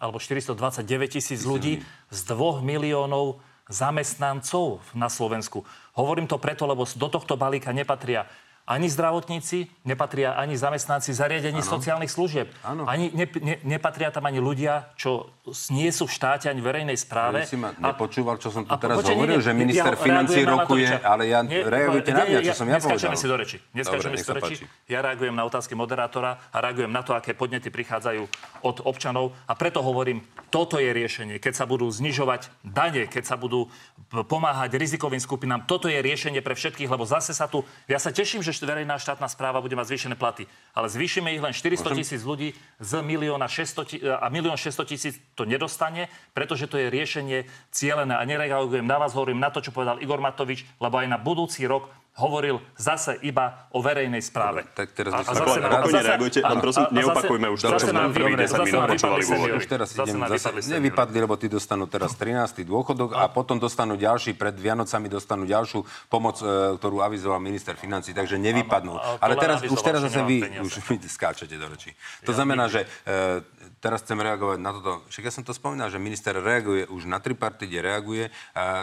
alebo 0.00 0.16
429 0.16 1.12
tisíc 1.12 1.44
ľudí 1.44 1.84
z 2.08 2.20
2 2.24 2.64
miliónov 2.64 3.44
zamestnancov 3.68 4.80
na 4.96 5.12
Slovensku. 5.12 5.64
Hovorím 5.94 6.26
to 6.26 6.40
preto, 6.40 6.64
lebo 6.64 6.88
do 6.88 7.08
tohto 7.08 7.36
balíka 7.36 7.72
nepatria 7.72 8.24
ani 8.68 8.92
zdravotníci, 8.92 9.72
nepatria 9.88 10.36
ani 10.36 10.52
zamestnanci 10.52 11.16
zariadení 11.16 11.64
ano. 11.64 11.72
sociálnych 11.72 12.12
služieb. 12.12 12.52
Ano. 12.60 12.84
Ani 12.84 13.08
ne, 13.16 13.24
ne, 13.40 13.56
nepatria 13.64 14.12
tam 14.12 14.28
ani 14.28 14.44
ľudia, 14.44 14.92
čo 15.00 15.32
nie 15.72 15.88
sú 15.88 16.04
v 16.04 16.12
štáte 16.12 16.52
ani 16.52 16.60
verejnej 16.60 17.00
správe. 17.00 17.48
Ja 17.48 17.48
si 17.48 17.56
ma 17.56 17.72
nepočúval, 17.72 18.36
čo 18.36 18.52
som 18.52 18.68
tu 18.68 18.70
a, 18.70 18.76
teraz 18.76 19.00
poča, 19.00 19.16
hovoril, 19.16 19.40
nie, 19.40 19.46
že 19.48 19.56
minister 19.56 19.96
ja 19.96 19.98
financí 19.98 20.44
rokuje, 20.44 21.00
ale 21.00 21.32
ja 21.32 21.40
ne, 21.40 21.64
reagujte 21.64 22.12
na 22.12 22.24
mňa, 22.28 22.40
čo 22.44 22.52
ja, 22.52 22.58
som 22.60 22.66
ja 22.68 22.76
povedal. 22.76 23.16
si 23.16 23.26
do 23.26 23.36
reči. 23.40 23.56
Neskáčeme 23.72 24.16
si 24.20 24.28
do 24.28 24.36
reči. 24.36 24.54
Ja 24.84 25.00
reagujem 25.00 25.32
na 25.32 25.48
otázky 25.48 25.72
moderátora 25.72 26.36
a 26.52 26.56
reagujem 26.60 26.92
na 26.92 27.00
to, 27.00 27.16
aké 27.16 27.32
podnety 27.32 27.72
prichádzajú 27.72 28.28
od 28.68 28.76
občanov 28.84 29.32
a 29.48 29.56
preto 29.56 29.80
hovorím, 29.80 30.20
toto 30.52 30.76
je 30.76 30.92
riešenie. 30.92 31.40
Keď 31.40 31.54
sa 31.56 31.64
budú 31.64 31.88
znižovať 31.88 32.52
dane, 32.64 33.08
keď 33.08 33.24
sa 33.24 33.36
budú 33.40 33.72
pomáhať 34.08 34.76
rizikovým 34.76 35.20
skupinám, 35.20 35.64
toto 35.68 35.88
je 35.88 36.00
riešenie 36.00 36.40
pre 36.40 36.56
všetkých, 36.56 36.88
lebo 36.88 37.04
zase 37.04 37.36
sa 37.36 37.48
tu... 37.48 37.64
Ja 37.84 38.00
sa 38.00 38.08
teším, 38.12 38.40
že 38.40 38.57
verejná 38.64 38.98
štátna 38.98 39.28
správa 39.28 39.62
bude 39.62 39.76
mať 39.76 39.94
zvýšené 39.94 40.16
platy. 40.18 40.48
Ale 40.74 40.90
zvýšime 40.90 41.34
ich 41.34 41.42
len 41.42 41.54
400 41.54 41.94
tisíc 41.94 42.22
ľudí 42.24 42.54
z 42.78 42.92
milióna 43.02 43.46
600 43.46 44.18
a 44.18 44.26
milión 44.32 44.56
600 44.56 44.90
tisíc 44.90 45.14
to 45.38 45.44
nedostane, 45.44 46.10
pretože 46.32 46.66
to 46.66 46.78
je 46.78 46.90
riešenie 46.90 47.46
cieľené. 47.70 48.16
A 48.16 48.22
nereagujem 48.24 48.86
na 48.86 48.98
vás, 48.98 49.14
hovorím 49.14 49.42
na 49.42 49.52
to, 49.52 49.62
čo 49.62 49.70
povedal 49.70 50.02
Igor 50.02 50.18
Matovič, 50.18 50.66
lebo 50.82 50.98
aj 50.98 51.06
na 51.06 51.18
budúci 51.20 51.66
rok 51.68 51.90
hovoril 52.18 52.58
zase 52.74 53.16
iba 53.22 53.70
o 53.70 53.78
verejnej 53.78 54.18
správe. 54.20 54.66
Dobre, 54.66 54.74
tak 54.74 54.88
teraz 54.90 55.12
a, 55.14 55.18
a 55.22 55.32
zase, 55.38 55.58
a 55.62 55.70
zase, 55.86 55.98
reagujte, 56.02 56.38
len 56.42 56.58
prosím, 56.58 56.84
neopakujme 56.90 57.46
už 57.54 57.58
to, 57.62 57.68
čo 57.78 57.86
sme 57.94 58.00
prvých 58.10 58.38
10 58.50 58.66
minút 58.66 58.82
počúvali 58.90 59.22
v 59.22 59.30
Už 59.62 59.66
teraz 59.70 59.88
idem, 59.94 60.18
zase 60.26 60.48
nevypadli, 60.66 61.18
lebo 61.22 61.34
tí 61.38 61.46
dostanú 61.46 61.86
teraz 61.86 62.18
13. 62.18 62.66
dôchodok 62.66 63.14
a 63.14 63.30
potom 63.30 63.56
dostanú 63.62 63.94
ďalší, 63.94 64.34
pred 64.34 64.58
Vianocami 64.58 65.06
dostanú 65.06 65.46
ďalšiu 65.46 65.86
pomoc, 66.10 66.42
e, 66.42 66.74
ktorú 66.74 67.00
avizoval 67.06 67.38
minister 67.38 67.78
financí, 67.78 68.10
takže 68.10 68.34
nevypadnú. 68.36 69.22
Ale 69.22 69.38
teraz, 69.38 69.62
už 69.62 69.80
teraz 69.80 70.02
zase 70.02 70.20
vy, 70.26 70.42
už 70.58 70.74
vy 70.90 70.98
skáčete 71.06 71.54
do 71.54 71.70
rečí. 71.70 71.94
To 72.26 72.34
znamená, 72.34 72.66
že 72.66 72.84
e, 73.06 73.46
teraz 73.78 74.02
chcem 74.02 74.18
reagovať 74.18 74.58
na 74.58 74.70
toto. 74.74 74.92
Však 75.06 75.24
ja 75.30 75.32
som 75.32 75.46
to 75.46 75.54
spomínal, 75.54 75.86
že 75.86 76.02
minister 76.02 76.34
reaguje 76.34 76.90
už 76.90 77.06
na 77.06 77.22
tripartite, 77.22 77.78
reaguje, 77.78 78.34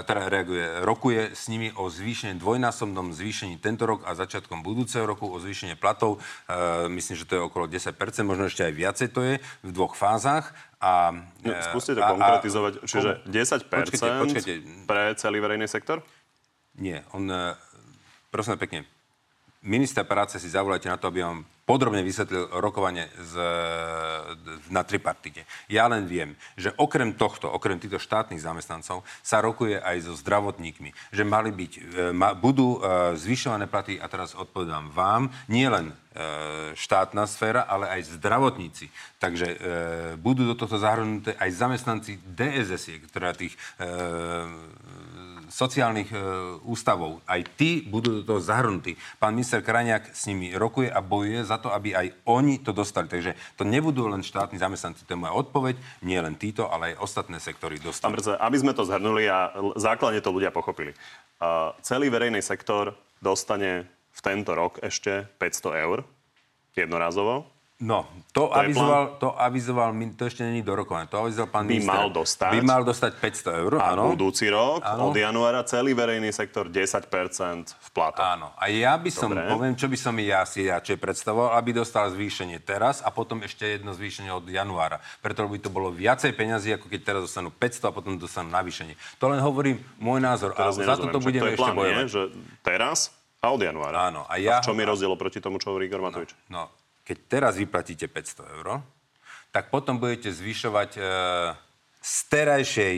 teda 0.08 0.32
reaguje, 0.32 0.66
rokuje 0.88 1.36
s 1.36 1.52
nimi 1.52 1.70
o 1.76 1.92
zvýšení, 1.92 2.40
dvojnásobnom 2.40 3.12
zvýšení 3.12 3.25
tento 3.62 3.88
rok 3.88 4.04
a 4.04 4.14
začiatkom 4.14 4.62
budúceho 4.62 5.08
roku 5.08 5.32
o 5.32 5.38
zvýšenie 5.40 5.80
platov. 5.80 6.20
Myslím, 6.92 7.16
že 7.16 7.26
to 7.26 7.34
je 7.40 7.42
okolo 7.42 7.66
10%, 7.72 7.96
možno 8.28 8.52
ešte 8.52 8.68
aj 8.68 8.74
viacej 8.76 9.08
to 9.16 9.22
je 9.24 9.34
v 9.40 9.70
dvoch 9.72 9.96
fázach. 9.96 10.52
A, 10.84 11.16
no, 11.42 11.52
skúste 11.72 11.98
to 11.98 12.04
a, 12.04 12.14
konkretizovať. 12.14 12.74
A, 12.78 12.86
Čiže 12.86 13.12
10% 13.26 13.66
počkejte, 13.66 14.08
počkejte. 14.22 14.52
pre 14.86 15.18
celý 15.18 15.42
verejný 15.42 15.66
sektor? 15.66 16.06
Nie. 16.78 17.02
On, 17.16 17.24
e, 17.26 17.56
prosím 18.30 18.60
pekne, 18.60 18.86
minister 19.66 20.06
práce 20.06 20.38
si 20.38 20.50
zavolajte 20.52 20.92
na 20.92 21.00
to, 21.00 21.10
aby 21.10 21.26
vám 21.26 21.42
podrobne 21.66 22.06
vysvetlil 22.06 22.54
rokovanie 22.62 23.10
z, 23.18 23.34
na 24.70 24.86
tripartite. 24.86 25.50
Ja 25.66 25.90
len 25.90 26.06
viem, 26.06 26.38
že 26.54 26.72
okrem 26.78 27.18
tohto, 27.18 27.50
okrem 27.50 27.82
týchto 27.82 27.98
štátnych 27.98 28.40
zamestnancov, 28.40 29.02
sa 29.26 29.42
rokuje 29.42 29.82
aj 29.82 30.06
so 30.06 30.14
zdravotníkmi, 30.14 30.94
že 31.10 31.26
mali 31.26 31.50
byť, 31.50 31.72
e, 31.74 31.82
budú 32.38 32.78
e, 32.78 33.18
zvyšované 33.18 33.66
platy, 33.66 33.98
a 33.98 34.06
teraz 34.06 34.38
odpovedám 34.38 34.94
vám, 34.94 35.34
nie 35.50 35.66
len 35.66 35.90
e, 35.90 35.94
štátna 36.78 37.26
sféra, 37.26 37.66
ale 37.66 37.90
aj 37.98 38.22
zdravotníci. 38.22 38.94
Takže 39.18 39.48
e, 39.50 39.58
budú 40.22 40.46
do 40.46 40.54
tohto 40.54 40.78
zahrnuté 40.78 41.34
aj 41.42 41.50
zamestnanci 41.50 42.22
DSS, 42.22 43.10
ktorá 43.10 43.34
tých 43.34 43.58
e, 43.82 43.86
sociálnych 45.50 46.10
e, 46.12 46.18
ústavov, 46.66 47.22
aj 47.30 47.42
tí 47.58 47.86
budú 47.86 48.22
do 48.22 48.24
toho 48.26 48.42
zahrnutí. 48.42 48.98
Pán 49.22 49.38
minister 49.38 49.62
Krajniak 49.62 50.12
s 50.14 50.28
nimi 50.28 50.54
rokuje 50.54 50.90
a 50.90 51.00
bojuje 51.02 51.46
za 51.46 51.55
to, 51.58 51.72
aby 51.72 51.96
aj 51.96 52.08
oni 52.28 52.60
to 52.62 52.76
dostali. 52.76 53.08
Takže 53.08 53.34
to 53.56 53.64
nebudú 53.64 54.06
len 54.12 54.22
štátni 54.22 54.60
zamestnanci, 54.60 55.08
to 55.08 55.14
je 55.16 55.20
moja 55.20 55.34
odpoveď, 55.36 55.76
nie 56.04 56.20
len 56.20 56.36
títo, 56.36 56.68
ale 56.68 56.94
aj 56.94 57.02
ostatné 57.02 57.38
sektory 57.40 57.80
dostali. 57.82 58.14
Pán 58.14 58.38
aby 58.40 58.58
sme 58.60 58.74
to 58.76 58.84
zhrnuli 58.86 59.26
a 59.26 59.54
základne 59.80 60.20
to 60.20 60.30
ľudia 60.30 60.52
pochopili. 60.52 60.94
Uh, 61.40 61.72
celý 61.82 62.12
verejný 62.12 62.40
sektor 62.44 62.94
dostane 63.20 63.88
v 64.16 64.20
tento 64.24 64.56
rok 64.56 64.80
ešte 64.80 65.28
500 65.40 65.86
eur 65.86 65.98
jednorazovo 66.76 67.55
No, 67.76 68.08
to, 68.32 68.48
to 68.48 68.56
avizoval, 68.56 69.20
to 69.20 69.36
avizoval, 69.36 69.92
to 70.16 70.24
ešte 70.32 70.48
není 70.48 70.64
dorokované, 70.64 71.12
to 71.12 71.20
avizoval 71.20 71.52
pán 71.52 71.68
by 71.68 71.76
minister. 71.76 71.92
Mal 71.92 72.08
dostať, 72.08 72.52
by 72.56 72.62
mal 72.64 72.82
dostať 72.88 73.12
500 73.20 73.62
eur, 73.68 73.72
a 73.84 73.92
áno. 73.92 74.16
budúci 74.16 74.48
rok, 74.48 74.80
áno. 74.80 75.12
od 75.12 75.16
januára, 75.20 75.60
celý 75.68 75.92
verejný 75.92 76.32
sektor 76.32 76.72
10% 76.72 77.12
v 77.76 77.90
platoch. 77.92 78.24
Áno, 78.24 78.56
a 78.56 78.72
ja 78.72 78.96
by 78.96 79.12
som, 79.12 79.28
Dobre. 79.28 79.52
poviem, 79.52 79.76
čo 79.76 79.92
by 79.92 79.98
som 80.00 80.16
ja 80.24 80.48
si 80.48 80.72
ja 80.72 80.80
predstavoval, 80.80 81.60
aby 81.60 81.76
dostal 81.76 82.08
zvýšenie 82.16 82.64
teraz 82.64 83.04
a 83.04 83.12
potom 83.12 83.44
ešte 83.44 83.68
jedno 83.68 83.92
zvýšenie 83.92 84.32
od 84.32 84.48
januára. 84.48 85.04
Preto 85.20 85.44
by 85.44 85.60
to 85.60 85.68
bolo 85.68 85.92
viacej 85.92 86.32
peňazí, 86.32 86.72
ako 86.80 86.88
keď 86.88 87.00
teraz 87.04 87.22
dostanú 87.28 87.52
500 87.52 87.92
a 87.92 87.92
potom 87.92 88.16
dostanú 88.16 88.56
navýšenie. 88.56 88.96
To 89.20 89.28
len 89.28 89.44
hovorím 89.44 89.84
môj 90.00 90.24
názor 90.24 90.56
teraz 90.56 90.80
a 90.80 90.96
za 90.96 90.96
toto 90.96 91.20
budeme 91.20 91.52
to 91.52 91.60
ešte 91.60 91.72
bojovať. 91.76 92.08
že 92.08 92.22
teraz 92.64 93.12
a 93.44 93.52
od 93.52 93.60
januára. 93.60 94.10
Áno. 94.10 94.24
A, 94.32 94.40
ja, 94.40 94.58
a 94.58 94.64
v 94.64 94.72
čom 94.72 94.80
je 94.80 94.88
rozdiel 94.88 95.12
proti 95.20 95.44
tomu, 95.44 95.60
čo 95.60 95.76
hovorí 95.76 95.92
Igor 95.92 96.00
Matovič? 96.00 96.32
No, 96.48 96.72
no 96.72 96.85
keď 97.06 97.18
teraz 97.30 97.54
vyplatíte 97.62 98.10
500 98.10 98.58
eur, 98.60 98.82
tak 99.54 99.70
potom 99.70 100.02
budete 100.02 100.34
zvyšovať 100.34 100.90
e, 100.98 101.02
z 102.02 102.16
terajšej 102.28 102.96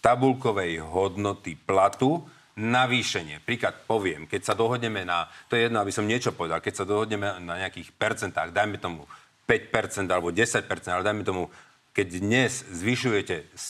tabulkovej 0.00 0.80
hodnoty 0.80 1.58
platu 1.58 2.24
navýšenie. 2.56 3.44
Príklad 3.44 3.84
poviem, 3.84 4.24
keď 4.24 4.52
sa 4.52 4.54
dohodneme 4.56 5.04
na, 5.04 5.28
to 5.50 5.58
je 5.58 5.68
jedno, 5.68 5.82
aby 5.82 5.92
som 5.92 6.08
niečo 6.08 6.32
povedal, 6.32 6.64
keď 6.64 6.82
sa 6.82 6.88
dohodneme 6.88 7.42
na 7.42 7.66
nejakých 7.66 7.92
percentách, 7.94 8.54
dajme 8.54 8.80
tomu 8.80 9.04
5% 9.44 10.06
alebo 10.08 10.30
10%, 10.30 10.64
ale 10.88 11.04
dajme 11.04 11.26
tomu, 11.26 11.50
keď 11.90 12.22
dnes 12.22 12.64
zvyšujete 12.70 13.50
z 13.50 13.66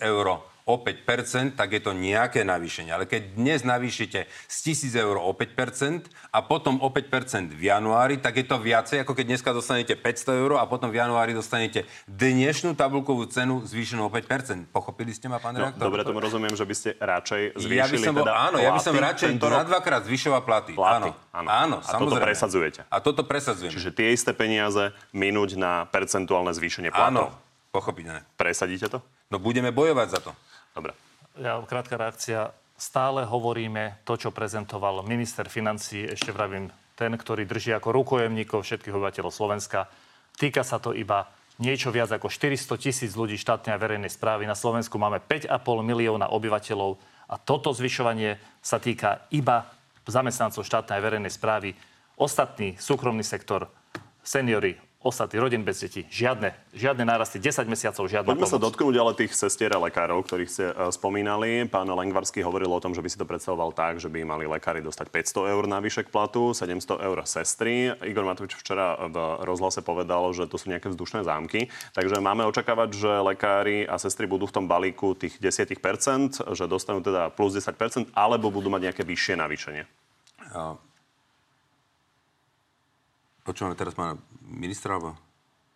1000 0.00 0.02
eur 0.02 0.40
o 0.68 0.76
5%, 0.76 1.56
tak 1.56 1.72
je 1.72 1.80
to 1.80 1.96
nejaké 1.96 2.44
navýšenie. 2.44 2.92
Ale 2.92 3.08
keď 3.08 3.40
dnes 3.40 3.64
navýšite 3.64 4.28
z 4.28 4.56
1000 4.76 5.00
eur 5.00 5.16
o 5.16 5.32
5% 5.32 6.12
a 6.28 6.44
potom 6.44 6.76
o 6.84 6.92
5% 6.92 7.56
v 7.56 7.72
januári, 7.72 8.20
tak 8.20 8.36
je 8.36 8.44
to 8.44 8.60
viacej, 8.60 9.00
ako 9.00 9.16
keď 9.16 9.24
dneska 9.32 9.50
dostanete 9.56 9.96
500 9.96 10.44
eur 10.44 10.60
a 10.60 10.68
potom 10.68 10.92
v 10.92 11.00
januári 11.00 11.32
dostanete 11.32 11.88
dnešnú 12.04 12.76
tabulkovú 12.76 13.24
cenu 13.32 13.64
zvýšenú 13.64 14.04
o 14.04 14.10
5%. 14.12 14.68
Pochopili 14.68 15.16
ste 15.16 15.32
ma, 15.32 15.40
pán 15.40 15.56
no, 15.56 15.72
redaktor? 15.72 15.88
Dobre, 15.88 16.04
tomu 16.04 16.20
rozumiem, 16.20 16.52
že 16.52 16.68
by 16.68 16.74
ste 16.76 16.90
radšej 17.00 17.42
zvýšili 17.56 17.80
ja 17.80 17.86
by 17.88 17.98
som 18.04 18.12
bol, 18.12 18.26
teda 18.28 18.36
Áno, 18.36 18.56
ja 18.60 18.70
by 18.76 18.80
som 18.84 18.92
radšej 18.92 19.30
na 19.40 19.64
dvakrát 19.64 20.02
zvyšoval 20.04 20.42
platy. 20.44 20.72
platy. 20.76 21.10
Áno, 21.32 21.32
áno, 21.32 21.48
áno 21.48 21.76
a 21.80 21.88
samozrejme. 21.88 22.12
toto 22.12 22.26
presadzujete. 22.28 22.80
A 22.92 22.96
toto 23.00 23.22
presadzujem. 23.24 23.72
Čiže 23.72 23.96
tie 23.96 24.12
isté 24.12 24.36
peniaze 24.36 24.92
minúť 25.16 25.56
na 25.56 25.88
percentuálne 25.88 26.52
zvýšenie 26.52 26.92
platov. 26.92 27.32
Áno, 27.32 27.40
pochopiteľné. 27.72 28.28
Presadíte 28.36 28.92
to? 28.92 29.00
No 29.32 29.40
budeme 29.40 29.72
bojovať 29.72 30.08
za 30.12 30.20
to. 30.20 30.32
Dobre. 30.78 30.94
Ja, 31.42 31.58
krátka 31.66 31.98
reakcia. 31.98 32.54
Stále 32.78 33.26
hovoríme 33.26 33.98
to, 34.06 34.14
čo 34.14 34.30
prezentoval 34.30 35.02
minister 35.02 35.50
financí, 35.50 36.06
ešte 36.06 36.30
vravím, 36.30 36.70
ten, 36.94 37.10
ktorý 37.18 37.42
drží 37.42 37.74
ako 37.74 37.90
rukojemníkov 37.90 38.62
všetkých 38.62 38.94
obyvateľov 38.94 39.34
Slovenska. 39.34 39.90
Týka 40.38 40.62
sa 40.62 40.78
to 40.78 40.94
iba 40.94 41.26
niečo 41.58 41.90
viac 41.90 42.14
ako 42.14 42.30
400 42.30 42.78
tisíc 42.78 43.18
ľudí 43.18 43.34
štátnej 43.34 43.74
a 43.74 43.82
verejnej 43.82 44.06
správy. 44.06 44.46
Na 44.46 44.54
Slovensku 44.54 44.94
máme 45.02 45.18
5,5 45.18 45.50
milióna 45.82 46.30
obyvateľov 46.30 47.02
a 47.26 47.34
toto 47.42 47.74
zvyšovanie 47.74 48.38
sa 48.62 48.78
týka 48.78 49.26
iba 49.34 49.66
zamestnancov 50.06 50.62
štátnej 50.62 50.94
a 50.94 51.02
verejnej 51.02 51.34
správy. 51.34 51.74
Ostatný 52.14 52.78
súkromný 52.78 53.26
sektor, 53.26 53.66
seniory, 54.22 54.78
ostatní 54.98 55.38
rodín 55.38 55.62
bez 55.62 55.78
detí. 55.78 56.02
Žiadne, 56.10 56.74
žiadne 56.74 57.06
nárasty, 57.06 57.38
10 57.38 57.70
mesiacov, 57.70 58.10
žiadna 58.10 58.34
Poďme 58.34 58.50
pomoc. 58.50 58.54
sa 58.54 58.58
dotknúť 58.58 58.94
ale 58.98 59.12
tých 59.14 59.30
sestier 59.30 59.70
a 59.70 59.78
lekárov, 59.78 60.26
ktorých 60.26 60.50
ste 60.50 60.64
uh, 60.74 60.90
spomínali. 60.90 61.70
Pán 61.70 61.86
Lengvarský 61.86 62.42
hovoril 62.42 62.66
o 62.66 62.82
tom, 62.82 62.98
že 62.98 63.02
by 63.02 63.08
si 63.08 63.14
to 63.14 63.22
predstavoval 63.22 63.70
tak, 63.70 64.02
že 64.02 64.10
by 64.10 64.26
mali 64.26 64.50
lekári 64.50 64.82
dostať 64.82 65.06
500 65.38 65.54
eur 65.54 65.64
navyše 65.70 66.02
k 66.02 66.10
platu, 66.10 66.50
700 66.50 66.98
eur 66.98 67.18
sestry. 67.30 67.94
Igor 68.02 68.26
Matovič 68.26 68.58
včera 68.58 68.98
v 69.06 69.16
rozhlase 69.46 69.86
povedal, 69.86 70.34
že 70.34 70.50
to 70.50 70.58
sú 70.58 70.66
nejaké 70.66 70.90
vzdušné 70.90 71.22
zámky. 71.22 71.70
Takže 71.94 72.18
máme 72.18 72.42
očakávať, 72.50 72.98
že 72.98 73.10
lekári 73.22 73.86
a 73.86 74.02
sestry 74.02 74.26
budú 74.26 74.50
v 74.50 74.54
tom 74.58 74.66
balíku 74.66 75.14
tých 75.14 75.38
10%, 75.38 76.42
že 76.42 76.64
dostanú 76.66 77.06
teda 77.06 77.30
plus 77.30 77.54
10%, 77.54 78.10
alebo 78.18 78.50
budú 78.50 78.66
mať 78.66 78.90
nejaké 78.90 79.02
vyššie 79.06 79.34
navýšenie. 79.38 79.82
Počúvame 83.48 83.80
teraz 83.80 83.96
pána 83.96 84.20
ministra, 84.44 85.00
alebo? 85.00 85.16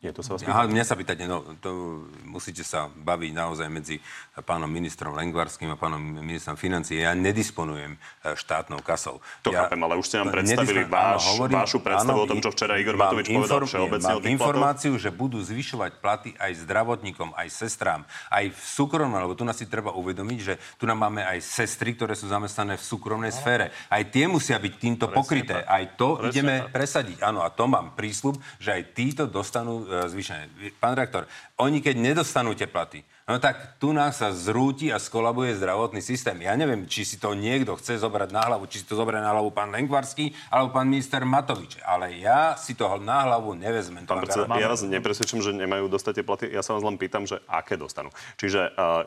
Nie, 0.03 0.11
to 0.11 0.18
sa 0.18 0.34
vás 0.34 0.42
Aha, 0.42 0.66
mňa 0.66 0.82
sa 0.82 0.98
pýtate, 0.98 1.30
no 1.30 1.46
to 1.62 2.03
musíte 2.26 2.66
sa 2.66 2.90
baviť 2.90 3.30
naozaj 3.38 3.70
medzi 3.70 4.03
pánom 4.42 4.66
ministrom 4.66 5.14
Lengvarským 5.14 5.70
a 5.70 5.78
pánom 5.78 6.03
ministrom 6.03 6.59
financií. 6.59 7.07
Ja 7.07 7.14
nedisponujem 7.14 7.94
e, 7.94 7.98
štátnou 8.34 8.82
kasou. 8.82 9.22
To 9.46 9.55
ja, 9.55 9.62
chápem, 9.62 9.78
ale 9.78 9.94
už 10.03 10.11
ste 10.11 10.18
nám 10.18 10.34
predstavili 10.34 10.82
váš, 10.90 11.22
áno, 11.22 11.30
hovorím, 11.38 11.55
vašu 11.55 11.78
predstavu 11.86 12.18
áno, 12.18 12.26
o 12.26 12.30
tom, 12.34 12.42
čo 12.42 12.50
včera 12.50 12.82
Igor 12.82 12.98
Matovič 12.98 13.30
povedal 13.30 13.62
všeobecne 13.62 14.11
Mám 14.18 14.26
informáciu, 14.26 14.92
že 14.98 15.14
budú 15.14 15.38
zvyšovať 15.38 15.92
platy 16.03 16.34
aj 16.34 16.50
zdravotníkom, 16.66 17.38
aj 17.38 17.48
sestrám, 17.55 18.03
aj 18.26 18.50
v 18.50 18.59
súkromnom, 18.59 19.22
lebo 19.22 19.38
tu 19.38 19.46
nás 19.46 19.55
si 19.55 19.70
treba 19.70 19.94
uvedomiť, 19.94 20.38
že 20.42 20.59
tu 20.82 20.90
nám 20.90 20.98
máme 20.98 21.22
aj 21.22 21.38
sestry, 21.46 21.94
ktoré 21.94 22.18
sú 22.18 22.26
zamestnané 22.26 22.74
v 22.74 22.82
súkromnej 22.82 23.30
sfére. 23.30 23.70
Aj 23.86 24.03
tie 24.03 24.26
musia 24.26 24.59
byť 24.59 24.72
týmto 24.82 25.07
Presne 25.07 25.18
pokryté. 25.22 25.57
Tak. 25.62 25.70
Aj 25.70 25.84
to 25.94 26.09
Presne 26.18 26.30
ideme 26.34 26.55
tak. 26.59 26.74
presadiť. 26.74 27.18
Áno, 27.22 27.46
a 27.46 27.55
to 27.55 27.70
mám 27.70 27.94
prísľub, 27.94 28.34
že 28.59 28.74
aj 28.74 28.82
títo 28.98 29.30
dostanú 29.30 29.91
zvýšené. 30.09 30.49
Pán 30.80 30.97
rektor, 30.97 31.28
oni 31.61 31.84
keď 31.84 32.01
nedostanú 32.01 32.57
tie 32.57 32.66
platy, 32.66 33.05
no 33.28 33.36
tak 33.36 33.76
tu 33.76 33.93
nás 33.93 34.18
sa 34.18 34.32
zrúti 34.32 34.88
a 34.88 34.99
skolabuje 34.99 35.55
zdravotný 35.61 36.01
systém. 36.01 36.34
Ja 36.43 36.57
neviem, 36.57 36.88
či 36.88 37.05
si 37.05 37.20
to 37.20 37.36
niekto 37.36 37.76
chce 37.78 38.01
zobrať 38.01 38.32
na 38.32 38.43
hlavu, 38.49 38.66
či 38.66 38.82
si 38.82 38.86
to 38.88 38.97
zoberie 38.99 39.20
na 39.20 39.30
hlavu 39.30 39.53
pán 39.53 39.70
Lengvarský 39.70 40.32
alebo 40.49 40.72
pán 40.72 40.88
minister 40.88 41.22
Matovič. 41.22 41.78
Ale 41.84 42.16
ja 42.16 42.57
si 42.57 42.72
toho 42.72 42.97
na 42.97 43.28
hlavu 43.28 43.53
nevezmem. 43.53 44.09
Pán 44.09 44.24
predseda, 44.24 44.49
ja 44.57 44.72
vás 44.72 44.82
nepresvedčím, 44.82 45.45
že 45.45 45.53
nemajú 45.53 45.86
dostať 45.93 46.12
tie 46.20 46.24
platy. 46.24 46.45
Ja 46.51 46.64
sa 46.64 46.74
vás 46.74 46.82
len 46.82 46.97
pýtam, 46.97 47.28
že 47.28 47.38
aké 47.47 47.76
dostanú. 47.76 48.09
Čiže 48.40 48.72
uh, 48.74 49.07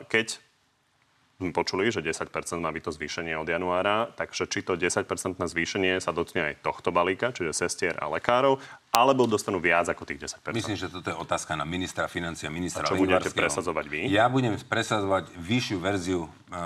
keď 1.36 1.52
počuli, 1.52 1.92
že 1.92 2.00
10% 2.00 2.32
má 2.64 2.72
byť 2.72 2.82
to 2.88 2.92
zvýšenie 2.96 3.36
od 3.36 3.44
januára, 3.44 4.08
takže 4.16 4.48
či 4.48 4.64
to 4.64 4.72
10% 4.72 5.04
zvýšenie 5.36 6.00
sa 6.00 6.08
dotkne 6.08 6.48
aj 6.48 6.64
tohto 6.64 6.88
balíka, 6.88 7.28
čiže 7.28 7.52
sestier 7.52 7.92
a 8.00 8.08
lekárov, 8.08 8.56
alebo 8.88 9.28
dostanú 9.28 9.60
viac 9.60 9.84
ako 9.92 10.08
tých 10.08 10.32
10%. 10.40 10.56
Myslím, 10.56 10.80
že 10.80 10.88
toto 10.88 11.12
je 11.12 11.16
otázka 11.16 11.52
na 11.52 11.68
ministra 11.68 12.08
financia, 12.08 12.48
ministra 12.48 12.88
A 12.88 12.88
čo 12.88 12.96
budete 12.96 13.28
presadzovať 13.36 13.84
vy? 13.84 14.00
Ja 14.08 14.32
budem 14.32 14.56
presadzovať 14.56 15.36
vyššiu 15.36 15.76
verziu 15.76 16.24
e, 16.24 16.56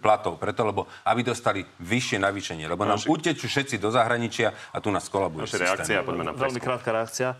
platov, 0.00 0.40
preto, 0.40 0.64
lebo 0.64 0.88
aby 1.04 1.20
dostali 1.20 1.60
vyššie 1.84 2.24
navýšenie, 2.24 2.64
lebo 2.64 2.88
nám 2.88 3.04
utečú 3.04 3.52
všetci 3.52 3.76
do 3.76 3.92
zahraničia 3.92 4.56
a 4.72 4.80
tu 4.80 4.88
nás 4.88 5.04
kolabuje 5.12 5.44
Naša 5.44 5.60
reakcia, 5.60 6.00
poďme 6.00 6.32
na 6.32 6.32
Veľmi 6.32 6.60
krátka 6.60 6.88
reakcia. 6.88 7.36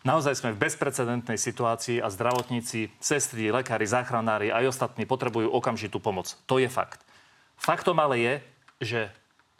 Naozaj 0.00 0.40
sme 0.40 0.56
v 0.56 0.64
bezprecedentnej 0.64 1.36
situácii 1.36 2.00
a 2.00 2.08
zdravotníci, 2.08 2.88
sestry, 2.96 3.52
lekári, 3.52 3.84
záchranári 3.84 4.48
aj 4.48 4.72
ostatní 4.72 5.04
potrebujú 5.04 5.52
okamžitú 5.52 6.00
pomoc. 6.00 6.40
To 6.48 6.56
je 6.56 6.72
fakt. 6.72 7.04
Faktom 7.60 8.00
ale 8.00 8.16
je, 8.16 8.34
že 8.80 9.00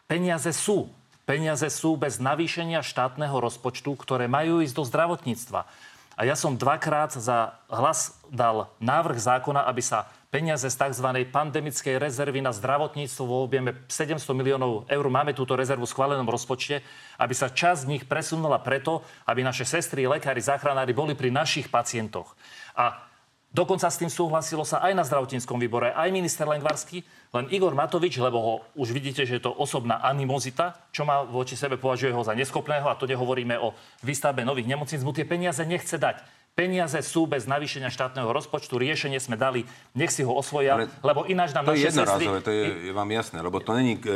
peniaze 0.08 0.48
sú. 0.56 0.88
Peniaze 1.28 1.68
sú 1.68 2.00
bez 2.00 2.16
navýšenia 2.16 2.80
štátneho 2.80 3.36
rozpočtu, 3.36 3.92
ktoré 4.00 4.32
majú 4.32 4.64
ísť 4.64 4.74
do 4.80 4.84
zdravotníctva. 4.88 5.68
A 6.16 6.20
ja 6.24 6.32
som 6.32 6.56
dvakrát 6.56 7.12
za 7.12 7.60
hlas 7.68 8.16
dal 8.32 8.72
návrh 8.80 9.20
zákona, 9.20 9.68
aby 9.68 9.84
sa 9.84 10.08
peniaze 10.30 10.70
z 10.70 10.78
tzv. 10.78 11.26
pandemickej 11.26 11.98
rezervy 11.98 12.38
na 12.38 12.54
zdravotníctvo 12.54 13.22
vo 13.26 13.42
objeme 13.42 13.74
700 13.90 14.22
miliónov 14.30 14.86
eur. 14.86 15.06
Máme 15.10 15.34
túto 15.34 15.58
rezervu 15.58 15.84
v 15.84 15.92
schválenom 15.92 16.30
rozpočte, 16.30 16.86
aby 17.18 17.34
sa 17.34 17.50
časť 17.50 17.84
z 17.84 17.90
nich 17.90 18.04
presunula 18.06 18.62
preto, 18.62 19.02
aby 19.26 19.42
naše 19.42 19.66
sestry, 19.66 20.06
lekári, 20.06 20.38
záchranári 20.38 20.94
boli 20.94 21.18
pri 21.18 21.34
našich 21.34 21.66
pacientoch. 21.66 22.38
A 22.78 23.10
Dokonca 23.50 23.90
s 23.90 23.98
tým 23.98 24.06
súhlasilo 24.06 24.62
sa 24.62 24.78
aj 24.78 24.94
na 24.94 25.02
zdravotníckom 25.02 25.58
výbore, 25.58 25.90
aj 25.90 26.14
minister 26.14 26.46
Lengvarský, 26.46 27.02
len 27.34 27.50
Igor 27.50 27.74
Matovič, 27.74 28.14
lebo 28.22 28.38
ho 28.38 28.54
už 28.78 28.94
vidíte, 28.94 29.26
že 29.26 29.42
je 29.42 29.42
to 29.42 29.50
osobná 29.50 29.98
animozita, 30.06 30.78
čo 30.94 31.02
má 31.02 31.26
voči 31.26 31.58
sebe, 31.58 31.74
považuje 31.74 32.14
ho 32.14 32.22
za 32.22 32.30
neschopného 32.30 32.86
a 32.86 32.94
to 32.94 33.10
nehovoríme 33.10 33.58
o 33.58 33.74
výstavbe 34.06 34.46
nových 34.46 34.70
nemocníc, 34.70 35.02
mu 35.02 35.10
tie 35.10 35.26
peniaze 35.26 35.66
nechce 35.66 35.98
dať. 35.98 36.22
Peniaze 36.60 37.00
sú 37.00 37.24
bez 37.24 37.48
navýšenia 37.48 37.88
štátneho 37.88 38.28
rozpočtu, 38.28 38.76
riešenie 38.76 39.16
sme 39.16 39.40
dali, 39.40 39.64
nech 39.96 40.12
si 40.12 40.20
ho 40.20 40.28
osvoja, 40.36 40.76
Ale 40.76 40.92
lebo 41.00 41.24
ináč 41.24 41.56
nám 41.56 41.64
to 41.64 41.72
naše 41.72 41.80
je 41.80 41.88
jednorázové, 41.88 42.38
to 42.44 42.52
je, 42.52 42.64
je 42.84 42.92
vám 42.92 43.08
jasné, 43.08 43.40
lebo 43.40 43.64
to 43.64 43.72
není 43.72 43.96
e, 43.96 44.12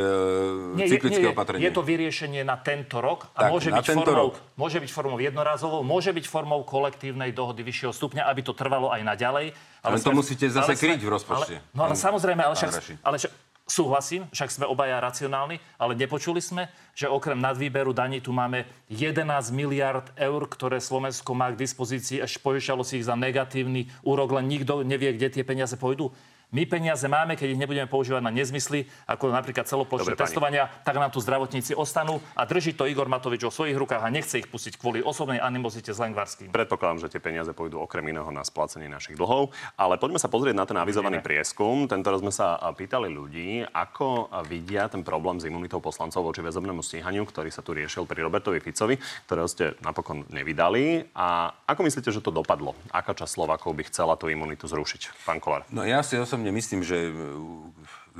nie, 0.77 0.85
cyklické 0.85 1.25
nie, 1.25 1.33
opatrenie. 1.33 1.65
Je 1.65 1.73
to 1.73 1.81
vyriešenie 1.81 2.45
na 2.45 2.61
tento 2.61 3.01
rok 3.01 3.33
a 3.33 3.49
tak, 3.49 3.49
môže, 3.49 3.73
byť 3.73 3.85
formou, 3.97 4.29
rok. 4.29 4.37
môže 4.61 4.77
byť 4.77 4.91
formou 4.93 5.17
jednorázovou, 5.17 5.81
môže 5.81 6.13
byť 6.13 6.25
formou 6.29 6.61
kolektívnej 6.61 7.33
dohody 7.33 7.65
vyššieho 7.65 7.89
stupňa, 7.97 8.29
aby 8.29 8.45
to 8.45 8.53
trvalo 8.53 8.93
aj 8.93 9.01
naďalej. 9.01 9.57
Ale, 9.81 9.89
ale 9.89 9.97
sme, 9.97 10.13
to 10.13 10.19
musíte 10.21 10.45
zase 10.45 10.77
kryť 10.77 11.01
v 11.01 11.09
rozpočte. 11.09 11.55
Ale, 11.57 11.73
no 11.73 11.81
ale 11.89 11.97
samozrejme, 11.97 12.45
ale 12.45 12.53
však, 12.53 13.01
ale 13.01 13.15
však 13.17 13.31
Súhlasím, 13.65 14.29
však 14.29 14.53
sme 14.53 14.69
obaja 14.69 15.01
racionálni, 15.01 15.57
ale 15.81 15.97
nepočuli 15.97 16.37
sme, 16.37 16.69
že 16.93 17.09
okrem 17.09 17.41
nadvýberu 17.41 17.97
daní 17.97 18.21
tu 18.21 18.29
máme 18.29 18.69
11 18.93 19.25
miliard 19.49 20.05
eur, 20.21 20.45
ktoré 20.45 20.77
Slovensko 20.77 21.33
má 21.33 21.49
k 21.49 21.65
dispozícii, 21.65 22.21
až 22.21 22.37
požičalo 22.45 22.85
si 22.85 23.01
ich 23.01 23.09
za 23.09 23.17
negatívny 23.17 23.89
úrok, 24.05 24.37
len 24.37 24.45
nikto 24.45 24.85
nevie, 24.85 25.17
kde 25.17 25.33
tie 25.33 25.41
peniaze 25.41 25.73
pôjdu. 25.81 26.13
My 26.55 26.63
peniaze 26.63 27.03
máme, 27.11 27.35
keď 27.35 27.51
ich 27.51 27.59
nebudeme 27.59 27.83
používať 27.83 28.23
na 28.23 28.31
nezmysly, 28.31 28.87
ako 29.11 29.27
napríklad 29.27 29.67
celoplošné 29.67 30.15
testovania, 30.15 30.71
tak 30.87 30.95
nám 30.95 31.11
tu 31.11 31.19
zdravotníci 31.19 31.75
ostanú 31.75 32.23
a 32.31 32.47
drží 32.47 32.71
to 32.71 32.87
Igor 32.87 33.11
Matovič 33.11 33.43
vo 33.43 33.51
svojich 33.51 33.75
rukách 33.75 33.99
a 33.99 34.07
nechce 34.07 34.39
ich 34.39 34.47
pustiť 34.47 34.79
kvôli 34.79 35.03
osobnej 35.03 35.43
animozite 35.43 35.91
s 35.91 35.99
Lengvarským. 35.99 36.55
Predpokladám, 36.55 37.03
že 37.03 37.11
tie 37.11 37.19
peniaze 37.19 37.51
pôjdu 37.51 37.83
okrem 37.83 38.07
iného 38.07 38.31
na 38.31 38.39
splácenie 38.47 38.87
našich 38.87 39.19
dlhov, 39.19 39.51
ale 39.75 39.99
poďme 39.99 40.15
sa 40.15 40.31
pozrieť 40.31 40.55
na 40.55 40.63
ten 40.63 40.79
avizovaný 40.79 41.19
prieskum. 41.19 41.91
Tento 41.91 42.07
raz 42.07 42.23
sme 42.23 42.31
sa 42.31 42.55
pýtali 42.71 43.11
ľudí, 43.11 43.67
ako 43.75 44.31
vidia 44.47 44.87
ten 44.87 45.03
problém 45.03 45.43
s 45.43 45.51
imunitou 45.51 45.83
poslancov 45.83 46.23
voči 46.23 46.39
väzobnému 46.39 46.79
stíhaniu, 46.79 47.27
ktorý 47.27 47.51
sa 47.51 47.67
tu 47.67 47.75
riešil 47.75 48.07
pri 48.07 48.23
Robertovi 48.23 48.63
Ficovi, 48.63 48.95
ktorého 49.27 49.51
ste 49.51 49.75
napokon 49.83 50.23
nevydali. 50.31 51.11
A 51.19 51.51
ako 51.67 51.83
myslíte, 51.83 52.15
že 52.15 52.23
to 52.23 52.31
dopadlo? 52.31 52.79
Aká 52.95 53.11
časť 53.11 53.43
Slovakov 53.43 53.75
by 53.75 53.91
chcela 53.91 54.15
tú 54.15 54.31
imunitu 54.31 54.71
zrušiť? 54.71 55.27
Pán 55.27 55.43
Kolár. 55.43 55.67
No 55.67 55.83
ja 55.83 55.99
si 55.99 56.15
osobne 56.15 56.44
osobne 56.45 56.61
myslím, 56.61 56.81
že 56.85 57.09
e, 57.09 57.11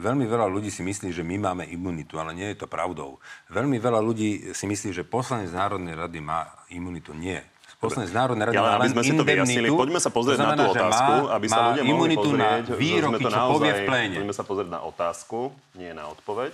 veľmi 0.01 0.25
veľa 0.25 0.49
ľudí 0.49 0.73
si 0.73 0.81
myslí, 0.81 1.13
že 1.13 1.21
my 1.21 1.37
máme 1.37 1.63
imunitu, 1.69 2.17
ale 2.17 2.33
nie 2.33 2.49
je 2.49 2.65
to 2.65 2.67
pravdou. 2.67 3.21
Veľmi 3.53 3.77
veľa 3.77 4.01
ľudí 4.01 4.49
si 4.57 4.65
myslí, 4.65 4.89
že 4.97 5.05
poslanec 5.05 5.53
Národnej 5.53 5.93
rady 5.93 6.19
má 6.25 6.49
imunitu. 6.73 7.13
Nie. 7.13 7.45
Poslanec 7.77 8.09
Národnej 8.09 8.49
rady 8.49 8.57
ja, 8.57 8.81
aby 8.81 8.89
sme 8.97 9.03
si 9.05 9.13
to 9.13 9.21
vyjasnili, 9.21 9.69
poďme 9.69 10.01
sa 10.01 10.09
pozrieť 10.09 10.37
znamená, 10.41 10.57
na 10.57 10.57
tú 10.57 10.65
otázku, 10.73 11.13
má, 11.13 11.33
aby 11.37 11.45
sa 11.45 11.59
ľudia 11.69 11.83
mohli 11.85 12.15
pozrieť, 12.17 12.65
na 12.65 12.77
výroky, 12.81 13.21
to 13.21 13.29
naozaj, 13.29 13.53
povie 13.53 13.71
v 13.77 13.81
pléne. 13.85 14.15
Poďme 14.17 14.35
sa 14.35 14.45
pozrieť 14.47 14.69
na 14.73 14.81
otázku, 14.81 15.39
nie 15.77 15.91
na 15.93 16.05
odpoveď. 16.09 16.53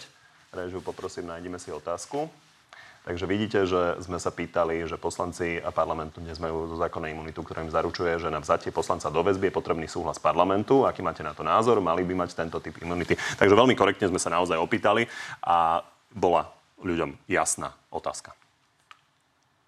Režiu, 0.52 0.84
poprosím, 0.84 1.32
nájdeme 1.32 1.56
si 1.56 1.72
otázku. 1.72 2.28
Takže 3.02 3.26
vidíte, 3.26 3.66
že 3.66 3.98
sme 4.06 4.22
sa 4.22 4.30
pýtali, 4.30 4.86
že 4.86 4.94
poslanci 4.94 5.58
a 5.58 5.74
parlamentu 5.74 6.22
dnes 6.22 6.38
majú 6.38 6.70
zo 6.70 6.78
zákona 6.78 7.10
imunitu, 7.10 7.42
ktorá 7.42 7.66
im 7.66 7.74
zaručuje, 7.74 8.22
že 8.22 8.30
na 8.30 8.38
vzatie 8.38 8.70
poslanca 8.70 9.10
do 9.10 9.26
väzby 9.26 9.50
je 9.50 9.58
potrebný 9.58 9.90
súhlas 9.90 10.22
parlamentu. 10.22 10.86
Aký 10.86 11.02
máte 11.02 11.26
na 11.26 11.34
to 11.34 11.42
názor? 11.42 11.82
Mali 11.82 12.06
by 12.06 12.14
mať 12.14 12.38
tento 12.38 12.62
typ 12.62 12.78
imunity. 12.78 13.18
Takže 13.42 13.58
veľmi 13.58 13.74
korektne 13.74 14.06
sme 14.06 14.22
sa 14.22 14.30
naozaj 14.30 14.54
opýtali 14.54 15.10
a 15.42 15.82
bola 16.14 16.54
ľuďom 16.78 17.18
jasná 17.26 17.74
otázka. 17.90 18.41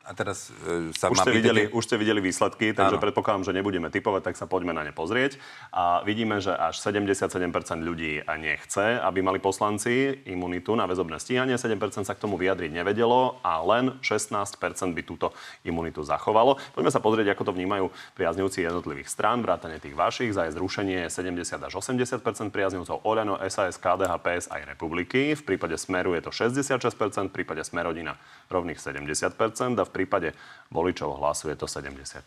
A 0.04 0.12
teraz 0.12 0.52
e, 0.68 0.92
sa 0.92 1.08
už, 1.08 1.24
ste 1.24 1.32
videli, 1.32 1.64
už 1.72 1.84
ste 1.88 1.96
videli 1.96 2.20
výsledky, 2.20 2.76
takže 2.76 3.00
Áno. 3.00 3.04
predpokladám, 3.04 3.48
že 3.48 3.56
nebudeme 3.56 3.88
typovať, 3.88 4.22
tak 4.28 4.36
sa 4.36 4.52
poďme 4.52 4.76
na 4.76 4.84
ne 4.84 4.92
pozrieť. 4.92 5.40
A 5.72 6.04
vidíme, 6.04 6.44
že 6.44 6.52
až 6.52 6.76
77% 6.84 7.40
ľudí 7.80 8.20
nechce, 8.36 9.00
aby 9.00 9.24
mali 9.24 9.40
poslanci 9.40 10.28
imunitu 10.28 10.76
na 10.76 10.92
väzobné 10.92 11.24
stíhanie. 11.24 11.56
7% 11.56 12.04
sa 12.04 12.12
k 12.12 12.20
tomu 12.20 12.36
vyjadriť 12.36 12.76
nevedelo 12.76 13.40
a 13.48 13.64
len 13.64 13.96
16% 14.04 14.60
by 14.92 15.02
túto 15.08 15.32
imunitu 15.64 16.04
zachovalo. 16.04 16.60
Poďme 16.76 16.92
sa 16.92 17.00
pozrieť, 17.00 17.32
ako 17.32 17.48
to 17.48 17.56
vnímajú 17.56 17.88
priaznivci 18.20 18.68
jednotlivých 18.68 19.08
strán, 19.08 19.40
vrátane 19.40 19.80
tých 19.80 19.96
vašich. 19.96 20.36
Za 20.36 20.52
zrušenie 20.52 21.08
je 21.08 21.16
70 21.16 21.64
až 21.64 21.74
80% 21.80 22.20
priaznivcov 22.52 23.08
Oľano, 23.08 23.40
SAS, 23.48 23.80
KDH, 23.80 24.20
PS 24.20 24.46
aj 24.52 24.68
Republiky. 24.68 25.32
V 25.40 25.44
prípade 25.48 25.80
Smeru 25.80 26.12
je 26.20 26.28
to 26.28 26.36
66%, 26.36 27.32
v 27.32 27.34
prípade 27.34 27.64
Smerodina 27.64 28.20
rovných 28.52 28.84
70% 28.84 29.80
a 29.80 29.84
v 29.88 29.93
prípade 29.94 30.34
voličov 30.74 31.22
hlasu 31.22 31.54
je 31.54 31.58
to 31.62 31.70
76%. 31.70 32.26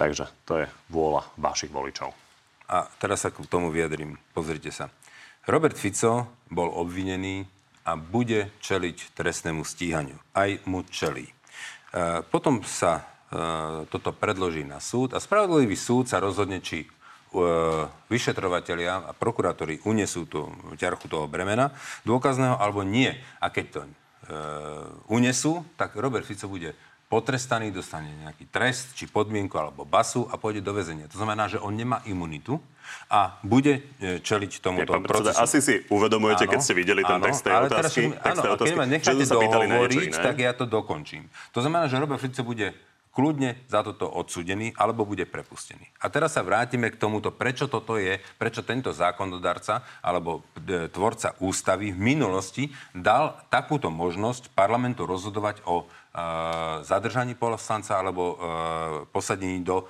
Takže 0.00 0.24
to 0.48 0.64
je 0.64 0.66
vôľa 0.88 1.28
vašich 1.36 1.68
voličov. 1.68 2.16
A 2.72 2.88
teraz 2.96 3.22
sa 3.22 3.28
k 3.28 3.44
tomu 3.44 3.68
vyjadrím. 3.68 4.16
Pozrite 4.32 4.72
sa. 4.72 4.88
Robert 5.44 5.76
Fico 5.76 6.40
bol 6.48 6.72
obvinený 6.72 7.44
a 7.84 8.00
bude 8.00 8.48
čeliť 8.64 9.12
trestnému 9.12 9.60
stíhaniu. 9.60 10.16
Aj 10.32 10.56
mu 10.64 10.80
čelí. 10.88 11.28
E, 11.28 11.32
potom 12.24 12.64
sa 12.64 13.04
e, 13.28 13.84
toto 13.92 14.16
predloží 14.16 14.64
na 14.64 14.80
súd 14.80 15.12
a 15.12 15.20
spravodlivý 15.20 15.76
súd 15.76 16.08
sa 16.08 16.16
rozhodne, 16.16 16.64
či 16.64 16.82
e, 16.82 16.88
vyšetrovatelia 18.08 19.04
a 19.04 19.12
prokurátori 19.12 19.84
unesú 19.84 20.24
tú 20.24 20.48
ťarchu 20.80 21.12
toho 21.12 21.28
bremena 21.28 21.76
dôkazného 22.08 22.56
alebo 22.56 22.80
nie. 22.80 23.12
A 23.44 23.52
keď 23.52 23.66
to 23.68 23.80
unesú, 25.08 25.64
tak 25.76 25.96
Robert 25.96 26.24
Fico 26.24 26.48
bude 26.48 26.72
potrestaný, 27.14 27.70
dostane 27.70 28.10
nejaký 28.26 28.48
trest, 28.50 28.96
či 28.96 29.06
podmienku, 29.06 29.54
alebo 29.54 29.86
basu 29.86 30.26
a 30.32 30.40
pôjde 30.40 30.64
do 30.64 30.74
väzenia. 30.74 31.06
To 31.12 31.20
znamená, 31.20 31.46
že 31.46 31.62
on 31.62 31.76
nemá 31.76 32.02
imunitu 32.08 32.58
a 33.06 33.38
bude 33.44 33.86
e, 34.00 34.18
čeliť 34.18 34.58
tomuto 34.58 34.98
Nie, 34.98 35.04
procesu. 35.04 35.38
Asi 35.38 35.58
si 35.62 35.74
uvedomujete, 35.92 36.48
áno, 36.48 36.52
keď 36.56 36.60
ste 36.64 36.74
videli 36.74 37.06
ten 37.06 37.20
áno, 37.20 37.24
text 37.28 37.46
tej 37.46 37.54
otázky. 37.54 38.02
Teraz, 38.18 38.34
áno, 38.34 38.42
a 38.50 38.56
keď 38.58 38.74
ma 38.74 38.86
necháte 38.88 39.24
dohovoriť, 39.30 40.10
tak 40.16 40.36
ja 40.42 40.52
to 40.56 40.64
dokončím. 40.66 41.28
To 41.54 41.62
znamená, 41.62 41.86
že 41.86 42.00
Robert 42.00 42.18
Fico 42.18 42.42
bude 42.42 42.74
kľudne 43.14 43.64
za 43.70 43.86
toto 43.86 44.10
odsudený 44.10 44.74
alebo 44.74 45.06
bude 45.06 45.24
prepustený. 45.24 45.86
A 46.02 46.10
teraz 46.10 46.34
sa 46.34 46.42
vrátime 46.42 46.90
k 46.90 46.98
tomuto, 46.98 47.30
prečo 47.30 47.70
toto 47.70 47.94
je, 47.96 48.18
prečo 48.36 48.66
tento 48.66 48.90
zákonodarca 48.90 49.86
alebo 50.02 50.42
e, 50.58 50.90
tvorca 50.90 51.38
ústavy 51.38 51.94
v 51.94 52.00
minulosti 52.02 52.74
dal 52.90 53.38
takúto 53.48 53.88
možnosť 53.88 54.50
parlamentu 54.52 55.06
rozhodovať 55.06 55.62
o 55.70 55.86
zadržaní 56.86 57.34
poslanca 57.34 57.98
alebo 57.98 58.38
posadení 59.10 59.66
do 59.66 59.82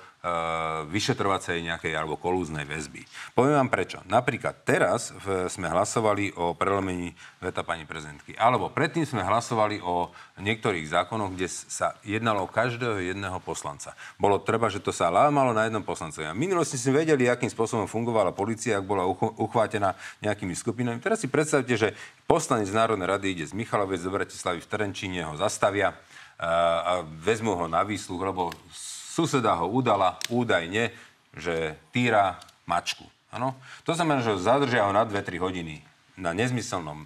vyšetrovacej 0.89 1.61
nejakej 1.61 1.93
alebo 1.93 2.17
kolúznej 2.17 2.65
väzby. 2.65 3.05
Poviem 3.37 3.61
vám 3.61 3.69
prečo. 3.69 4.01
Napríklad 4.09 4.65
teraz 4.65 5.13
sme 5.53 5.69
hlasovali 5.69 6.33
o 6.33 6.57
prelomení 6.57 7.13
veta 7.37 7.61
pani 7.61 7.85
prezidentky. 7.85 8.33
Alebo 8.33 8.73
predtým 8.73 9.05
sme 9.05 9.21
hlasovali 9.21 9.85
o 9.85 10.09
niektorých 10.41 10.89
zákonoch, 10.89 11.37
kde 11.37 11.45
sa 11.45 11.93
jednalo 12.01 12.49
o 12.49 12.49
každého 12.49 13.05
jedného 13.05 13.37
poslanca. 13.45 13.93
Bolo 14.17 14.41
treba, 14.41 14.65
že 14.65 14.81
to 14.81 14.89
sa 14.89 15.13
lámalo 15.13 15.53
na 15.53 15.69
jednom 15.69 15.85
poslancovi. 15.85 16.25
A 16.25 16.33
minulosti 16.33 16.81
sme 16.81 17.05
vedeli, 17.05 17.29
akým 17.29 17.53
spôsobom 17.53 17.85
fungovala 17.85 18.33
policia, 18.33 18.81
ak 18.81 18.89
bola 18.89 19.05
uchvátená 19.37 19.93
nejakými 20.25 20.57
skupinami. 20.57 20.97
Teraz 21.05 21.21
si 21.21 21.29
predstavte, 21.29 21.77
že 21.77 21.93
poslanec 22.25 22.73
Národnej 22.73 23.05
rady 23.05 23.27
ide 23.29 23.45
z 23.45 23.53
Michalovec 23.53 24.01
do 24.01 24.09
Bratislavy 24.09 24.57
v 24.57 24.69
Terenčíne, 24.73 25.21
ho 25.29 25.37
zastavia 25.37 25.93
a 26.39 27.03
vezmu 27.07 27.55
ho 27.55 27.65
na 27.71 27.83
výsluch, 27.83 28.19
lebo 28.19 28.51
suseda 28.75 29.55
ho 29.55 29.71
udala 29.71 30.19
údajne, 30.27 30.91
že 31.35 31.79
týra 31.95 32.39
mačku. 32.67 33.07
Ano? 33.31 33.55
To 33.83 33.91
znamená, 33.95 34.23
že 34.23 34.39
zadržia 34.39 34.87
ho 34.87 34.91
na 34.95 35.07
2-3 35.07 35.39
hodiny 35.39 35.83
na 36.15 36.31
nezmyselnom 36.31 37.03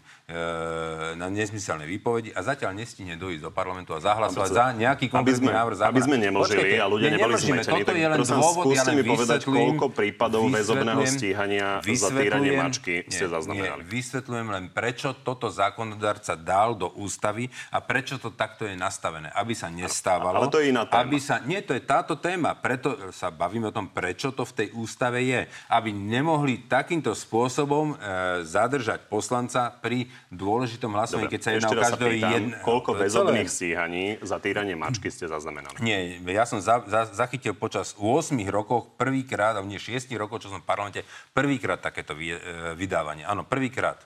na 1.18 1.26
nezmyselné 1.26 1.90
výpovedi 1.90 2.30
a 2.38 2.46
zatiaľ 2.46 2.78
nestihne 2.78 3.18
dojsť 3.18 3.42
do 3.42 3.50
parlamentu 3.50 3.98
a 3.98 4.00
zahlasovať 4.00 4.50
za 4.54 4.66
nejaký 4.78 5.10
konkrétny 5.10 5.50
návrh 5.50 5.76
zákona. 5.82 5.96
Aby 5.98 6.06
sme 6.06 6.18
nemlžili 6.22 6.78
a 6.78 6.86
ľudia 6.86 7.10
neboli 7.18 7.34
zmetení, 7.34 7.82
tak 7.82 7.98
je 7.98 8.08
len 8.14 8.22
dôvod, 8.22 8.64
skúste 8.70 8.94
ja 8.94 8.94
mi 8.94 9.04
povedať, 9.10 9.40
koľko 9.50 9.86
prípadov 9.90 10.46
väzobného 10.54 11.02
stíhania 11.10 11.82
za 11.82 12.10
týranie 12.14 12.54
mačky 12.54 13.10
ste 13.10 13.26
zaznamenali. 13.26 13.82
Nie, 13.82 13.90
vysvetľujem 13.90 14.48
len, 14.54 14.64
prečo 14.70 15.18
toto 15.18 15.50
zákonodarca 15.50 16.38
dal 16.38 16.78
do 16.78 16.94
ústavy 16.94 17.50
a 17.74 17.82
prečo 17.82 18.22
to 18.22 18.30
takto 18.30 18.70
je 18.70 18.78
nastavené. 18.78 19.34
Aby 19.34 19.58
sa 19.58 19.74
nestávalo. 19.74 20.46
Ale 20.46 20.54
to 20.54 20.62
je 20.62 20.70
iná 20.70 20.86
téma. 20.86 21.02
Aby 21.10 21.18
sa, 21.18 21.42
nie, 21.42 21.58
to 21.66 21.74
je 21.74 21.82
táto 21.82 22.22
téma. 22.22 22.54
Preto 22.54 23.10
sa 23.10 23.34
bavíme 23.34 23.74
o 23.74 23.74
tom, 23.74 23.90
prečo 23.90 24.30
to 24.30 24.46
v 24.46 24.54
tej 24.54 24.68
ústave 24.78 25.26
je. 25.26 25.50
Aby 25.74 25.90
nemohli 25.90 26.70
takýmto 26.70 27.18
spôsobom 27.18 27.98
e, 27.98 28.46
zadržať 28.46 29.10
poslanca 29.10 29.74
pri 29.74 30.06
dôležitom 30.28 30.92
hlasovaní, 30.92 31.32
keď 31.32 31.42
sa 31.42 31.50
jedná 31.56 31.70
o 31.72 31.80
každého 31.80 32.14
jedno... 32.20 32.56
Koľko 32.62 33.00
väzobných 33.00 33.50
stíhaní 33.50 34.04
za 34.20 34.38
týranie 34.44 34.76
mačky 34.76 35.08
ste 35.08 35.32
zaznamenali? 35.32 35.80
Nie, 35.80 36.20
ja 36.20 36.44
som 36.44 36.60
za, 36.60 36.84
za, 36.86 37.08
zachytil 37.10 37.56
počas 37.56 37.96
8 37.96 38.36
rokov 38.52 38.92
prvýkrát, 39.00 39.56
a 39.56 39.64
nie 39.64 39.80
6 39.80 40.12
rokov, 40.20 40.44
čo 40.44 40.52
som 40.54 40.60
v 40.62 40.68
parlamente, 40.68 41.02
prvýkrát 41.32 41.80
takéto 41.80 42.14
vy, 42.14 42.36
e, 42.36 42.38
vydávanie. 42.76 43.24
Áno, 43.24 43.48
prvýkrát. 43.48 44.04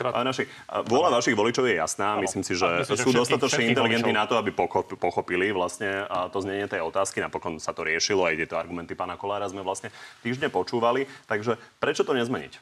Ale 0.00 0.24
naši, 0.24 0.48
vôľa 0.88 1.20
vašich 1.20 1.36
voličov 1.36 1.68
je 1.68 1.76
jasná. 1.76 2.16
Myslím 2.18 2.42
si, 2.42 2.56
že 2.56 2.64
myslím, 2.64 2.96
sú 2.96 3.12
dostatočne 3.12 3.70
inteligentní 3.70 4.10
na 4.10 4.24
to, 4.24 4.40
aby 4.40 4.50
pochopili 4.96 5.52
vlastne 5.52 6.08
to 6.32 6.42
znenie 6.42 6.66
tej 6.66 6.82
otázky. 6.82 7.20
Napokon 7.20 7.60
sa 7.60 7.76
to 7.76 7.84
riešilo, 7.84 8.24
aj 8.26 8.40
tieto 8.40 8.56
argumenty 8.56 8.96
pána 8.96 9.20
Kolára 9.20 9.46
sme 9.46 9.60
vlastne 9.60 9.92
týždne 10.24 10.48
počúvali. 10.48 11.04
Takže 11.28 11.60
prečo 11.78 12.02
to 12.02 12.16
nezmeniť? 12.16 12.52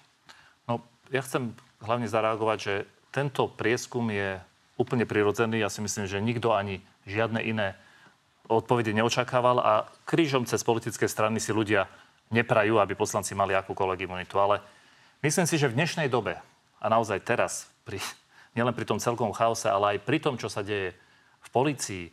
No, 0.66 0.82
ja 1.14 1.22
chcem 1.22 1.54
hlavne 1.80 2.08
zareagovať, 2.08 2.58
že 2.60 2.74
tento 3.10 3.50
prieskum 3.50 4.06
je 4.12 4.38
úplne 4.80 5.04
prirodzený. 5.04 5.60
Ja 5.60 5.72
si 5.72 5.84
myslím, 5.84 6.06
že 6.06 6.22
nikto 6.22 6.56
ani 6.56 6.80
žiadne 7.04 7.40
iné 7.42 7.76
odpovede 8.50 8.90
neočakával 8.96 9.62
a 9.62 9.72
krížom 10.08 10.48
cez 10.48 10.64
politické 10.66 11.06
strany 11.06 11.38
si 11.38 11.54
ľudia 11.54 11.86
neprajú, 12.34 12.78
aby 12.78 12.98
poslanci 12.98 13.34
mali 13.34 13.54
akúkoľvek 13.54 14.06
imunitu. 14.06 14.38
Ale 14.38 14.62
myslím 15.22 15.46
si, 15.46 15.58
že 15.58 15.70
v 15.70 15.78
dnešnej 15.78 16.08
dobe 16.10 16.38
a 16.80 16.86
naozaj 16.90 17.22
teraz, 17.22 17.70
pri, 17.86 18.02
nielen 18.56 18.74
pri 18.74 18.86
tom 18.86 18.98
celkom 18.98 19.30
chaose, 19.30 19.70
ale 19.70 19.96
aj 19.96 19.98
pri 20.02 20.18
tom, 20.18 20.34
čo 20.34 20.50
sa 20.50 20.66
deje 20.66 20.94
v 21.40 21.48
policii, 21.50 22.04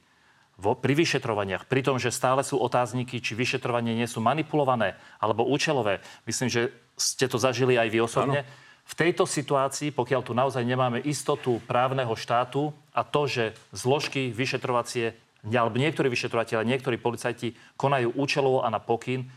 vo, 0.58 0.74
pri 0.74 0.98
vyšetrovaniach, 0.98 1.70
pri 1.70 1.86
tom, 1.86 2.02
že 2.02 2.10
stále 2.10 2.42
sú 2.42 2.58
otázniky, 2.58 3.22
či 3.22 3.38
vyšetrovanie 3.38 3.94
nie 3.94 4.10
sú 4.10 4.22
manipulované 4.22 4.98
alebo 5.22 5.46
účelové. 5.46 6.02
Myslím, 6.26 6.50
že 6.50 6.74
ste 6.98 7.30
to 7.30 7.38
zažili 7.38 7.78
aj 7.78 7.90
vy 7.94 8.00
osobne. 8.02 8.42
Ano 8.46 8.66
v 8.88 8.94
tejto 8.96 9.28
situácii, 9.28 9.92
pokiaľ 9.92 10.22
tu 10.24 10.32
naozaj 10.32 10.64
nemáme 10.64 11.04
istotu 11.04 11.60
právneho 11.68 12.16
štátu 12.16 12.72
a 12.96 13.04
to, 13.04 13.28
že 13.28 13.44
zložky 13.76 14.32
vyšetrovacie, 14.32 15.12
alebo 15.44 15.76
niektorí 15.76 16.08
vyšetrovateľe, 16.08 16.64
niektorí 16.64 16.96
policajti 16.96 17.54
konajú 17.76 18.16
účelovo 18.16 18.64
a 18.64 18.72
na 18.72 18.80
pokyn, 18.80 19.28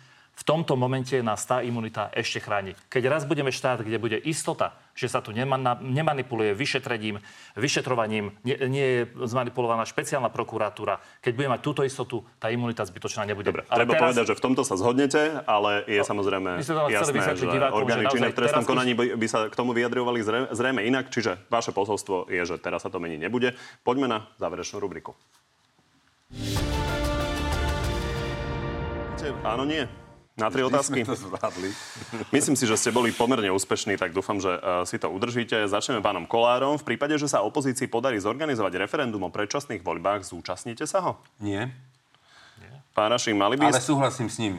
v 0.41 0.43
tomto 0.49 0.73
momente 0.73 1.13
nás 1.21 1.45
tá 1.45 1.61
imunita 1.61 2.09
ešte 2.17 2.41
chráni. 2.41 2.73
Keď 2.89 3.13
raz 3.13 3.23
budeme 3.29 3.53
štát, 3.53 3.85
kde 3.85 4.01
bude 4.01 4.17
istota, 4.25 4.73
že 4.97 5.13
sa 5.13 5.21
tu 5.21 5.37
nemanipuluje 5.37 6.57
vyšetrením, 6.57 7.21
vyšetrovaním, 7.61 8.33
nie, 8.41 8.57
nie 8.73 8.87
je 8.89 9.01
zmanipulovaná 9.29 9.85
špeciálna 9.85 10.33
prokuratúra, 10.33 10.97
keď 11.21 11.33
budeme 11.37 11.53
mať 11.61 11.63
túto 11.63 11.85
istotu, 11.85 12.25
tá 12.41 12.49
imunita 12.49 12.89
zbytočná 12.89 13.29
nebude. 13.29 13.53
Dobre, 13.53 13.69
ale 13.69 13.85
treba 13.85 14.01
teraz... 14.01 14.05
povedať, 14.09 14.25
že 14.33 14.35
v 14.41 14.43
tomto 14.49 14.63
sa 14.65 14.81
zhodnete, 14.81 15.45
ale 15.45 15.85
je 15.85 16.01
no, 16.01 16.09
samozrejme 16.09 16.51
jasné, 16.89 17.21
že 17.37 17.45
orgány 17.69 18.09
činné 18.09 18.33
v 18.33 18.37
trestnom 18.41 18.65
konaní 18.65 18.97
by, 18.97 19.21
by 19.21 19.27
sa 19.29 19.39
k 19.53 19.55
tomu 19.55 19.77
vyjadrovali 19.77 20.25
zrejme, 20.25 20.49
zrejme 20.57 20.81
inak, 20.89 21.13
čiže 21.13 21.37
vaše 21.53 21.77
posolstvo 21.77 22.33
je, 22.33 22.41
že 22.49 22.57
teraz 22.57 22.81
sa 22.81 22.89
to 22.89 22.97
meniť 22.97 23.21
nebude. 23.21 23.53
Poďme 23.85 24.09
na 24.09 24.19
záverečnú 24.41 24.81
rubriku. 24.81 25.13
Áno, 29.45 29.69
nie. 29.69 29.85
Na 30.39 30.49
tri 30.49 30.63
otázky? 30.63 31.03
to 31.05 31.19
zvládli. 31.19 31.75
Myslím 32.37 32.55
si, 32.55 32.65
že 32.65 32.79
ste 32.79 32.91
boli 32.95 33.11
pomerne 33.11 33.51
úspešní, 33.51 33.99
tak 33.99 34.15
dúfam, 34.15 34.39
že 34.39 34.51
uh, 34.51 34.87
si 34.87 34.97
to 34.97 35.11
udržíte. 35.11 35.67
Začneme 35.67 36.01
pánom 36.01 36.25
Kolárom. 36.25 36.79
V 36.79 36.95
prípade, 36.95 37.19
že 37.19 37.27
sa 37.27 37.43
opozícii 37.43 37.91
podarí 37.91 38.17
zorganizovať 38.23 38.79
referendum 38.81 39.21
o 39.27 39.31
predčasných 39.31 39.83
voľbách, 39.83 40.25
zúčastnite 40.25 40.87
sa 40.87 41.03
ho? 41.03 41.13
Nie. 41.43 41.75
Pán 42.91 43.15
Rašín, 43.15 43.39
mali 43.39 43.55
by... 43.55 43.71
Ale 43.71 43.83
súhlasím 43.83 44.27
s 44.27 44.37
ním. 44.43 44.55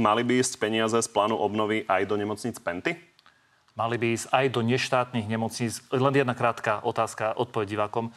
Mali 0.00 0.26
by 0.26 0.42
ísť 0.42 0.58
peniaze 0.58 0.98
z 0.98 1.08
plánu 1.12 1.38
obnovy 1.38 1.86
aj 1.86 2.08
do 2.08 2.18
nemocnic 2.18 2.56
Penty? 2.58 2.98
mali 3.80 3.96
by 3.96 4.06
ísť 4.12 4.26
aj 4.28 4.46
do 4.52 4.60
neštátnych 4.60 5.24
nemocníc. 5.24 5.80
Len 5.88 6.12
jedna 6.12 6.36
krátka 6.36 6.84
otázka, 6.84 7.32
odpoveď 7.32 7.66
divákom. 7.80 8.12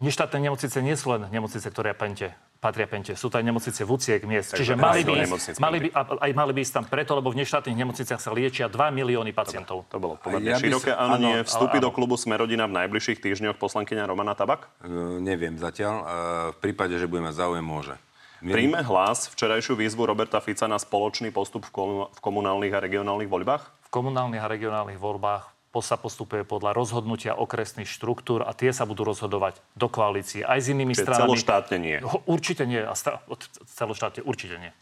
Neštátne 0.00 0.48
nemocnice 0.48 0.78
nie 0.80 0.96
sú 0.96 1.12
len 1.12 1.28
nemocnice, 1.28 1.68
ktoré 1.68 1.92
pente, 1.92 2.32
patria 2.58 2.90
pente. 2.90 3.14
Sú 3.14 3.30
to 3.30 3.38
aj 3.38 3.44
nemocnice 3.46 3.82
vúciek 3.86 4.20
miest. 4.26 4.54
Takže 4.54 4.62
Čiže 4.62 4.74
mali 4.74 5.06
by, 5.06 5.12
ísť, 5.22 5.62
mali 5.62 5.78
by, 5.78 5.88
aj 5.94 6.32
mali 6.34 6.52
by 6.54 6.60
ísť 6.66 6.74
tam 6.74 6.84
preto, 6.90 7.14
lebo 7.14 7.30
v 7.30 7.46
neštátnych 7.46 7.78
nemocniciach 7.78 8.18
sa 8.18 8.30
liečia 8.34 8.66
2 8.66 8.74
milióny 8.90 9.30
pacientov. 9.30 9.86
To 9.94 9.98
bolo 10.02 10.18
pomerne 10.18 10.54
ja 10.54 10.58
široké. 10.58 10.90
Áno, 10.90 11.16
nie. 11.22 11.38
Vstúpi 11.46 11.78
do 11.78 11.94
klubu 11.94 12.18
Smerodina 12.18 12.66
v 12.66 12.74
najbližších 12.84 13.22
týždňoch 13.22 13.56
poslankyňa 13.62 14.10
Romana 14.10 14.34
Tabak? 14.34 14.66
Uh, 14.82 15.22
neviem 15.22 15.54
zatiaľ. 15.54 15.94
Uh, 15.94 16.06
v 16.54 16.58
prípade, 16.58 16.98
že 16.98 17.06
budeme 17.06 17.30
záujem, 17.30 17.62
môže. 17.62 17.94
Príjme 18.38 18.86
hlas 18.86 19.26
včerajšiu 19.34 19.74
výzvu 19.74 20.06
Roberta 20.06 20.38
Fica 20.38 20.70
na 20.70 20.78
spoločný 20.78 21.34
postup 21.34 21.66
v 21.66 22.20
komunálnych 22.22 22.70
a 22.70 22.78
regionálnych 22.78 23.26
voľbách? 23.26 23.62
V 23.86 23.90
komunálnych 23.90 24.38
a 24.38 24.46
regionálnych 24.46 24.94
voľbách 24.94 25.57
sa 25.78 26.00
postupuje 26.00 26.42
podľa 26.42 26.74
rozhodnutia 26.74 27.36
okresných 27.36 27.86
štruktúr 27.86 28.42
a 28.42 28.56
tie 28.56 28.72
sa 28.72 28.88
budú 28.88 29.06
rozhodovať 29.06 29.60
do 29.76 29.86
koalície 29.86 30.42
aj 30.42 30.58
s 30.64 30.66
inými 30.72 30.96
Čiže 30.96 31.04
stranami. 31.04 31.22
celoštátne 31.28 31.76
nie? 31.78 31.96
Určite 32.24 32.64
nie. 32.66 32.80
A 32.82 32.96
sta- 32.96 33.22
celoštátne 33.78 34.24
určite 34.24 34.58
nie. 34.58 34.72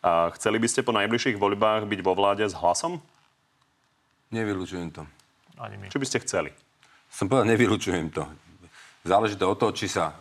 A 0.00 0.32
chceli 0.34 0.56
by 0.56 0.66
ste 0.66 0.80
po 0.80 0.96
najbližších 0.96 1.36
voľbách 1.36 1.84
byť 1.86 2.00
vo 2.00 2.16
vláde 2.16 2.48
s 2.48 2.56
hlasom? 2.56 3.04
Nevylučujem 4.32 4.90
to. 4.90 5.04
Ani 5.60 5.76
my. 5.76 5.92
Či 5.92 6.00
by 6.00 6.06
ste 6.08 6.18
chceli? 6.24 6.50
Som 7.12 7.28
povedal, 7.28 7.52
nevylučujem 7.52 8.08
to. 8.08 8.24
Záleží 9.04 9.36
to 9.36 9.44
o 9.44 9.54
to, 9.54 9.76
či 9.76 9.92
sa 9.92 10.16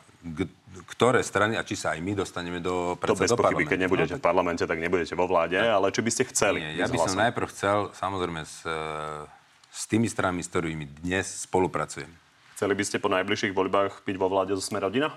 ktoré 0.89 1.24
strany 1.24 1.55
a 1.55 1.63
či 1.63 1.80
sa 1.80 1.95
aj 1.95 1.99
my 2.03 2.11
dostaneme 2.11 2.59
do 2.59 2.99
To 2.99 3.15
bez 3.15 3.32
pochyby, 3.32 3.63
keď 3.63 3.88
nebudete 3.88 4.13
no, 4.15 4.20
v 4.20 4.24
parlamente, 4.24 4.63
tak 4.67 4.80
nebudete 4.82 5.15
vo 5.15 5.30
vláde, 5.32 5.55
ale 5.55 5.95
či 5.95 6.03
by 6.03 6.11
ste 6.11 6.24
chceli? 6.28 6.59
Nie, 6.59 6.84
ja 6.84 6.88
by 6.91 6.97
som 6.99 7.15
najprv 7.15 7.47
chcel, 7.55 7.78
samozrejme, 7.95 8.41
s, 8.43 8.67
s 9.70 9.86
tými 9.86 10.09
stranami, 10.09 10.41
s 10.41 10.49
ktorými 10.51 10.86
dnes 11.05 11.45
spolupracujem. 11.45 12.09
Chceli 12.57 12.74
by 12.76 12.84
ste 12.84 12.97
po 12.99 13.07
najbližších 13.07 13.55
voľbách 13.55 14.03
byť 14.03 14.15
vo 14.20 14.28
vláde 14.28 14.53
zo 14.57 14.63
Sme 14.63 14.84
rodina? 14.84 15.15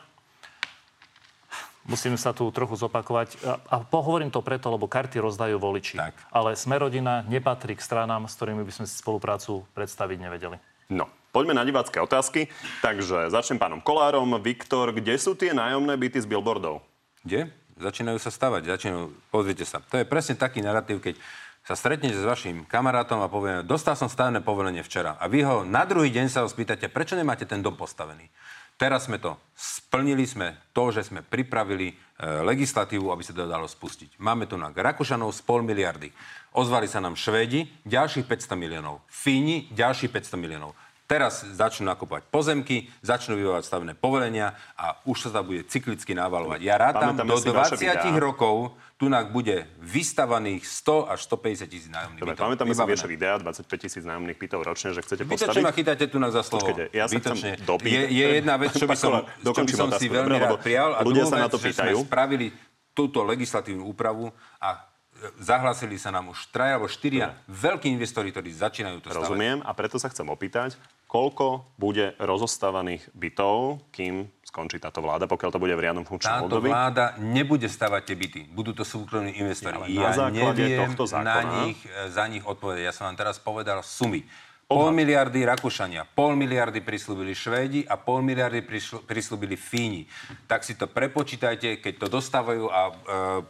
Musím 1.82 2.14
sa 2.14 2.30
tu 2.30 2.46
trochu 2.54 2.78
zopakovať. 2.78 3.42
A 3.66 3.82
pohovorím 3.82 4.30
to 4.30 4.38
preto, 4.38 4.70
lebo 4.70 4.86
karty 4.86 5.18
rozdajú 5.18 5.58
voliči. 5.58 5.98
Tak. 5.98 6.14
Ale 6.30 6.54
Smerodina 6.54 7.26
nepatrí 7.26 7.74
k 7.74 7.82
stranám, 7.82 8.30
s 8.30 8.38
ktorými 8.38 8.62
by 8.62 8.70
sme 8.70 8.86
si 8.86 8.94
spoluprácu 8.94 9.66
predstaviť 9.74 10.18
nevedeli. 10.22 10.62
No, 10.94 11.10
Poďme 11.32 11.56
na 11.56 11.64
divácké 11.64 11.96
otázky. 11.96 12.52
Takže 12.84 13.32
začnem 13.32 13.56
pánom 13.56 13.80
Kolárom. 13.80 14.36
Viktor, 14.36 14.92
kde 14.92 15.16
sú 15.16 15.32
tie 15.32 15.56
nájomné 15.56 15.96
byty 15.96 16.20
z 16.20 16.28
billboardov? 16.28 16.84
Kde? 17.24 17.48
Začínajú 17.80 18.20
sa 18.20 18.28
stavať. 18.28 18.68
Začínajú... 18.68 19.32
Pozrite 19.32 19.64
sa. 19.64 19.80
To 19.88 19.96
je 19.96 20.04
presne 20.04 20.36
taký 20.36 20.60
narratív, 20.60 21.00
keď 21.00 21.16
sa 21.62 21.78
stretnete 21.78 22.18
s 22.18 22.26
vašim 22.26 22.66
kamarátom 22.66 23.22
a 23.22 23.30
povie, 23.30 23.62
dostal 23.62 23.94
som 23.94 24.10
stavné 24.10 24.42
povolenie 24.42 24.82
včera. 24.82 25.14
A 25.22 25.30
vy 25.30 25.46
ho 25.46 25.62
na 25.62 25.86
druhý 25.86 26.10
deň 26.10 26.26
sa 26.26 26.42
ho 26.42 26.50
spýtate, 26.50 26.90
prečo 26.90 27.14
nemáte 27.14 27.46
ten 27.46 27.62
dom 27.62 27.78
postavený. 27.78 28.26
Teraz 28.74 29.06
sme 29.06 29.22
to 29.22 29.38
splnili, 29.54 30.26
sme 30.26 30.58
to, 30.74 30.90
že 30.90 31.06
sme 31.06 31.22
pripravili 31.22 31.92
e, 31.92 31.94
legislatívu, 32.42 33.14
aby 33.14 33.22
sa 33.22 33.30
to 33.30 33.46
dalo 33.46 33.70
spustiť. 33.70 34.18
Máme 34.18 34.50
tu 34.50 34.58
na 34.58 34.74
Rakúšanov 34.74 35.30
z 35.30 35.40
pol 35.46 35.62
miliardy. 35.62 36.10
Ozvali 36.50 36.90
sa 36.90 36.98
nám 36.98 37.14
Švédi, 37.14 37.70
ďalších 37.86 38.26
500 38.26 38.58
miliónov. 38.58 38.98
Fíni, 39.06 39.70
ďalších 39.70 40.10
500 40.10 40.34
miliónov. 40.34 40.74
Teraz 41.06 41.44
začnú 41.44 41.92
nakupovať 41.92 42.26
pozemky, 42.32 42.88
začnú 43.04 43.36
vyvovať 43.36 43.68
stavné 43.68 43.92
povolenia 43.92 44.56
a 44.74 44.96
už 45.04 45.28
sa 45.28 45.30
to 45.30 45.44
bude 45.44 45.68
cyklicky 45.68 46.16
navalovať. 46.16 46.58
Ja 46.64 46.80
rátam, 46.80 47.14
do 47.22 47.36
20 47.38 47.78
rokov 48.16 48.72
tu 49.02 49.10
bude 49.10 49.66
vystavaných 49.82 50.62
100 50.62 51.10
až 51.10 51.18
150 51.26 51.66
tisíc 51.66 51.90
nájomných 51.90 52.22
Dobre, 52.22 52.38
bytov. 52.38 52.46
pamätáme 52.46 52.70
si 52.70 52.86
vaše 52.86 53.10
videá, 53.10 53.34
25 53.42 53.66
tisíc 53.82 54.06
nájomných 54.06 54.38
bytov 54.38 54.62
ročne, 54.62 54.94
že 54.94 55.02
chcete 55.02 55.26
postaviť. 55.26 55.42
Vytočne 55.42 55.62
ma 55.66 55.72
chytáte 55.74 56.06
tu 56.06 56.22
na 56.22 56.30
za 56.30 56.46
slovo. 56.46 56.70
Počkejte, 56.70 56.94
ja 56.94 57.10
sa 57.10 57.18
chcem 57.18 57.58
dopýtať. 57.66 57.98
Je, 57.98 58.02
je 58.14 58.26
jedna 58.38 58.54
vec, 58.62 58.70
čo 58.78 58.86
by 58.86 58.94
som, 58.94 59.26
čo 59.42 59.62
by 59.66 59.74
som 59.74 59.88
si 59.98 60.06
veľmi 60.06 60.38
rád 60.38 60.54
prijal. 60.62 60.94
A 60.94 61.02
ľudia 61.02 61.26
sa 61.26 61.42
na 61.42 61.50
to 61.50 61.58
pýtajú. 61.58 61.98
Že 61.98 62.06
sme 62.06 62.06
spravili 62.06 62.46
túto 62.94 63.26
legislatívnu 63.26 63.82
úpravu 63.90 64.30
a 64.62 64.91
zahlásili 65.38 65.96
sa 65.98 66.10
nám 66.10 66.30
už 66.32 66.50
traja 66.50 66.78
alebo 66.78 66.90
štyria 66.90 67.38
veľkí 67.46 67.88
investori, 67.90 68.34
ktorí 68.34 68.50
začínajú 68.50 68.98
to 69.02 69.08
stavať. 69.10 69.22
Rozumiem 69.22 69.58
a 69.62 69.70
preto 69.72 69.96
sa 69.96 70.10
chcem 70.10 70.26
opýtať, 70.26 70.74
koľko 71.06 71.68
bude 71.76 72.16
rozostávaných 72.16 73.06
bytov, 73.12 73.84
kým 73.92 74.32
skončí 74.48 74.80
táto 74.80 75.04
vláda, 75.04 75.28
pokiaľ 75.28 75.50
to 75.52 75.60
bude 75.60 75.76
v 75.76 75.82
riadnom 75.84 76.04
funkčnom 76.08 76.48
období? 76.48 76.68
Táto 76.68 76.76
vláda 76.76 77.04
nebude 77.20 77.68
stavať 77.68 78.02
tie 78.08 78.16
byty. 78.16 78.40
Budú 78.52 78.72
to 78.72 78.84
súkromní 78.84 79.36
investori. 79.36 79.92
Ja, 79.92 80.12
ja 80.12 80.28
neviem 80.32 80.76
tohto 80.88 81.04
zákona... 81.08 81.24
na 81.24 81.40
nich, 81.68 81.78
za 82.08 82.24
nich 82.28 82.44
odpovedať. 82.44 82.82
Ja 82.88 82.92
som 82.96 83.08
vám 83.12 83.16
teraz 83.16 83.36
povedal 83.40 83.80
sumy. 83.84 84.24
Pol 84.72 84.88
miliardy 84.88 85.44
Rakúšania, 85.44 86.08
pol 86.08 86.32
miliardy 86.32 86.80
prislúbili 86.80 87.36
Švédi 87.36 87.84
a 87.84 88.00
pol 88.00 88.24
miliardy 88.24 88.64
prislúbili 89.04 89.52
Fíni. 89.60 90.08
Tak 90.48 90.64
si 90.64 90.80
to 90.80 90.88
prepočítajte, 90.88 91.84
keď 91.84 91.94
to 92.00 92.06
dostávajú 92.08 92.72
a 92.72 92.80
e, 92.88 92.92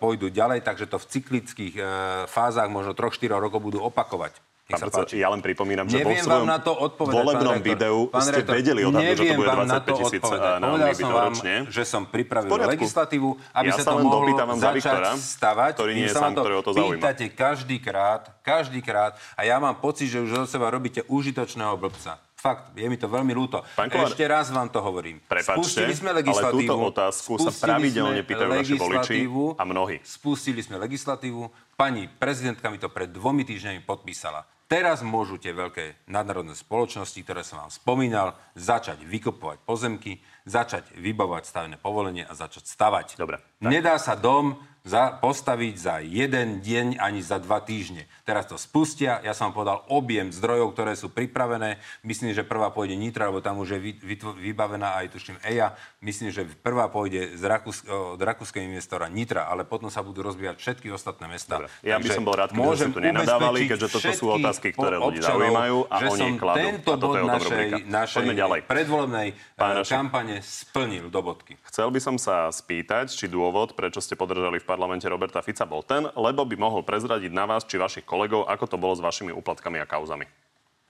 pôjdu 0.02 0.34
ďalej, 0.34 0.66
takže 0.66 0.90
to 0.90 0.98
v 0.98 1.06
cyklických 1.14 1.74
e, 1.78 1.82
fázach 2.26 2.66
možno 2.66 2.98
3-4 2.98 3.38
rokov 3.38 3.62
budú 3.62 3.86
opakovať. 3.86 4.51
Pán 4.72 4.80
predseda, 4.88 5.12
ja 5.12 5.28
len 5.28 5.40
pripomínam, 5.44 5.84
že 5.84 6.00
neviem 6.00 6.18
vo 6.18 6.26
svojom 6.26 6.48
na 6.48 6.58
to 6.58 6.72
volebnom 6.96 7.60
videu 7.60 8.08
pán 8.08 8.24
ste 8.24 8.40
rektor, 8.40 8.54
vedeli 8.56 8.80
odhadnúť, 8.88 9.16
že 9.16 9.24
to 9.28 9.34
bude 9.36 9.48
25 9.52 10.00
tisíc 10.00 10.22
eh, 10.24 10.38
nájomných 10.58 10.96
bytov 10.96 11.18
ročne. 11.20 11.54
že 11.68 11.82
som 11.84 12.02
pripravil 12.08 12.50
legislatívu, 12.72 13.28
aby 13.52 13.68
ja 13.68 13.74
sa 13.76 13.82
to 13.84 13.96
mohlo 14.00 14.32
začať 14.56 14.72
Viktora, 14.72 15.12
stavať. 15.20 15.72
Ktorý 15.76 15.92
nie 15.92 16.06
je 16.08 16.14
sám, 16.16 16.32
ktorého 16.32 16.62
to 16.64 16.72
zaujíma. 16.72 16.96
Pýtate 16.98 17.24
každý 17.36 17.76
krát, 17.78 18.22
každý 18.40 18.80
krát 18.80 19.20
a 19.36 19.44
ja 19.44 19.60
mám 19.60 19.76
pocit, 19.76 20.08
že 20.08 20.24
už 20.24 20.48
zo 20.48 20.58
seba 20.58 20.72
robíte 20.72 21.04
užitočného 21.06 21.76
blbca. 21.76 22.16
Fakt, 22.42 22.74
je 22.74 22.90
mi 22.90 22.98
to 22.98 23.06
veľmi 23.06 23.30
ľúto. 23.38 23.62
Pán 23.78 23.86
Kolár, 23.86 24.10
Ešte 24.10 24.26
raz 24.26 24.50
vám 24.50 24.66
to 24.66 24.82
hovorím. 24.82 25.22
Prepačte, 25.30 25.62
Spustili 25.62 25.94
sme 25.94 26.10
legislatívu. 26.10 26.58
Ale 26.58 26.66
túto 26.66 26.90
otázku 26.90 27.32
sa 27.38 27.50
pravidelne 27.54 28.20
pýtajú 28.26 28.50
naši 28.50 28.74
voliči 28.74 29.16
a 29.54 29.62
mnohí. 29.62 30.02
Spustili 30.02 30.58
sme 30.58 30.82
legislatívu. 30.82 31.46
Pani 31.78 32.10
prezidentka 32.10 32.66
mi 32.66 32.82
to 32.82 32.90
pred 32.90 33.14
dvomi 33.14 33.46
týždňami 33.46 33.86
podpísala. 33.86 34.42
Teraz 34.72 35.04
môžu 35.04 35.36
tie 35.36 35.52
veľké 35.52 36.08
nadnárodné 36.08 36.56
spoločnosti, 36.56 37.20
ktoré 37.20 37.44
som 37.44 37.60
vám 37.60 37.68
spomínal, 37.68 38.32
začať 38.56 39.04
vykopovať 39.04 39.60
pozemky, 39.68 40.24
začať 40.48 40.96
vybavovať 40.96 41.44
stavebné 41.44 41.76
povolenie 41.76 42.24
a 42.24 42.32
začať 42.32 42.72
stavať. 42.72 43.20
Dobre. 43.20 43.36
Tak. 43.60 43.68
Nedá 43.68 44.00
sa 44.00 44.16
dom 44.16 44.56
za, 44.82 45.14
postaviť 45.14 45.74
za 45.78 45.96
jeden 46.02 46.58
deň 46.58 46.98
ani 46.98 47.22
za 47.22 47.38
dva 47.38 47.62
týždne. 47.62 48.10
Teraz 48.26 48.50
to 48.50 48.58
spustia, 48.58 49.22
ja 49.22 49.30
som 49.30 49.50
vám 49.50 49.62
povedal 49.62 49.78
objem 49.90 50.34
zdrojov, 50.34 50.74
ktoré 50.74 50.92
sú 50.98 51.10
pripravené. 51.10 51.78
Myslím, 52.02 52.34
že 52.34 52.42
prvá 52.42 52.74
pôjde 52.74 52.98
Nitra, 52.98 53.30
lebo 53.30 53.38
tam 53.38 53.62
už 53.62 53.78
je 53.78 53.80
vy, 53.80 53.92
vy, 54.02 54.16
vybavená 54.52 54.98
aj 54.98 55.14
tuším 55.14 55.38
EIA. 55.46 55.78
Myslím, 56.02 56.34
že 56.34 56.42
prvá 56.46 56.90
pôjde 56.90 57.38
z 57.38 57.42
Rakús, 57.46 57.86
od 57.86 58.18
rakúskeho 58.18 58.66
investora 58.66 59.06
Nitra, 59.06 59.46
ale 59.46 59.62
potom 59.62 59.86
sa 59.86 60.02
budú 60.02 60.26
rozvíjať 60.26 60.58
všetky 60.58 60.90
ostatné. 60.90 61.30
Dobre. 61.32 61.70
Ja 61.86 62.02
by 62.02 62.08
som 62.10 62.26
bol 62.26 62.34
rád, 62.34 62.50
keby 62.50 62.74
ste 62.74 62.90
tu 62.90 63.00
nenadávali, 63.00 63.70
keďže 63.70 63.88
toto 63.88 64.10
sú 64.10 64.26
otázky, 64.34 64.74
ktoré 64.74 64.98
ľudí 64.98 65.22
zaujímajú 65.22 65.86
a 65.86 65.96
oni 66.10 66.28
kladú. 66.36 66.58
Tento 66.58 66.92
a 66.98 67.06
je 67.14 67.22
našej, 67.22 67.66
našej 67.86 68.24
predvolebnej 68.66 69.28
eh, 69.32 69.82
kampane 69.86 70.42
splnil 70.42 71.06
do 71.08 71.20
bodky. 71.22 71.54
Chcel 71.70 71.88
by 71.94 72.00
som 72.02 72.16
sa 72.18 72.50
spýtať, 72.50 73.14
či 73.14 73.30
dôvod, 73.30 73.78
prečo 73.78 74.02
ste 74.02 74.18
podržali 74.18 74.58
v 74.58 74.66
parlamente 74.72 75.04
Roberta 75.04 75.44
Fica 75.44 75.68
bol 75.68 75.84
ten, 75.84 76.08
lebo 76.16 76.48
by 76.48 76.56
mohol 76.56 76.80
prezradiť 76.80 77.28
na 77.28 77.44
vás 77.44 77.68
či 77.68 77.76
vašich 77.76 78.08
kolegov, 78.08 78.48
ako 78.48 78.64
to 78.64 78.80
bolo 78.80 78.96
s 78.96 79.04
vašimi 79.04 79.28
úplatkami 79.36 79.76
a 79.76 79.84
kauzami. 79.84 80.24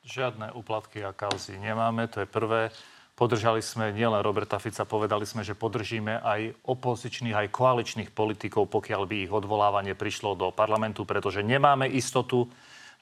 Žiadne 0.07 0.55
úplatky 0.55 1.03
a 1.03 1.11
kauzy 1.11 1.59
nemáme, 1.59 2.07
to 2.07 2.23
je 2.23 2.29
prvé. 2.31 2.71
Podržali 3.19 3.59
sme 3.59 3.91
nielen 3.91 4.23
Roberta 4.23 4.63
Fica, 4.63 4.87
povedali 4.87 5.27
sme, 5.27 5.43
že 5.43 5.59
podržíme 5.59 6.23
aj 6.23 6.63
opozičných, 6.63 7.35
aj 7.35 7.53
koaličných 7.55 8.11
politikov, 8.15 8.71
pokiaľ 8.71 9.03
by 9.05 9.17
ich 9.27 9.33
odvolávanie 9.35 9.99
prišlo 9.99 10.39
do 10.39 10.49
parlamentu, 10.55 11.03
pretože 11.03 11.43
nemáme 11.43 11.91
istotu, 11.91 12.47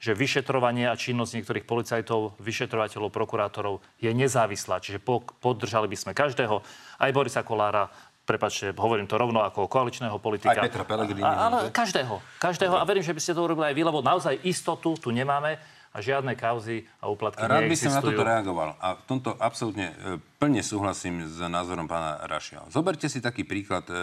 že 0.01 0.17
vyšetrovanie 0.17 0.89
a 0.89 0.97
činnosť 0.97 1.31
niektorých 1.37 1.65
policajtov, 1.69 2.41
vyšetrovateľov, 2.41 3.13
prokurátorov 3.13 3.85
je 4.01 4.09
nezávislá. 4.09 4.81
Čiže 4.81 4.97
podržali 5.37 5.85
by 5.85 5.97
sme 5.97 6.17
každého, 6.17 6.65
aj 6.97 7.13
Borisa 7.13 7.45
Kolára, 7.45 7.85
prepačte, 8.31 8.71
hovorím 8.71 9.11
to 9.11 9.19
rovno 9.19 9.43
ako 9.43 9.67
koaličného 9.67 10.15
politika. 10.23 10.55
Aj 10.55 10.63
Petra 10.63 10.87
Pellegrini. 10.87 11.19
Ale 11.19 11.67
každého. 11.67 12.23
Každého. 12.39 12.79
A 12.79 12.83
verím, 12.87 13.03
že 13.03 13.11
by 13.11 13.19
ste 13.19 13.35
to 13.35 13.43
urobili 13.43 13.67
aj 13.67 13.75
vy, 13.75 13.83
lebo 13.83 13.99
naozaj 13.99 14.39
istotu 14.47 14.95
tu 14.95 15.11
nemáme 15.11 15.59
a 15.91 15.99
žiadne 15.99 16.39
kauzy 16.39 16.87
a 17.03 17.11
úplatky 17.11 17.43
Rád 17.43 17.67
by 17.67 17.75
som 17.75 17.91
na 17.91 17.99
toto 17.99 18.23
reagoval. 18.23 18.79
A 18.79 18.95
v 18.95 19.03
tomto 19.11 19.35
absolútne 19.35 19.91
e, 19.91 20.23
plne 20.39 20.63
súhlasím 20.63 21.27
s 21.27 21.43
názorom 21.43 21.83
pána 21.83 22.23
Rašia. 22.31 22.63
Zoberte 22.71 23.11
si 23.11 23.19
taký 23.19 23.43
príklad. 23.43 23.83
E, 23.91 23.95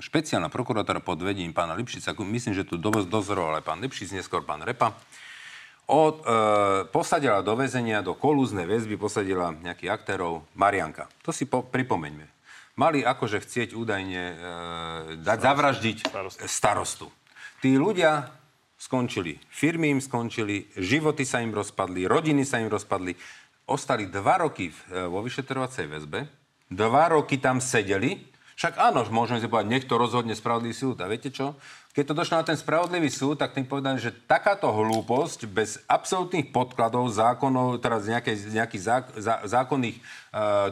špeciálna 0.00 0.48
prokurátora 0.48 1.04
pod 1.04 1.20
vedením 1.20 1.52
pána 1.52 1.76
Lipšica, 1.76 2.16
myslím, 2.16 2.56
že 2.56 2.64
tu 2.64 2.80
dozoroval 2.80 3.60
aj 3.60 3.64
pán 3.68 3.84
Lipšic, 3.84 4.16
neskôr 4.16 4.40
pán 4.48 4.64
Repa, 4.64 4.96
od, 5.84 6.24
e, 6.24 6.36
posadila 6.88 7.44
do 7.44 7.52
väzenia, 7.52 8.00
do 8.00 8.16
kolúznej 8.16 8.64
väzby 8.64 8.96
posadila 8.96 9.52
nejakých 9.52 9.92
aktérov 9.92 10.48
Marianka. 10.56 11.04
To 11.20 11.36
si 11.36 11.44
po, 11.44 11.60
pripomeňme 11.68 12.39
mali 12.80 13.04
akože 13.04 13.44
chcieť 13.44 13.76
údajne 13.76 14.22
e, 14.24 14.34
dať 15.20 15.38
zavraždiť 15.44 15.96
starostu. 16.08 16.40
starostu. 16.48 17.06
Tí 17.60 17.76
ľudia 17.76 18.32
skončili. 18.80 19.36
Firmy 19.52 19.92
im 19.92 20.00
skončili, 20.00 20.72
životy 20.80 21.28
sa 21.28 21.44
im 21.44 21.52
rozpadli, 21.52 22.08
rodiny 22.08 22.48
sa 22.48 22.56
im 22.56 22.72
rozpadli. 22.72 23.12
Ostali 23.68 24.08
dva 24.08 24.40
roky 24.40 24.72
e, 24.72 25.04
vo 25.04 25.20
vyšetrovacej 25.20 25.86
väzbe, 25.92 26.20
dva 26.72 27.12
roky 27.12 27.36
tam 27.36 27.60
sedeli, 27.60 28.32
však 28.56 28.76
áno, 28.76 29.04
môžeme 29.08 29.40
si 29.40 29.48
povedať, 29.48 29.72
nech 29.72 29.88
to 29.88 29.96
rozhodne 29.96 30.36
spravodlivý 30.36 30.76
súd. 30.76 31.00
A 31.00 31.08
viete 31.08 31.32
čo? 31.32 31.56
Keď 31.90 32.04
to 32.06 32.14
došlo 32.14 32.38
na 32.38 32.46
ten 32.46 32.54
spravodlivý 32.54 33.10
súd, 33.10 33.42
tak 33.42 33.50
tým 33.50 33.66
povedali, 33.66 33.98
že 33.98 34.14
takáto 34.14 34.70
hlúposť 34.70 35.50
bez 35.50 35.82
absolútnych 35.90 36.54
podkladov, 36.54 37.10
zákonov, 37.10 37.82
teraz 37.82 38.06
nejakej, 38.06 38.54
nejakých 38.54 38.82
zá, 38.82 38.98
zá, 39.18 39.34
zákonných 39.42 39.98
e, 39.98 40.02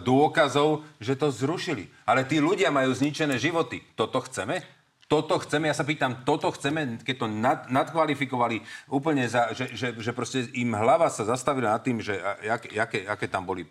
dôkazov, 0.07 0.87
že 1.03 1.19
to 1.19 1.35
zrušili. 1.35 1.91
Ale 2.07 2.23
tí 2.23 2.39
ľudia 2.39 2.71
majú 2.71 2.95
zničené 2.95 3.35
životy. 3.35 3.83
Toto 3.99 4.23
chceme? 4.23 4.63
Toto 5.09 5.41
chceme, 5.41 5.73
ja 5.73 5.75
sa 5.75 5.89
pýtam, 5.89 6.21
toto 6.29 6.53
chceme, 6.53 7.01
keď 7.01 7.17
to 7.17 7.27
nad, 7.33 7.59
nadkvalifikovali 7.73 8.61
úplne 8.93 9.25
za, 9.25 9.57
že, 9.57 9.73
že, 9.73 9.97
že 9.97 10.13
proste 10.13 10.53
im 10.53 10.77
hlava 10.77 11.09
sa 11.09 11.25
zastavila 11.25 11.73
nad 11.73 11.81
tým, 11.81 12.05
že 12.05 12.21
jak, 12.45 12.69
jaké, 12.69 13.09
aké 13.09 13.27
tam 13.27 13.49
boli 13.49 13.65
e, 13.65 13.69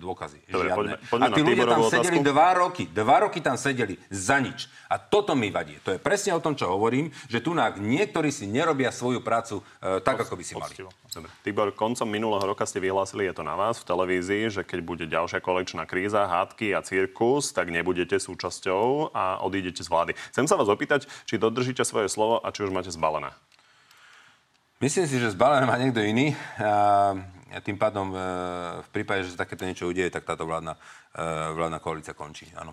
dôkazy. 0.00 0.40
Dobre, 0.48 0.72
poďme, 0.72 0.96
poďme 1.12 1.24
a 1.28 1.36
tí 1.36 1.42
ľudia 1.44 1.66
tam 1.68 1.84
otázku. 1.84 1.92
sedeli 2.00 2.18
dva 2.24 2.48
roky, 2.56 2.88
dva 2.88 3.28
roky 3.28 3.44
tam 3.44 3.60
sedeli 3.60 4.00
za 4.08 4.40
nič. 4.40 4.72
A 4.88 4.96
toto 4.96 5.36
mi 5.36 5.52
vadí. 5.52 5.76
To 5.84 5.92
je 5.92 6.00
presne 6.00 6.32
o 6.32 6.40
tom, 6.40 6.56
čo 6.56 6.72
hovorím, 6.72 7.12
že 7.28 7.44
tu 7.44 7.52
niektorí 7.54 8.32
si 8.32 8.48
nerobia 8.48 8.88
svoju 8.88 9.20
prácu 9.20 9.60
e, 9.60 10.00
tak, 10.00 10.24
ako 10.24 10.32
by 10.32 10.44
si 10.48 10.56
mali. 10.56 10.74
Dobre. 11.10 11.28
Tibor, 11.44 11.74
koncom 11.74 12.08
minulého 12.08 12.54
roka 12.54 12.64
ste 12.64 12.80
vyhlásili, 12.80 13.28
je 13.28 13.36
to 13.36 13.44
na 13.44 13.58
vás 13.58 13.82
v 13.82 13.84
televízii, 13.84 14.44
že 14.48 14.62
keď 14.64 14.78
bude 14.80 15.04
ďalšia 15.10 15.42
kolečná 15.42 15.84
kríza, 15.84 16.24
hádky 16.24 16.72
a 16.72 16.80
cirkus, 16.80 17.52
tak 17.52 17.68
nebudete 17.68 18.16
súčasťou 18.16 19.12
a 19.12 19.42
odídete 19.42 19.82
z 19.82 19.90
vlády. 19.90 20.14
Chcem 20.30 20.46
sa 20.46 20.54
vás 20.54 20.69
opýtať, 20.72 21.06
či 21.26 21.36
dodržíte 21.36 21.82
svoje 21.84 22.08
slovo 22.08 22.40
a 22.40 22.48
či 22.54 22.64
už 22.64 22.70
máte 22.70 22.90
zbalené. 22.90 23.34
Myslím 24.80 25.04
si, 25.04 25.20
že 25.20 25.36
zbalené 25.36 25.68
má 25.68 25.76
niekto 25.76 26.00
iný. 26.00 26.32
A 27.50 27.60
tým 27.60 27.76
pádom 27.76 28.14
e, 28.14 28.18
v 28.80 28.88
prípade, 28.94 29.26
že 29.26 29.34
sa 29.34 29.42
takéto 29.44 29.66
niečo 29.66 29.90
udeje, 29.90 30.08
tak 30.08 30.22
táto 30.22 30.46
vládna, 30.46 30.78
e, 31.12 31.20
vládna 31.52 31.78
koalícia 31.82 32.14
končí. 32.14 32.46
Áno. 32.54 32.72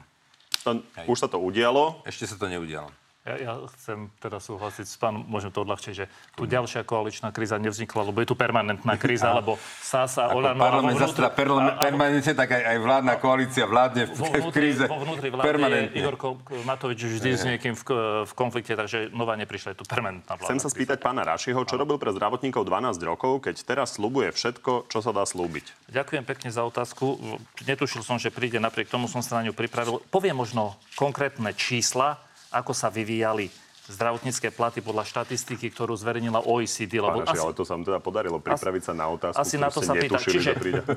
To, 0.63 0.85
už 1.09 1.17
sa 1.17 1.27
to 1.27 1.41
udialo? 1.41 2.05
Ešte 2.05 2.29
sa 2.29 2.37
to 2.37 2.45
neudialo. 2.45 2.93
Ja, 3.27 3.35
ja 3.35 3.53
chcem 3.75 4.07
teda 4.23 4.39
súhlasiť 4.39 4.87
s 4.87 4.95
pánom, 4.95 5.19
môžem 5.27 5.51
to 5.51 5.67
odľahčiť, 5.67 5.93
že 5.93 6.07
tu 6.31 6.47
ďalšia 6.47 6.87
koaličná 6.87 7.35
kríza 7.35 7.59
nevznikla, 7.59 8.07
lebo 8.07 8.23
je 8.23 8.27
tu 8.31 8.39
permanentná 8.39 8.95
kríza, 9.03 9.35
lebo 9.35 9.59
SAS 9.83 10.15
a 10.15 10.31
Olano... 10.31 10.55
Parlament 10.55 10.95
vnútri, 10.95 11.27
permanentne, 11.35 12.33
tak 12.33 12.55
aj, 12.55 12.63
aj 12.63 12.77
vládna 12.79 13.13
koalícia 13.19 13.67
vládne 13.67 14.07
v, 14.07 14.19
v 14.47 14.47
kríze. 14.55 14.87
Vo 14.87 15.03
vnútri 15.03 15.27
vlády 15.27 15.91
Igor 15.99 16.15
Matovič 16.63 17.03
vždy 17.03 17.29
s 17.35 17.43
niekým 17.43 17.75
v, 17.75 17.83
v 18.23 18.31
konflikte, 18.31 18.79
takže 18.79 19.11
nová 19.11 19.35
neprišla, 19.35 19.75
je 19.75 19.83
tu 19.83 19.85
permanentná 19.85 20.39
vláda. 20.39 20.47
Chcem 20.47 20.63
sa 20.63 20.71
spýtať 20.71 21.03
pána 21.03 21.27
Rašiho, 21.27 21.59
čo 21.67 21.75
robil 21.75 21.99
pre 21.99 22.15
zdravotníkov 22.15 22.63
12 22.63 22.95
rokov, 23.03 23.43
keď 23.43 23.59
teraz 23.67 23.99
slubuje 23.99 24.31
všetko, 24.31 24.87
čo 24.87 25.03
sa 25.03 25.11
dá 25.11 25.27
slúbiť. 25.27 25.91
Ďakujem 25.91 26.23
pekne 26.23 26.49
za 26.55 26.63
otázku. 26.63 27.19
Netušil 27.67 28.07
som, 28.07 28.15
že 28.15 28.31
príde, 28.31 28.63
napriek 28.63 28.87
tomu 28.87 29.11
som 29.11 29.19
sa 29.19 29.43
na 29.43 29.51
ňu 29.51 29.53
pripravil. 29.57 29.99
Poviem 30.07 30.39
možno 30.39 30.79
konkrétne 30.95 31.51
čísla, 31.51 32.23
ako 32.51 32.71
sa 32.71 32.87
vyvíjali 32.87 33.51
zdravotnícke 33.87 34.51
platy 34.51 34.83
podľa 34.83 35.07
štatistiky, 35.07 35.71
ktorú 35.71 35.95
zverejnila 35.95 36.43
OECD. 36.43 36.99
Lebo 36.99 37.23
Pánaši, 37.23 37.39
asi, 37.39 37.43
ale 37.47 37.53
to 37.55 37.63
sa 37.63 37.79
vám 37.79 37.85
teda 37.87 37.99
podarilo 38.03 38.37
pripraviť 38.43 38.83
sa 38.83 38.93
na 38.93 39.07
otázku, 39.07 39.39
Asi 39.39 39.55
na 39.55 39.71
to 39.71 39.79
sa 39.79 39.95
pýta. 39.95 40.19
Čiže 40.19 40.59
12 40.83 40.91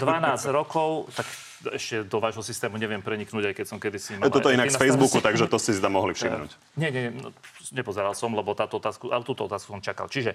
rokov, 0.58 1.06
tak 1.14 1.26
ešte 1.78 2.02
do 2.02 2.18
vášho 2.18 2.42
systému 2.42 2.80
neviem 2.82 2.98
preniknúť, 2.98 3.52
aj 3.52 3.54
keď 3.62 3.66
som 3.66 3.78
kedysi... 3.78 4.18
Mal 4.18 4.32
Toto 4.32 4.50
inak 4.50 4.74
z 4.74 4.78
Facebooku, 4.78 5.22
takže 5.22 5.46
to 5.46 5.58
si 5.62 5.70
zda 5.76 5.86
mohli 5.86 6.18
všimnúť. 6.18 6.50
Nie, 6.80 6.90
nie, 6.90 7.14
no, 7.14 7.30
nepozeral 7.70 8.16
som, 8.18 8.34
lebo 8.34 8.56
táto 8.58 8.82
otázku, 8.82 9.14
ale 9.14 9.22
túto 9.22 9.46
otázku 9.46 9.70
som 9.70 9.82
čakal. 9.84 10.10
Čiže 10.10 10.34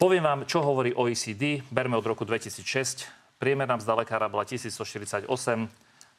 poviem 0.00 0.26
vám, 0.26 0.40
čo 0.50 0.64
hovorí 0.64 0.90
OECD. 0.96 1.62
Berme 1.70 1.94
od 1.94 2.06
roku 2.06 2.26
2006. 2.26 3.06
Priemerná 3.38 3.78
mzda 3.78 3.94
lekára 3.94 4.26
bola 4.26 4.42
1148, 4.42 5.30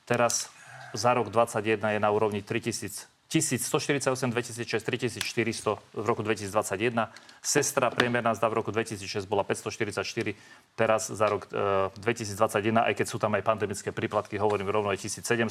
teraz 0.08 0.48
za 0.96 1.12
rok 1.12 1.28
2021 1.28 2.00
je 2.00 2.00
na 2.00 2.10
úrovni 2.16 2.40
3000 2.40 3.19
1148, 3.30 4.10
2006, 4.34 4.82
3400 4.82 5.78
v 5.94 6.06
roku 6.10 6.26
2021. 6.26 7.14
Sestra 7.46 7.94
priemerná 7.94 8.34
zda 8.34 8.50
v 8.50 8.58
roku 8.58 8.74
2006 8.74 9.30
bola 9.30 9.46
544, 9.46 10.34
teraz 10.74 11.14
za 11.14 11.30
rok 11.30 11.46
e, 11.54 11.94
2021, 12.02 12.90
aj 12.90 12.94
keď 12.98 13.06
sú 13.06 13.22
tam 13.22 13.38
aj 13.38 13.46
pandemické 13.46 13.94
príplatky, 13.94 14.42
hovorím 14.42 14.74
rovno 14.74 14.90
aj 14.90 15.06
1700. 15.06 15.46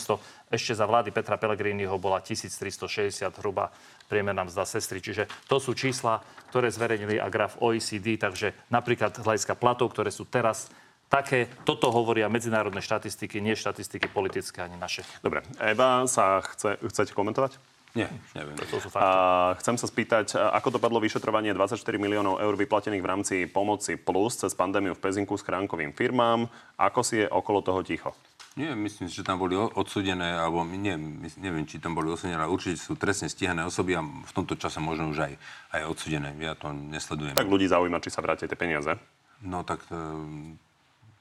Ešte 0.50 0.74
za 0.74 0.90
vlády 0.90 1.14
Petra 1.14 1.38
Pellegriniho 1.38 1.94
bola 2.02 2.18
1360 2.18 3.30
hruba 3.38 3.70
priemerná 4.10 4.42
mzda 4.42 4.66
sestry. 4.66 4.98
Čiže 4.98 5.30
to 5.46 5.62
sú 5.62 5.70
čísla, 5.78 6.18
ktoré 6.50 6.74
zverejnili 6.74 7.22
a 7.22 7.30
graf 7.30 7.62
OECD, 7.62 8.18
takže 8.18 8.58
napríklad 8.74 9.22
hľadiska 9.22 9.54
platov, 9.54 9.94
ktoré 9.94 10.10
sú 10.10 10.26
teraz 10.26 10.66
také, 11.06 11.48
toto 11.64 11.94
hovoria 11.94 12.28
medzinárodné 12.28 12.84
štatistiky, 12.84 13.40
nie 13.40 13.56
štatistiky 13.56 14.10
politické 14.12 14.66
ani 14.66 14.76
naše. 14.76 15.02
Dobre, 15.24 15.46
Eva 15.62 16.04
sa 16.10 16.44
chce, 16.44 16.76
chcete 16.90 17.16
komentovať? 17.16 17.56
Nie, 17.96 18.08
neviem. 18.36 18.56
To 18.68 18.78
sú 18.80 18.92
fakty. 18.92 19.00
A 19.00 19.08
chcem 19.56 19.76
sa 19.80 19.86
spýtať, 19.88 20.36
ako 20.36 20.76
dopadlo 20.76 21.00
vyšetrovanie 21.00 21.56
24 21.56 21.80
miliónov 21.96 22.36
eur 22.36 22.54
vyplatených 22.54 23.00
v 23.00 23.08
rámci 23.08 23.34
pomoci 23.48 23.96
plus 23.96 24.36
cez 24.36 24.52
pandémiu 24.52 24.92
v 24.92 25.00
Pezinku 25.00 25.34
s 25.38 25.44
chránkovým 25.46 25.96
firmám. 25.96 26.52
Ako 26.76 27.00
si 27.00 27.24
je 27.24 27.26
okolo 27.26 27.64
toho 27.64 27.80
ticho? 27.80 28.12
Nie, 28.58 28.74
myslím 28.74 29.06
si, 29.06 29.14
že 29.14 29.22
tam 29.22 29.38
boli 29.38 29.54
odsudené, 29.54 30.34
alebo 30.34 30.66
nie, 30.66 30.98
neviem, 31.38 31.62
či 31.62 31.78
tam 31.78 31.94
boli 31.94 32.10
odsudené, 32.10 32.42
ale 32.42 32.50
určite 32.50 32.74
sú 32.74 32.98
trestne 32.98 33.30
stíhané 33.30 33.62
osoby 33.62 33.94
a 33.94 34.02
v 34.02 34.32
tomto 34.34 34.58
čase 34.58 34.82
možno 34.82 35.14
už 35.14 35.30
aj, 35.30 35.32
aj 35.78 35.82
odsudené. 35.86 36.34
Ja 36.42 36.58
to 36.58 36.74
nesledujem. 36.74 37.38
Tak 37.38 37.46
ľudí 37.46 37.70
zaujíma, 37.70 38.02
či 38.02 38.10
sa 38.10 38.18
vrátia 38.18 38.50
tie 38.50 38.58
peniaze. 38.58 38.98
No 39.46 39.62
tak 39.62 39.86
e, 39.94 39.94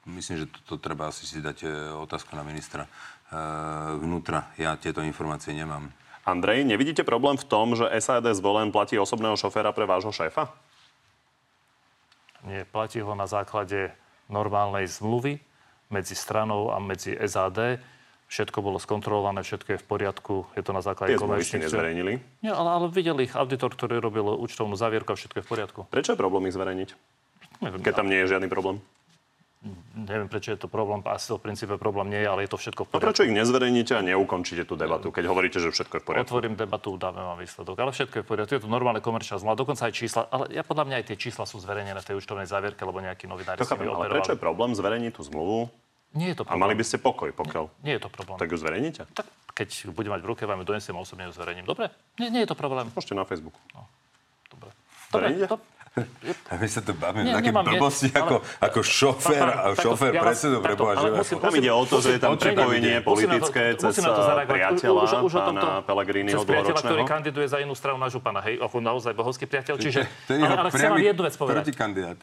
myslím, 0.10 0.36
že 0.42 0.46
to, 0.50 0.60
to 0.66 0.76
treba 0.82 1.14
asi 1.14 1.30
si 1.30 1.38
dať 1.38 1.58
e, 1.62 1.70
otázku 1.94 2.34
na 2.34 2.42
ministra 2.42 2.90
e, 2.90 2.92
vnútra. 4.02 4.50
Ja 4.58 4.74
tieto 4.74 5.06
informácie 5.06 5.54
nemám. 5.54 5.94
Andrej, 6.28 6.68
nevidíte 6.68 7.08
problém 7.08 7.40
v 7.40 7.48
tom, 7.48 7.72
že 7.72 7.88
SAD 7.88 8.36
zvolen 8.36 8.76
platí 8.76 9.00
osobného 9.00 9.40
šoféra 9.40 9.72
pre 9.72 9.88
vášho 9.88 10.12
šéfa? 10.12 10.52
Nie, 12.44 12.68
platí 12.68 13.00
ho 13.00 13.16
na 13.16 13.32
základe 13.32 13.96
normálnej 14.28 14.92
zmluvy 14.92 15.40
medzi 15.88 16.20
stranou 16.20 16.76
a 16.76 16.84
medzi 16.84 17.16
SAD. 17.16 17.80
Všetko 18.28 18.60
bolo 18.60 18.76
skontrolované, 18.76 19.40
všetko 19.40 19.70
je 19.72 19.80
v 19.80 19.86
poriadku, 19.88 20.36
je 20.52 20.64
to 20.68 20.76
na 20.76 20.84
základe 20.84 21.16
komerčných... 21.16 21.64
Tie 21.64 21.72
nezverejnili? 21.72 22.20
Nie, 22.44 22.52
ale, 22.52 22.70
ale 22.76 22.86
videli 22.92 23.24
ich 23.24 23.32
auditor, 23.32 23.72
ktorý 23.72 24.04
robil 24.04 24.28
účtovnú 24.28 24.76
zavierku 24.76 25.16
a 25.16 25.16
všetko 25.16 25.40
je 25.40 25.44
v 25.48 25.50
poriadku. 25.56 25.80
Prečo 25.88 26.12
je 26.12 26.20
problém 26.20 26.52
ich 26.52 26.56
zverejniť? 26.60 26.90
Neviem, 27.64 27.80
Keď 27.80 27.94
tam 27.96 28.12
nie 28.12 28.20
je 28.28 28.36
žiadny 28.36 28.52
problém? 28.52 28.84
Neviem, 29.98 30.28
prečo 30.32 30.54
je 30.54 30.60
to 30.60 30.68
problém. 30.72 31.02
Asi 31.10 31.32
to 31.32 31.42
v 31.42 31.50
princípe 31.50 31.76
problém 31.76 32.14
nie 32.14 32.22
je, 32.24 32.28
ale 32.28 32.40
je 32.46 32.50
to 32.54 32.58
všetko 32.58 32.82
v 32.84 32.88
poriadku. 32.88 33.04
No 33.04 33.08
prečo 33.12 33.22
ich 33.28 33.34
nezverejníte 33.34 33.94
a 33.98 34.02
neukončíte 34.06 34.64
tú 34.64 34.80
debatu, 34.80 35.12
keď 35.12 35.24
hovoríte, 35.28 35.58
že 35.58 35.70
všetko 35.74 35.94
je 35.98 36.02
v 36.02 36.06
poriadku? 36.06 36.28
Otvorím 36.32 36.54
debatu, 36.56 36.96
dáme 36.96 37.20
vám 37.20 37.38
výsledok. 37.42 37.76
Ale 37.78 37.92
všetko 37.92 38.16
je 38.20 38.24
v 38.24 38.28
poriadku. 38.28 38.52
Je 38.58 38.64
to 38.64 38.72
normálne 38.72 39.02
komerčná 39.04 39.42
zmluva, 39.42 39.58
dokonca 39.58 39.90
aj 39.90 39.94
čísla. 39.94 40.30
Ale 40.30 40.50
ja 40.54 40.64
podľa 40.64 40.84
mňa 40.88 40.96
aj 41.02 41.06
tie 41.14 41.18
čísla 41.18 41.44
sú 41.46 41.60
zverejnené 41.60 42.00
v 42.00 42.08
tej 42.08 42.16
účtovnej 42.18 42.48
závierke, 42.48 42.82
lebo 42.86 43.02
nejaký 43.02 43.26
novinár 43.28 43.58
si 43.58 43.66
ale 43.68 44.10
prečo 44.10 44.34
je 44.34 44.40
problém 44.40 44.72
zverejniť 44.78 45.12
tú 45.16 45.22
zmluvu? 45.28 45.70
Nie 46.16 46.32
je 46.34 46.40
to 46.40 46.44
problém. 46.48 46.64
A 46.64 46.66
mali 46.66 46.74
by 46.78 46.84
ste 46.88 46.98
pokoj, 47.04 47.30
pokiaľ... 47.36 47.64
Nie, 47.84 47.84
nie 47.84 47.94
je 48.00 48.02
to 48.08 48.10
problém. 48.10 48.38
Tak 48.40 48.48
ju 48.48 48.58
zverejníte? 48.58 49.02
Tak 49.12 49.28
keď 49.58 49.90
budem 49.92 50.14
mať 50.14 50.22
v 50.24 50.28
ruke, 50.30 50.44
vám 50.46 50.62
ju 50.62 50.66
donesiem 50.70 50.96
a 50.96 51.02
osobne 51.02 51.26
ju 51.28 51.34
zverejním. 51.34 51.66
Dobre? 51.66 51.90
Nie, 52.22 52.30
nie 52.30 52.42
je 52.46 52.50
to 52.50 52.56
problém. 52.56 52.88
Môžete 52.94 53.18
na 53.18 53.26
Facebooku. 53.26 53.58
No. 53.74 53.90
Dobre. 54.54 54.70
Dobre, 55.12 55.28
to, 55.50 55.58
a 56.48 56.54
my 56.58 56.68
sa 56.70 56.82
tu 56.86 56.94
bavíme 56.94 57.34
také 57.34 57.50
blbosti 57.50 58.14
nie, 58.14 58.20
ako, 58.20 58.36
ale, 58.40 58.66
ako 58.70 58.80
šofér 58.86 59.46
a 59.48 59.66
šofér 59.74 60.12
ja 60.14 60.22
predsedu 60.22 60.58
pre 60.62 60.74
Tam 60.78 61.54
ide 61.58 61.72
o 61.74 61.84
to, 61.84 61.98
že 62.00 62.10
je 62.16 62.20
tam 62.22 62.38
prepojenie 62.38 63.02
politické 63.02 63.74
cez 63.76 63.98
priateľa, 64.48 65.02
už, 65.04 65.12
už 65.26 65.34
pána 65.34 65.82
Pellegriniho 65.84 66.42
priateľa, 66.46 66.80
ktorý 66.82 67.04
kandiduje 67.04 67.48
za 67.50 67.58
inú 67.60 67.74
stranu 67.74 67.98
nášho 67.98 68.22
pána. 68.22 68.40
Hej, 68.46 68.62
ako 68.62 68.78
naozaj 68.80 69.12
bohovský 69.18 69.50
priateľ. 69.50 69.76
Čiže, 69.82 70.06
ale, 70.30 70.68
ale 70.68 70.70
chcem 70.72 70.90
vám 70.94 71.02
jednu 71.02 71.24
vec 71.26 71.36
povedať. 71.36 71.64
Protikandidát. 71.66 72.18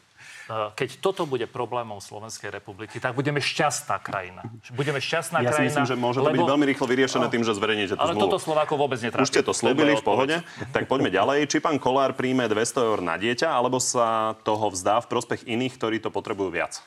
Eh, 0.45 0.53
keď 0.77 1.01
toto 1.01 1.25
bude 1.25 1.49
problémom 1.49 2.05
Slovenskej 2.05 2.53
republiky, 2.53 3.01
tak 3.01 3.17
budeme 3.17 3.41
šťastná 3.41 3.97
krajina. 4.05 4.45
Budeme 4.77 5.01
šťastná 5.01 5.41
ja 5.41 5.49
krajina. 5.49 5.57
Ja 5.57 5.61
si 5.61 5.69
myslím, 5.73 5.87
že 5.89 5.97
môže 5.97 6.21
to 6.21 6.29
byť 6.29 6.45
veľmi 6.45 6.67
rýchlo 6.69 6.85
vyriešené 6.85 7.27
tým, 7.33 7.49
že 7.49 7.57
zverejníte 7.57 7.97
tú 7.97 8.05
Ale 8.05 8.13
zmluvu. 8.13 8.29
toto 8.29 8.37
Slovákov 8.45 8.77
vôbec 8.77 9.01
netrápi. 9.01 9.25
Už 9.25 9.33
ste 9.33 9.41
to 9.41 9.57
slúbili 9.57 9.97
v 9.97 10.05
pohode, 10.05 10.37
tak 10.77 10.85
poďme 10.85 11.09
ďalej. 11.09 11.49
Či 11.49 11.65
pán 11.65 11.81
Kolár 11.81 12.13
príjme 12.13 12.45
200 12.45 12.85
eur 12.85 13.01
na 13.01 13.17
dieťa, 13.17 13.49
alebo 13.49 13.81
sa 13.81 14.37
toho 14.45 14.69
vzdá 14.69 15.01
v 15.01 15.09
prospech 15.09 15.49
iných, 15.49 15.81
ktorí 15.81 15.97
to 16.05 16.13
potrebujú 16.13 16.53
viac? 16.53 16.85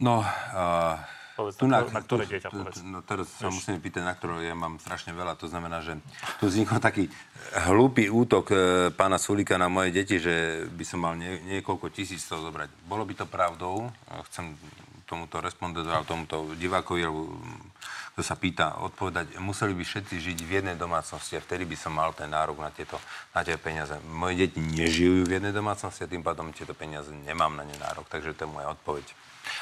No, 0.00 0.24
uh 0.24 1.15
Povedz, 1.36 1.60
tu 1.60 1.68
na, 1.68 1.84
na 1.84 2.00
ktoré 2.00 2.24
dieťa 2.24 2.48
povedz. 2.48 2.80
No 2.80 3.04
teraz 3.04 3.28
sa 3.36 3.52
musím 3.52 3.76
pýtať, 3.76 4.08
na 4.08 4.16
ktoré 4.16 4.48
ja 4.48 4.56
mám 4.56 4.80
strašne 4.80 5.12
veľa. 5.12 5.36
To 5.36 5.52
znamená, 5.52 5.84
že 5.84 6.00
tu 6.40 6.48
vznikol 6.48 6.80
taký 6.80 7.12
hlúpy 7.68 8.08
útok 8.08 8.46
e, 8.48 8.56
pána 8.96 9.20
Sulika 9.20 9.60
na 9.60 9.68
moje 9.68 9.92
deti, 9.92 10.16
že 10.16 10.64
by 10.72 10.84
som 10.88 11.04
mal 11.04 11.12
nie, 11.12 11.36
niekoľko 11.44 11.92
tisíc 11.92 12.24
toho 12.24 12.40
zobrať. 12.40 12.72
Bolo 12.88 13.04
by 13.04 13.14
to 13.20 13.26
pravdou, 13.28 13.92
chcem 14.32 14.56
tomuto 15.04 15.38
respondovať, 15.44 16.08
tomuto 16.08 16.56
divákovi, 16.56 17.04
kto 18.16 18.22
sa 18.24 18.34
pýta, 18.34 18.80
odpovedať, 18.80 19.36
museli 19.38 19.76
by 19.76 19.84
všetci 19.84 20.16
žiť 20.16 20.38
v 20.40 20.50
jednej 20.60 20.76
domácnosti 20.80 21.36
a 21.36 21.44
vtedy 21.44 21.68
by 21.68 21.76
som 21.76 21.92
mal 21.92 22.16
ten 22.16 22.32
nárok 22.32 22.64
na 22.64 22.72
tieto, 22.72 22.96
na 23.36 23.44
tieto 23.44 23.60
peniaze. 23.60 23.92
Moje 24.08 24.48
deti 24.48 24.56
nežijú 24.56 25.28
v 25.28 25.36
jednej 25.36 25.52
domácnosti 25.52 26.00
a 26.00 26.10
tým 26.10 26.24
pádom 26.24 26.48
tieto 26.50 26.72
peniaze 26.72 27.12
nemám 27.12 27.52
na 27.54 27.68
ne 27.68 27.76
nárok, 27.76 28.08
takže 28.08 28.32
to 28.32 28.48
je 28.48 28.54
moja 28.56 28.72
odpoveď. 28.72 29.04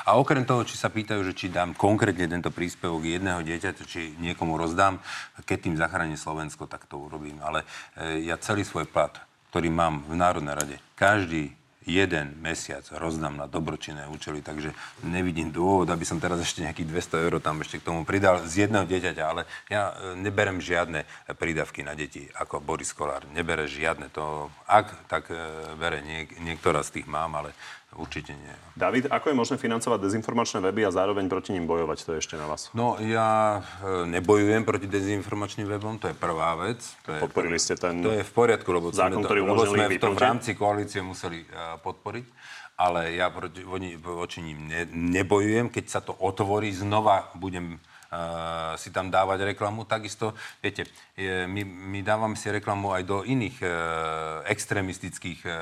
A 0.04 0.16
okrem 0.18 0.44
toho, 0.44 0.64
či 0.66 0.76
sa 0.76 0.92
pýtajú, 0.92 1.20
že 1.24 1.36
či 1.36 1.52
dám 1.52 1.72
konkrétne 1.76 2.26
tento 2.26 2.50
príspevok 2.50 3.04
jedného 3.04 3.40
dieťaťa, 3.44 3.84
či 3.84 4.14
niekomu 4.20 4.58
rozdám, 4.58 5.00
keď 5.44 5.58
tým 5.70 5.76
zachráni 5.76 6.16
Slovensko, 6.18 6.66
tak 6.66 6.88
to 6.88 7.00
urobím. 7.00 7.40
Ale 7.42 7.62
e, 7.96 8.26
ja 8.26 8.40
celý 8.40 8.64
svoj 8.64 8.88
plat, 8.88 9.14
ktorý 9.54 9.70
mám 9.70 10.02
v 10.06 10.14
Národnej 10.18 10.54
rade, 10.54 10.76
každý 10.98 11.54
jeden 11.84 12.32
mesiac 12.40 12.82
rozdám 12.96 13.36
na 13.36 13.44
dobročinné 13.44 14.08
účely, 14.08 14.40
takže 14.40 14.72
nevidím 15.04 15.52
dôvod, 15.52 15.92
aby 15.92 16.04
som 16.08 16.16
teraz 16.16 16.40
ešte 16.40 16.64
nejakých 16.64 16.88
200 17.12 17.24
eur 17.28 17.34
tam 17.44 17.60
ešte 17.60 17.80
k 17.80 17.86
tomu 17.86 18.08
pridal 18.08 18.40
z 18.48 18.66
jedného 18.66 18.88
dieťaťa, 18.88 19.24
ale 19.24 19.44
ja 19.68 19.92
e, 19.92 20.16
neberem 20.16 20.64
žiadne 20.64 21.04
prídavky 21.36 21.84
na 21.84 21.92
deti, 21.92 22.24
ako 22.40 22.64
Boris 22.64 22.96
Kolár. 22.96 23.28
Nebere 23.36 23.68
žiadne. 23.68 24.08
To, 24.16 24.48
ak, 24.64 25.08
tak 25.12 25.28
e, 25.28 25.36
bere, 25.76 26.00
niek- 26.00 26.34
niektorá 26.40 26.80
z 26.80 27.00
tých 27.00 27.06
mám, 27.06 27.36
ale 27.36 27.52
Určite 27.94 28.34
nie. 28.34 28.54
David, 28.74 29.06
ako 29.06 29.30
je 29.30 29.36
možné 29.38 29.56
financovať 29.56 30.02
dezinformačné 30.02 30.58
weby 30.58 30.82
a 30.82 30.90
zároveň 30.90 31.30
proti 31.30 31.54
ním 31.54 31.70
bojovať? 31.70 31.98
To 32.02 32.10
je 32.14 32.18
ešte 32.18 32.34
na 32.34 32.50
vás. 32.50 32.74
No, 32.74 32.98
ja 32.98 33.62
e, 33.62 34.10
nebojujem 34.10 34.66
proti 34.66 34.90
dezinformačným 34.90 35.70
webom, 35.70 36.02
to 36.02 36.10
je 36.10 36.16
prvá 36.18 36.58
vec. 36.58 36.82
To 37.06 37.14
je, 37.14 37.20
Podporili 37.22 37.54
ste 37.54 37.78
ten 37.78 38.02
To 38.02 38.10
je 38.10 38.26
v 38.26 38.32
poriadku, 38.34 38.66
lebo 38.74 38.90
zákon, 38.90 39.22
sme, 39.22 39.30
to, 39.30 39.34
lebo 39.46 39.62
sme 39.62 39.86
v 39.86 40.02
tom 40.02 40.18
v 40.18 40.22
rámci 40.26 40.58
koalície 40.58 40.98
museli 41.06 41.46
uh, 41.46 41.78
podporiť. 41.78 42.26
Ale 42.74 43.14
ja 43.14 43.30
proti, 43.30 43.62
voči 44.02 44.42
ním 44.42 44.66
ne, 44.66 44.82
nebojujem. 44.90 45.70
Keď 45.70 45.84
sa 45.86 46.02
to 46.02 46.10
otvorí, 46.18 46.74
znova 46.74 47.30
budem 47.38 47.78
uh, 47.78 48.74
si 48.74 48.90
tam 48.90 49.14
dávať 49.14 49.54
reklamu. 49.54 49.86
Takisto, 49.86 50.34
viete, 50.58 50.90
je, 51.14 51.46
my, 51.46 51.62
my 51.62 52.02
dávame 52.02 52.34
si 52.34 52.50
reklamu 52.50 52.90
aj 52.90 53.02
do 53.06 53.22
iných 53.22 53.62
uh, 53.62 53.70
extremistických 54.50 55.46
uh, 55.46 55.54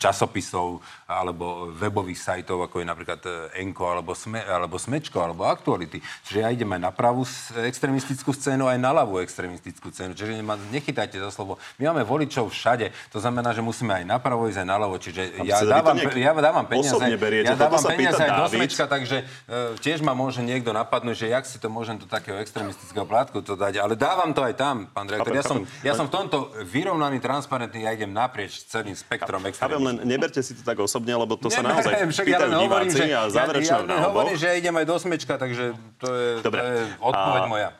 časopisov 0.00 0.80
alebo 1.04 1.68
webových 1.76 2.16
sajtov, 2.16 2.64
ako 2.64 2.80
je 2.80 2.86
napríklad 2.88 3.20
e, 3.28 3.60
Enko 3.60 3.84
alebo, 3.84 4.16
Sme, 4.16 4.40
alebo 4.40 4.80
Smečko 4.80 5.20
alebo 5.20 5.44
Aktuality. 5.44 6.00
Čiže 6.24 6.38
ja 6.40 6.48
idem 6.48 6.72
aj 6.72 6.80
na 6.80 6.90
pravú 6.94 7.28
extremistickú 7.68 8.32
scénu, 8.32 8.64
aj 8.64 8.80
na 8.80 8.96
ľavú 8.96 9.20
extremistickú 9.20 9.92
scénu. 9.92 10.16
Čiže 10.16 10.40
nechytajte 10.72 11.20
za 11.20 11.28
slovo. 11.28 11.60
My 11.76 11.92
máme 11.92 12.08
voličov 12.08 12.48
všade. 12.48 12.88
To 13.12 13.20
znamená, 13.20 13.52
že 13.52 13.60
musíme 13.60 13.92
aj 14.00 14.04
napravo 14.08 14.48
ísť 14.48 14.64
aj 14.64 14.68
naľavo. 14.72 14.96
Čiže 14.96 15.44
ja 15.44 15.60
dávam, 15.68 16.00
ja 16.00 16.32
dávam 16.32 16.64
peniaze, 16.64 17.04
ja 17.44 17.54
dávam 17.58 17.82
peniaze 17.84 18.22
aj 18.24 18.32
do 18.40 18.44
Smečka, 18.48 18.84
takže 18.88 19.26
uh, 19.26 19.76
tiež 19.82 20.00
ma 20.00 20.16
môže 20.16 20.40
niekto 20.40 20.72
napadnúť, 20.72 21.26
že 21.26 21.26
jak 21.28 21.44
si 21.44 21.60
to 21.60 21.68
môžem 21.68 22.00
do 22.00 22.08
takého 22.08 22.40
extremistického 22.40 23.04
plátku 23.04 23.44
to 23.44 23.52
dať. 23.58 23.84
Ale 23.84 23.98
dávam 23.98 24.32
to 24.32 24.40
aj 24.40 24.54
tam, 24.56 24.88
pán 24.88 25.04
direktor. 25.04 25.34
Ja 25.36 25.44
som, 25.44 25.58
ja 25.84 25.92
som 25.92 26.08
v 26.08 26.12
tomto 26.14 26.54
vyrovnaný, 26.64 27.20
transparentný, 27.20 27.84
ja 27.84 27.92
idem 27.92 28.14
naprieč 28.14 28.64
celým 28.64 28.96
spektrom 28.96 29.44
extrémizmu 29.44 29.89
len 29.90 30.06
neberte 30.06 30.38
si 30.40 30.54
to 30.54 30.62
tak 30.62 30.78
osobne, 30.78 31.10
lebo 31.18 31.34
to 31.34 31.50
sa 31.50 31.66
naozaj 31.66 32.06
však 32.06 32.26
pýtajú 32.30 32.52
ja 32.54 32.60
diváci 32.62 32.98
že, 33.02 33.04
a 33.10 33.20
záverečná 33.26 33.76
ja, 33.82 33.84
ja, 33.84 33.94
ja 33.98 34.06
hovorím, 34.06 34.36
že 34.38 34.48
idem 34.54 34.74
aj 34.78 34.86
do 34.86 34.96
smečka, 35.02 35.34
takže 35.34 35.64
to 35.98 36.08
je, 36.14 36.28
Dobre. 36.46 36.60
to 36.62 36.66
je 36.70 36.80
odpoveď 37.02 37.42
a... 37.42 37.50
moja 37.50 37.70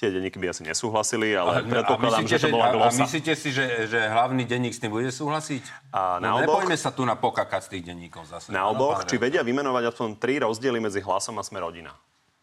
tie 0.00 0.08
denníky 0.08 0.40
by 0.40 0.48
asi 0.48 0.64
nesúhlasili, 0.64 1.36
ale, 1.36 1.60
ale 1.60 1.68
predpokladám, 1.68 2.24
myslíte, 2.24 2.40
že 2.40 2.48
to 2.48 2.56
bola 2.56 2.72
glosa. 2.72 2.96
A 2.96 3.04
myslíte 3.04 3.32
si, 3.36 3.52
že, 3.52 3.84
že 3.84 4.00
hlavný 4.08 4.48
denník 4.48 4.72
s 4.72 4.80
tým 4.80 4.88
bude 4.88 5.12
súhlasiť? 5.12 5.92
A 5.92 6.16
na 6.24 6.40
no, 6.40 6.48
oboch, 6.48 6.64
sa 6.72 6.88
tu 6.88 7.04
na 7.04 7.20
pokakať 7.20 7.68
z 7.68 7.70
tých 7.76 7.84
denníkov 7.92 8.24
zase. 8.24 8.48
Na 8.48 8.64
oboch, 8.72 9.04
či 9.04 9.20
vedia 9.20 9.44
vymenovať 9.44 9.92
aspoň 9.92 10.08
tri 10.16 10.40
rozdiely 10.40 10.80
medzi 10.80 11.04
hlasom 11.04 11.36
a 11.36 11.44
sme 11.44 11.60
rodina? 11.60 11.92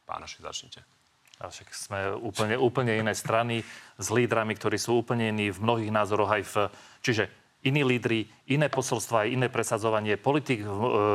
Pánaši, 0.06 0.46
začnite. 0.46 0.86
A 1.42 1.50
však 1.50 1.70
sme 1.74 2.00
úplne, 2.22 2.56
úplne 2.62 2.94
iné 2.94 3.14
strany 3.18 3.66
s 3.98 4.08
lídrami, 4.14 4.54
ktorí 4.54 4.78
sú 4.78 5.02
úplne 5.02 5.34
iní 5.34 5.50
v 5.50 5.58
mnohých 5.58 5.90
názoroch 5.90 6.30
aj 6.30 6.44
v... 6.46 6.56
Čiže 7.02 7.24
iní 7.64 7.82
lídry, 7.84 8.28
iné 8.54 8.70
posolstva, 8.70 9.26
iné 9.26 9.50
presadzovanie. 9.50 10.18
Politik, 10.18 10.62
e, 10.62 10.68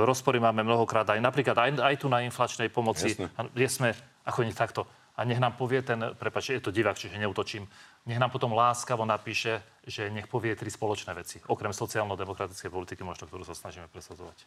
rozpory 0.03 0.43
máme 0.43 0.67
mnohokrát 0.67 1.07
aj 1.15 1.21
napríklad 1.23 1.57
aj, 1.59 1.71
aj 1.79 1.95
tu 2.03 2.07
na 2.11 2.25
inflačnej 2.27 2.69
pomoci, 2.69 3.15
kde 3.55 3.69
sme 3.71 3.95
ako 4.27 4.43
nech 4.43 4.59
takto. 4.59 4.87
A 5.13 5.29
nech 5.29 5.37
nám 5.37 5.61
povie 5.61 5.85
ten, 5.85 6.01
prepáč, 6.17 6.57
je 6.57 6.63
to 6.65 6.73
divák, 6.73 6.97
čiže 6.97 7.21
neutočím, 7.21 7.69
nech 8.09 8.17
nám 8.17 8.33
potom 8.33 8.57
láskavo 8.57 9.05
napíše, 9.05 9.61
že 9.85 10.09
nech 10.09 10.25
povie 10.25 10.57
tri 10.57 10.73
spoločné 10.73 11.13
veci. 11.13 11.37
Okrem 11.53 11.71
sociálno-demokratickej 11.77 12.73
politiky, 12.73 13.05
možno, 13.05 13.29
ktorú 13.29 13.45
sa 13.45 13.53
snažíme 13.53 13.93
presadzovať. 13.93 14.41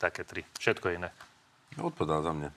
Také 0.00 0.24
tri. 0.24 0.40
Všetko 0.56 0.96
iné. 0.96 1.12
Odpovedal 1.76 2.24
za 2.24 2.32
mňa. 2.32 2.50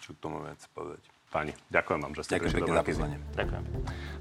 Čo 0.00 0.14
k 0.14 0.18
tomu 0.22 0.46
vec 0.46 0.62
povedať. 0.70 1.15
Páni, 1.26 1.52
ďakujem 1.74 2.00
vám, 2.00 2.12
že 2.14 2.22
ste 2.22 2.38
prišli 2.38 2.62
do 2.62 2.70
Ďakujem. 2.70 3.62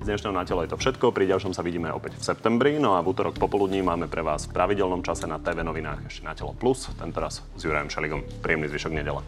Z 0.01 0.06
dnešného 0.10 0.34
na 0.34 0.41
telo 0.41 0.66
je 0.66 0.74
to 0.74 0.78
všetko. 0.82 1.14
Pri 1.14 1.30
ďalšom 1.30 1.53
sa 1.53 1.62
vidíme 1.62 1.93
opäť 1.93 2.18
v 2.18 2.24
septembri. 2.26 2.82
No 2.82 2.97
a 2.97 3.06
v 3.06 3.14
útorok 3.14 3.38
popoludní 3.38 3.86
máme 3.86 4.10
pre 4.10 4.26
vás 4.26 4.49
v 4.49 4.58
pravidelnom 4.58 5.06
čase 5.06 5.30
na 5.30 5.38
TV 5.38 5.62
novinách 5.62 6.10
ešte 6.10 6.26
na 6.26 6.34
telo 6.34 6.58
plus. 6.58 6.89
Tentoraz 6.97 7.45
s 7.45 7.62
Jurajom 7.62 7.93
Šeligom. 7.93 8.26
Príjemný 8.41 8.74
zvyšok 8.74 8.93
nedele. 8.97 9.22